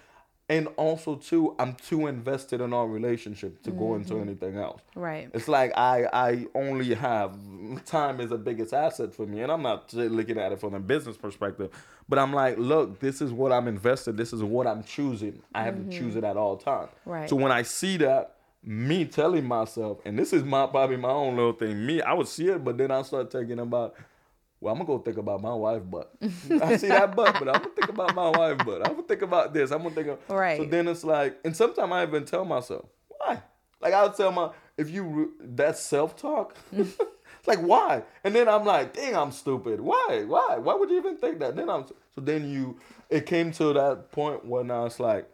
and 0.49 0.67
also 0.75 1.15
too, 1.15 1.55
I'm 1.57 1.73
too 1.73 2.07
invested 2.07 2.59
in 2.59 2.73
our 2.73 2.87
relationship 2.87 3.63
to 3.63 3.71
go 3.71 3.95
into 3.95 4.13
mm-hmm. 4.13 4.23
anything 4.23 4.57
else. 4.57 4.81
right. 4.93 5.29
It's 5.33 5.47
like 5.47 5.71
I 5.77 6.05
I 6.11 6.47
only 6.53 6.93
have 6.95 7.37
time 7.85 8.19
is 8.19 8.29
the 8.29 8.37
biggest 8.37 8.73
asset 8.73 9.13
for 9.15 9.25
me, 9.25 9.41
and 9.41 9.51
I'm 9.51 9.61
not 9.61 9.93
looking 9.93 10.37
at 10.37 10.51
it 10.51 10.59
from 10.59 10.73
a 10.73 10.79
business 10.79 11.15
perspective. 11.15 11.71
But 12.09 12.19
I'm 12.19 12.33
like, 12.33 12.57
look, 12.57 12.99
this 12.99 13.21
is 13.21 13.31
what 13.31 13.53
I'm 13.53 13.67
invested. 13.69 14.17
This 14.17 14.33
is 14.33 14.43
what 14.43 14.67
I'm 14.67 14.83
choosing. 14.83 15.41
I 15.55 15.63
have 15.63 15.77
to 15.77 15.89
choose 15.89 16.15
mm-hmm. 16.15 16.19
it 16.19 16.23
at 16.25 16.35
all 16.35 16.57
times. 16.57 16.91
Right. 17.05 17.29
So 17.29 17.37
when 17.37 17.51
I 17.51 17.61
see 17.61 17.95
that, 17.97 18.35
me 18.61 19.05
telling 19.05 19.45
myself, 19.45 19.99
and 20.03 20.19
this 20.19 20.33
is 20.33 20.43
my 20.43 20.67
probably 20.67 20.97
my 20.97 21.09
own 21.09 21.37
little 21.37 21.53
thing. 21.53 21.85
Me, 21.85 22.01
I 22.01 22.13
would 22.13 22.27
see 22.27 22.49
it, 22.49 22.63
but 22.63 22.77
then 22.77 22.91
I 22.91 23.01
start 23.03 23.31
thinking 23.31 23.59
about. 23.59 23.95
Well, 24.63 24.71
I'm 24.71 24.79
gonna 24.79 24.97
go 24.97 25.03
think 25.03 25.17
about 25.17 25.41
my 25.41 25.53
wife 25.53 25.81
butt. 25.83 26.09
I 26.61 26.77
see 26.77 26.87
that 26.87 27.13
butt, 27.17 27.33
but 27.37 27.49
I'm 27.49 27.61
gonna 27.61 27.75
think 27.75 27.89
about 27.89 28.15
my 28.15 28.29
wife 28.29 28.59
butt. 28.59 28.87
I'm 28.87 28.95
gonna 28.95 29.07
think 29.07 29.21
about 29.21 29.53
this. 29.53 29.71
I'm 29.71 29.83
gonna 29.83 29.93
think 29.93 30.07
of 30.07 30.19
Right. 30.29 30.57
So 30.57 30.63
then 30.63 30.87
it's 30.87 31.03
like, 31.03 31.37
and 31.43 31.53
sometimes 31.53 31.91
I 31.91 32.03
even 32.03 32.23
tell 32.23 32.45
myself, 32.45 32.85
why? 33.09 33.43
Like 33.81 33.93
I'll 33.93 34.13
tell 34.13 34.31
my 34.31 34.51
if 34.77 34.89
you 34.89 35.03
re- 35.03 35.47
that 35.55 35.77
self 35.77 36.15
talk, 36.15 36.55
like 37.45 37.59
why? 37.59 38.03
And 38.23 38.33
then 38.33 38.47
I'm 38.47 38.63
like, 38.63 38.93
dang, 38.93 39.17
I'm 39.17 39.33
stupid. 39.33 39.81
Why? 39.81 40.23
Why? 40.25 40.55
Why 40.59 40.75
would 40.75 40.89
you 40.89 40.97
even 40.97 41.17
think 41.17 41.39
that? 41.39 41.57
Then 41.57 41.69
I'm 41.69 41.85
so 42.15 42.21
then 42.21 42.49
you 42.49 42.79
it 43.09 43.25
came 43.25 43.51
to 43.51 43.73
that 43.73 44.13
point 44.13 44.45
where 44.45 44.63
now 44.63 44.85
it's 44.85 44.97
like, 44.97 45.27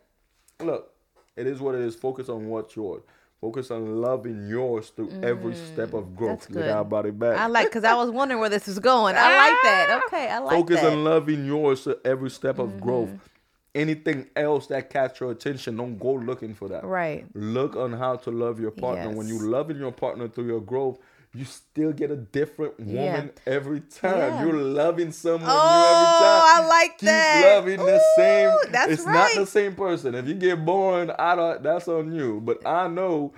look, 0.60 0.92
it 1.36 1.46
is 1.46 1.60
what 1.60 1.76
it 1.76 1.82
is. 1.82 1.94
Focus 1.94 2.30
on 2.30 2.48
what's 2.48 2.76
yours. 2.76 3.04
Focus 3.42 3.72
on 3.72 4.02
loving 4.02 4.50
yours 4.50 4.90
through 4.90 5.12
every 5.24 5.56
step 5.56 5.94
of 5.94 6.14
growth. 6.14 6.50
Look 6.50 6.64
good. 6.64 6.72
how 6.72 6.82
I 6.82 6.84
brought 6.84 7.06
it 7.06 7.18
back. 7.18 7.38
I 7.38 7.48
like 7.48 7.68
because 7.68 7.86
I 7.86 7.94
was 7.94 8.10
wondering 8.10 8.42
where 8.42 8.50
this 8.50 8.68
is 8.68 8.80
going. 8.80 9.16
I 9.18 9.50
like 9.50 9.58
that. 9.64 10.02
Okay, 10.08 10.30
I 10.30 10.40
like 10.40 10.50
that. 10.50 10.56
Focus 10.58 10.82
that. 10.82 10.92
on 10.92 11.04
loving 11.06 11.46
yours 11.46 11.86
to 11.86 11.98
every 12.04 12.30
step 12.30 12.60
of 12.60 12.82
growth. 12.82 13.08
Mm-hmm. 13.08 13.18
Anything 13.76 14.28
else 14.36 14.68
that 14.68 14.90
catch 14.90 15.22
your 15.22 15.32
attention, 15.32 15.78
don't 15.78 15.98
go 15.98 16.14
looking 16.14 16.54
for 16.54 16.68
that. 16.68 16.84
Right. 16.84 17.26
Look 17.34 17.78
on 17.78 17.94
how 17.94 18.18
to 18.18 18.32
love 18.32 18.60
your 18.60 18.72
partner. 18.72 19.10
When 19.10 19.28
you 19.28 19.36
Yes. 19.36 19.44
loving 19.44 19.78
your 19.78 19.92
partner 19.94 20.28
through 20.28 20.48
your 20.48 20.60
growth, 20.62 20.98
you 21.34 21.46
still 21.46 21.92
get 21.92 22.10
a 22.10 22.16
different 22.16 22.80
woman 22.80 22.96
Yeah. 22.96 23.26
every 23.54 23.82
time. 23.82 24.18
Yeah. 24.18 24.44
You're 24.46 24.54
loving 24.58 25.12
someone 25.12 25.44
Oh, 25.44 25.54
new 25.54 25.86
every 25.86 26.08
oh, 26.08 26.20
time. 26.22 26.66
I 26.66 26.68
like 26.68 26.98
Keep 26.98 27.08
that. 27.08 27.56
loving 27.56 27.78
the 27.80 28.02
same. 28.16 28.50
Ooh, 28.50 28.72
that's 28.72 28.92
it's 28.92 29.06
not 29.06 29.30
the 29.36 29.46
same 29.46 29.76
person. 29.76 30.16
If 30.16 30.28
you 30.28 30.34
get 30.34 30.66
bored, 30.66 31.12
I 31.12 31.36
don't. 31.36 31.62
That's 31.62 31.88
on 31.88 32.14
you. 32.14 32.42
But 32.44 32.66
I 32.66 32.88
know 32.88 33.34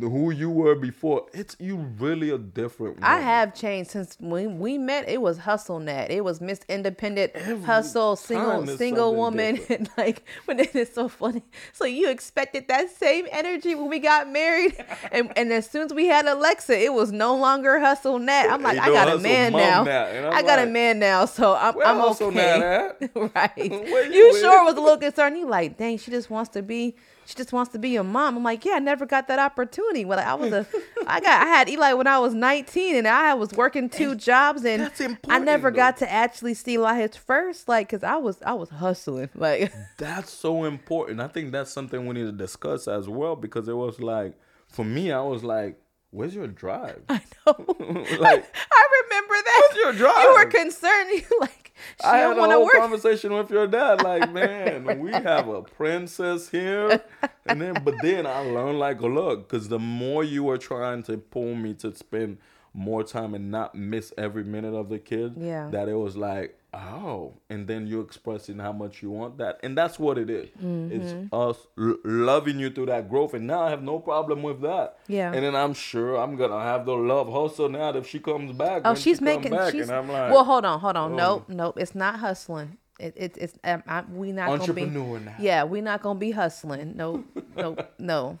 who 0.00 0.30
you 0.30 0.50
were 0.50 0.74
before. 0.74 1.26
It's 1.32 1.56
you 1.58 1.76
really 1.98 2.30
a 2.30 2.38
different. 2.38 2.96
Woman. 2.96 3.04
I 3.04 3.20
have 3.20 3.54
changed 3.54 3.90
since 3.90 4.16
when 4.20 4.58
we 4.58 4.78
met. 4.78 5.08
It 5.08 5.20
was 5.20 5.38
hustle 5.38 5.78
net. 5.78 6.10
It 6.10 6.24
was 6.24 6.40
Miss 6.40 6.60
Independent 6.68 7.36
Hustle, 7.64 8.16
single 8.16 8.66
single 8.76 9.14
woman. 9.14 9.60
And 9.72 9.88
like 9.96 10.28
when 10.44 10.60
it 10.60 10.74
is 10.74 10.92
so 10.92 11.08
funny. 11.08 11.42
So 11.72 11.84
you 11.84 12.10
expected 12.10 12.68
that 12.68 12.90
same 12.90 13.26
energy 13.30 13.74
when 13.74 13.88
we 13.88 14.00
got 14.00 14.28
married, 14.28 14.76
and 15.12 15.32
and 15.36 15.52
as 15.52 15.68
soon 15.68 15.82
as 15.82 15.94
we 15.94 16.06
had 16.06 16.26
Alexa, 16.26 16.78
it 16.78 16.92
was 16.92 17.10
no 17.12 17.36
longer 17.36 17.78
hustle 17.78 18.18
net. 18.18 18.50
I'm 18.50 18.62
like, 18.62 18.78
I 18.78 18.86
no 18.88 18.92
got 18.92 19.08
a 19.08 19.18
man 19.18 19.52
now. 19.52 19.84
now. 19.84 20.30
I 20.30 20.42
got 20.42 20.58
a 20.58 20.66
man 20.66 20.98
now, 20.98 21.24
so 21.24 21.54
I'm 21.54 21.74
I'm 21.82 21.98
hustle 21.98 22.28
okay. 22.28 22.90
right. 23.14 23.52
You 23.56 23.96
you 24.10 24.38
sure 24.38 24.64
was 24.64 24.74
a 24.74 24.80
little 24.80 24.98
concerned. 24.98 25.38
You 25.38 25.46
like, 25.48 25.78
dang, 25.78 25.98
she 25.98 26.10
just 26.10 26.30
wants 26.30 26.50
to 26.50 26.62
be. 26.62 26.96
She 27.32 27.36
just 27.36 27.50
wants 27.54 27.72
to 27.72 27.78
be 27.78 27.96
a 27.96 28.04
mom. 28.04 28.36
I'm 28.36 28.42
like, 28.44 28.62
yeah, 28.66 28.74
I 28.74 28.78
never 28.78 29.06
got 29.06 29.26
that 29.28 29.38
opportunity. 29.38 30.04
Well, 30.04 30.18
I 30.18 30.34
was 30.34 30.52
a, 30.52 30.66
I 31.06 31.18
got, 31.18 31.46
I 31.46 31.46
had 31.46 31.66
Eli 31.70 31.94
when 31.94 32.06
I 32.06 32.18
was 32.18 32.34
19, 32.34 32.94
and 32.94 33.08
I 33.08 33.32
was 33.32 33.52
working 33.52 33.88
two 33.88 34.14
jobs, 34.14 34.66
and 34.66 34.92
I 35.30 35.38
never 35.38 35.70
though. 35.70 35.76
got 35.76 35.96
to 35.98 36.12
actually 36.12 36.52
see 36.52 36.72
Eli 36.74 37.00
his 37.00 37.16
first, 37.16 37.68
like, 37.68 37.88
cause 37.88 38.04
I 38.04 38.16
was, 38.16 38.42
I 38.42 38.52
was 38.52 38.68
hustling, 38.68 39.30
like, 39.34 39.72
That's 39.96 40.30
so 40.30 40.64
important. 40.64 41.22
I 41.22 41.28
think 41.28 41.52
that's 41.52 41.70
something 41.72 42.06
we 42.06 42.12
need 42.16 42.26
to 42.26 42.32
discuss 42.32 42.86
as 42.86 43.08
well 43.08 43.34
because 43.34 43.66
it 43.66 43.76
was 43.76 43.98
like, 43.98 44.34
for 44.66 44.84
me, 44.84 45.10
I 45.10 45.22
was 45.22 45.42
like, 45.42 45.78
"Where's 46.10 46.34
your 46.34 46.48
drive?" 46.48 47.02
I 47.08 47.20
know. 47.46 47.54
like, 47.58 48.54
I 48.72 49.02
remember 49.04 49.34
that. 49.34 49.62
What's 49.68 49.76
your 49.76 49.92
drive? 49.94 50.22
You 50.22 50.32
were 50.34 50.46
concerned. 50.46 51.10
You 51.12 51.38
like, 51.40 51.61
she 52.00 52.06
I 52.06 52.18
had 52.18 52.36
a 52.36 52.40
whole 52.42 52.64
work. 52.64 52.74
conversation 52.76 53.32
with 53.32 53.50
your 53.50 53.66
dad. 53.66 54.02
Like, 54.02 54.32
man, 54.32 54.98
we 55.00 55.10
have 55.12 55.48
a 55.48 55.62
princess 55.62 56.48
here, 56.48 57.02
and 57.46 57.60
then, 57.60 57.74
but 57.84 57.94
then 58.02 58.26
I 58.26 58.40
learned 58.40 58.78
like, 58.78 59.00
look, 59.00 59.48
because 59.48 59.68
the 59.68 59.78
more 59.78 60.24
you 60.24 60.44
were 60.44 60.58
trying 60.58 61.02
to 61.04 61.16
pull 61.18 61.54
me 61.54 61.74
to 61.74 61.94
spend 61.94 62.38
more 62.74 63.04
time 63.04 63.34
and 63.34 63.50
not 63.50 63.74
miss 63.74 64.12
every 64.16 64.44
minute 64.44 64.74
of 64.74 64.88
the 64.88 64.98
kid, 64.98 65.34
Yeah. 65.36 65.68
that 65.70 65.88
it 65.88 65.94
was 65.96 66.16
like, 66.16 66.58
oh, 66.74 67.34
and 67.50 67.66
then 67.66 67.86
you're 67.86 68.02
expressing 68.02 68.58
how 68.58 68.72
much 68.72 69.02
you 69.02 69.10
want 69.10 69.38
that, 69.38 69.60
and 69.62 69.76
that's 69.76 69.98
what 69.98 70.18
it 70.18 70.30
is. 70.30 70.48
It's 70.48 71.12
Mm-hmm. 71.12 71.34
us 71.34 71.56
l- 71.78 71.96
loving 72.04 72.58
you 72.58 72.70
through 72.70 72.86
that 72.86 73.08
growth, 73.10 73.34
and 73.34 73.46
now 73.46 73.62
I 73.62 73.70
have 73.70 73.82
no 73.82 73.98
problem 73.98 74.42
with 74.42 74.60
that. 74.62 74.98
Yeah. 75.08 75.32
and 75.32 75.44
then 75.44 75.54
I'm 75.54 75.74
sure 75.74 76.16
I'm 76.16 76.36
gonna 76.36 76.62
have 76.62 76.86
the 76.86 76.94
love 76.94 77.30
hustle 77.30 77.68
now 77.68 77.90
if 77.94 78.06
she 78.06 78.18
comes 78.20 78.52
back. 78.52 78.82
Oh, 78.84 78.90
when 78.90 78.96
she 78.96 79.02
she's 79.10 79.20
making. 79.20 79.52
she's 79.70 79.88
like, 79.88 80.08
well. 80.08 80.44
Hold 80.44 80.64
on, 80.64 80.80
hold 80.80 80.96
on. 80.96 81.12
oh. 81.12 81.16
Nope, 81.16 81.48
nope. 81.48 81.78
It's 81.78 81.94
not 81.94 82.18
hustling. 82.20 82.78
It, 83.00 83.14
it 83.16 83.36
it's 83.38 83.58
um, 83.64 83.82
I, 83.86 84.02
we 84.02 84.32
not 84.32 84.46
gonna 84.46 84.72
be. 84.72 84.82
Entrepreneur 84.82 85.18
now. 85.20 85.34
Yeah, 85.40 85.64
we 85.64 85.80
not 85.80 86.02
gonna 86.02 86.18
be 86.18 86.30
hustling. 86.30 86.94
No, 86.96 87.24
no, 87.56 87.76
no. 87.98 88.38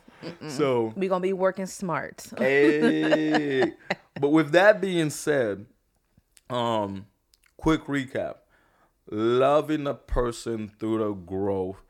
so. 0.48 0.92
We 0.96 1.08
gonna 1.08 1.20
be 1.20 1.32
working 1.32 1.66
smart. 1.66 2.24
Hey. 2.38 3.72
but 4.20 4.28
with 4.28 4.52
that 4.52 4.80
being 4.80 5.10
said, 5.10 5.66
um, 6.48 7.06
quick 7.62 7.84
recap. 7.84 8.36
Loving 9.08 9.86
a 9.86 9.94
person 9.94 10.68
through 10.68 10.98
the 10.98 11.12
growth 11.12 11.82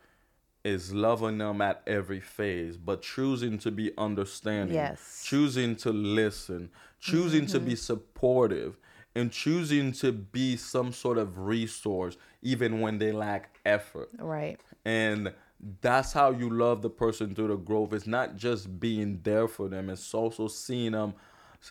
is 0.65 0.93
loving 0.93 1.39
them 1.39 1.63
at 1.63 1.83
every 1.87 2.21
phase, 2.21 2.77
but 2.77 3.01
choosing 3.01 3.57
to 3.59 3.71
be 3.71 3.91
understanding, 3.97 4.75
Yes. 4.77 5.23
choosing 5.25 5.75
to 5.77 5.91
listen, 5.91 6.71
choosing 7.01 7.47
to 7.47 7.57
Mm-hmm. 7.59 7.69
be 7.69 7.77
supportive, 7.77 8.77
and 9.15 9.33
choosing 9.33 9.93
to 9.93 10.13
be 10.13 10.57
some 10.57 10.93
sort 10.93 11.17
of 11.19 11.39
resource 11.39 12.17
even 12.43 12.81
when 12.81 12.99
they 12.99 13.13
lack 13.13 13.59
effort 13.65 14.09
Right. 14.19 14.59
and 14.87 15.33
that's 15.81 16.13
how 16.13 16.31
you 16.31 16.49
love 16.51 16.81
the 16.83 16.91
person 16.91 17.35
through 17.35 17.49
the 17.49 17.57
growth. 17.57 17.93
It's 17.93 18.07
not 18.07 18.37
just 18.37 18.81
being 18.81 19.21
there 19.23 19.47
for 19.49 19.69
them, 19.69 19.91
it's 19.91 20.13
also 20.15 20.49
seeing 20.49 20.93
them, 20.93 21.15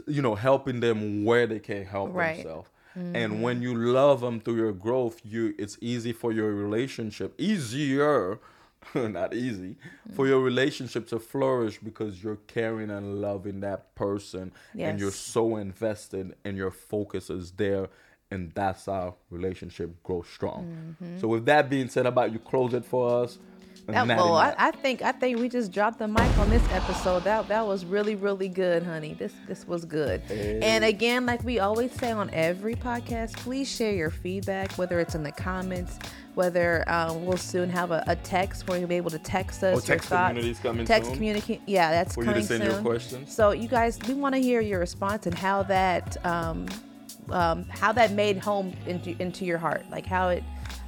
you 0.07 0.21
know, 0.21 0.35
helping 0.35 0.79
them 0.79 1.25
where 1.25 1.45
they 1.47 1.59
can't 1.59 1.87
help 1.87 2.13
Right. 2.13 2.35
themselves. 2.35 2.69
And 2.95 3.41
when 3.41 3.59
mm. 3.59 3.63
you 3.63 3.75
love 3.75 4.21
them 4.21 4.39
through 4.39 4.57
your 4.57 4.73
growth, 4.73 5.21
you 5.23 5.53
it's 5.57 5.77
easy 5.81 6.13
for 6.13 6.31
your 6.31 6.51
relationship, 6.53 7.33
easier, 7.37 8.39
not 8.95 9.33
easy, 9.33 9.75
for 10.13 10.27
your 10.27 10.41
relationship 10.41 11.07
to 11.07 11.19
flourish 11.19 11.79
because 11.79 12.23
you're 12.23 12.39
caring 12.47 12.89
and 12.89 13.21
loving 13.21 13.59
that 13.61 13.93
person 13.95 14.51
and 14.77 14.99
you're 14.99 15.11
so 15.11 15.55
invested 15.55 16.35
and 16.43 16.57
your 16.57 16.71
focus 16.71 17.29
is 17.29 17.51
there 17.51 17.87
and 18.31 18.51
that's 18.53 18.85
how 18.85 19.15
relationship 19.29 19.91
grows 20.03 20.25
strong. 20.27 20.95
Mm-hmm. 21.01 21.19
So 21.19 21.27
with 21.27 21.45
that 21.45 21.69
being 21.69 21.89
said 21.89 22.05
about 22.05 22.31
you 22.31 22.39
close 22.39 22.73
it 22.73 22.85
for 22.85 23.23
us. 23.23 23.37
That, 23.87 24.07
well, 24.07 24.35
I, 24.35 24.55
I 24.57 24.71
think 24.71 25.01
I 25.01 25.11
think 25.11 25.39
we 25.39 25.49
just 25.49 25.71
dropped 25.71 25.99
the 25.99 26.07
mic 26.07 26.37
on 26.37 26.49
this 26.49 26.63
episode. 26.71 27.23
That 27.25 27.47
that 27.49 27.65
was 27.65 27.83
really 27.83 28.15
really 28.15 28.47
good, 28.47 28.83
honey. 28.83 29.15
This 29.15 29.33
this 29.47 29.67
was 29.67 29.83
good. 29.85 30.21
And 30.31 30.85
again, 30.85 31.25
like 31.25 31.43
we 31.43 31.59
always 31.59 31.91
say 31.93 32.11
on 32.11 32.29
every 32.31 32.75
podcast, 32.75 33.35
please 33.37 33.69
share 33.69 33.91
your 33.93 34.09
feedback, 34.09 34.71
whether 34.77 34.99
it's 34.99 35.15
in 35.15 35.23
the 35.23 35.31
comments, 35.31 35.99
whether 36.35 36.83
um, 36.87 37.25
we'll 37.25 37.35
soon 37.37 37.69
have 37.69 37.91
a, 37.91 38.03
a 38.07 38.15
text 38.15 38.67
where 38.69 38.77
you'll 38.79 38.87
be 38.87 38.95
able 38.95 39.09
to 39.11 39.19
text 39.19 39.63
us 39.63 39.77
Oh, 39.77 39.81
text 39.81 40.07
community's 40.09 40.59
coming 40.59 40.85
text 40.85 41.07
soon? 41.09 41.15
communicate. 41.15 41.61
Yeah, 41.65 41.91
that's 41.91 42.13
For 42.15 42.21
you 42.21 42.27
to 42.27 42.31
coming 42.33 42.45
send 42.47 42.63
soon. 42.63 42.71
your 42.71 42.81
questions? 42.81 43.35
So 43.35 43.51
you 43.51 43.67
guys, 43.67 43.99
we 44.07 44.13
want 44.13 44.35
to 44.35 44.41
hear 44.41 44.61
your 44.61 44.79
response 44.79 45.25
and 45.25 45.35
how 45.37 45.63
that 45.63 46.23
um, 46.25 46.67
um, 47.29 47.65
how 47.69 47.91
that 47.91 48.11
made 48.13 48.37
home 48.37 48.73
into 48.85 49.15
into 49.21 49.43
your 49.43 49.57
heart, 49.57 49.83
like 49.91 50.05
how 50.05 50.29
it. 50.29 50.43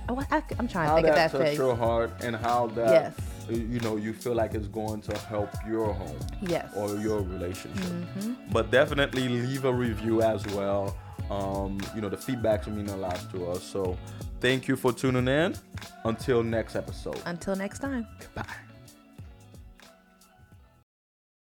Oh, 0.10 0.22
I, 0.32 0.43
I'm 0.60 0.68
trying 0.68 0.86
to 0.86 0.89
how 0.89 0.95
think 0.95 1.08
of 1.08 1.16
that 1.16 1.32
that 1.32 1.38
touched 1.38 1.49
face. 1.51 1.58
your 1.58 1.76
heart 1.76 2.12
and 2.22 2.36
how 2.36 2.68
that 2.68 2.89
Yes. 2.89 3.16
you 3.49 3.80
know 3.82 3.95
you 3.97 4.12
feel 4.14 4.34
like 4.36 4.54
it's 4.54 4.68
going 4.68 5.01
to 5.01 5.18
help 5.20 5.49
your 5.68 5.93
home 5.93 6.20
Yes. 6.41 6.68
or 6.76 6.95
your 6.97 7.22
relationship 7.22 7.84
Mm-hmm. 7.84 8.34
but 8.51 8.70
definitely 8.72 9.28
leave 9.30 9.66
a 9.66 9.74
review 9.74 10.22
as 10.22 10.45
well 10.47 10.95
um, 11.32 11.80
you 11.95 12.01
know 12.01 12.10
the 12.10 12.18
feedbacks 12.18 12.68
mean 12.68 12.88
a 12.89 12.97
lot 12.97 13.20
to 13.32 13.47
us 13.51 13.64
so 13.64 13.97
thank 14.41 14.68
you 14.68 14.76
for 14.76 14.91
tuning 14.91 15.28
in 15.28 15.56
until 16.06 16.43
next 16.43 16.76
episode 16.76 17.20
Until 17.26 17.56
next 17.56 17.80
time. 17.80 18.06
bye 18.36 18.72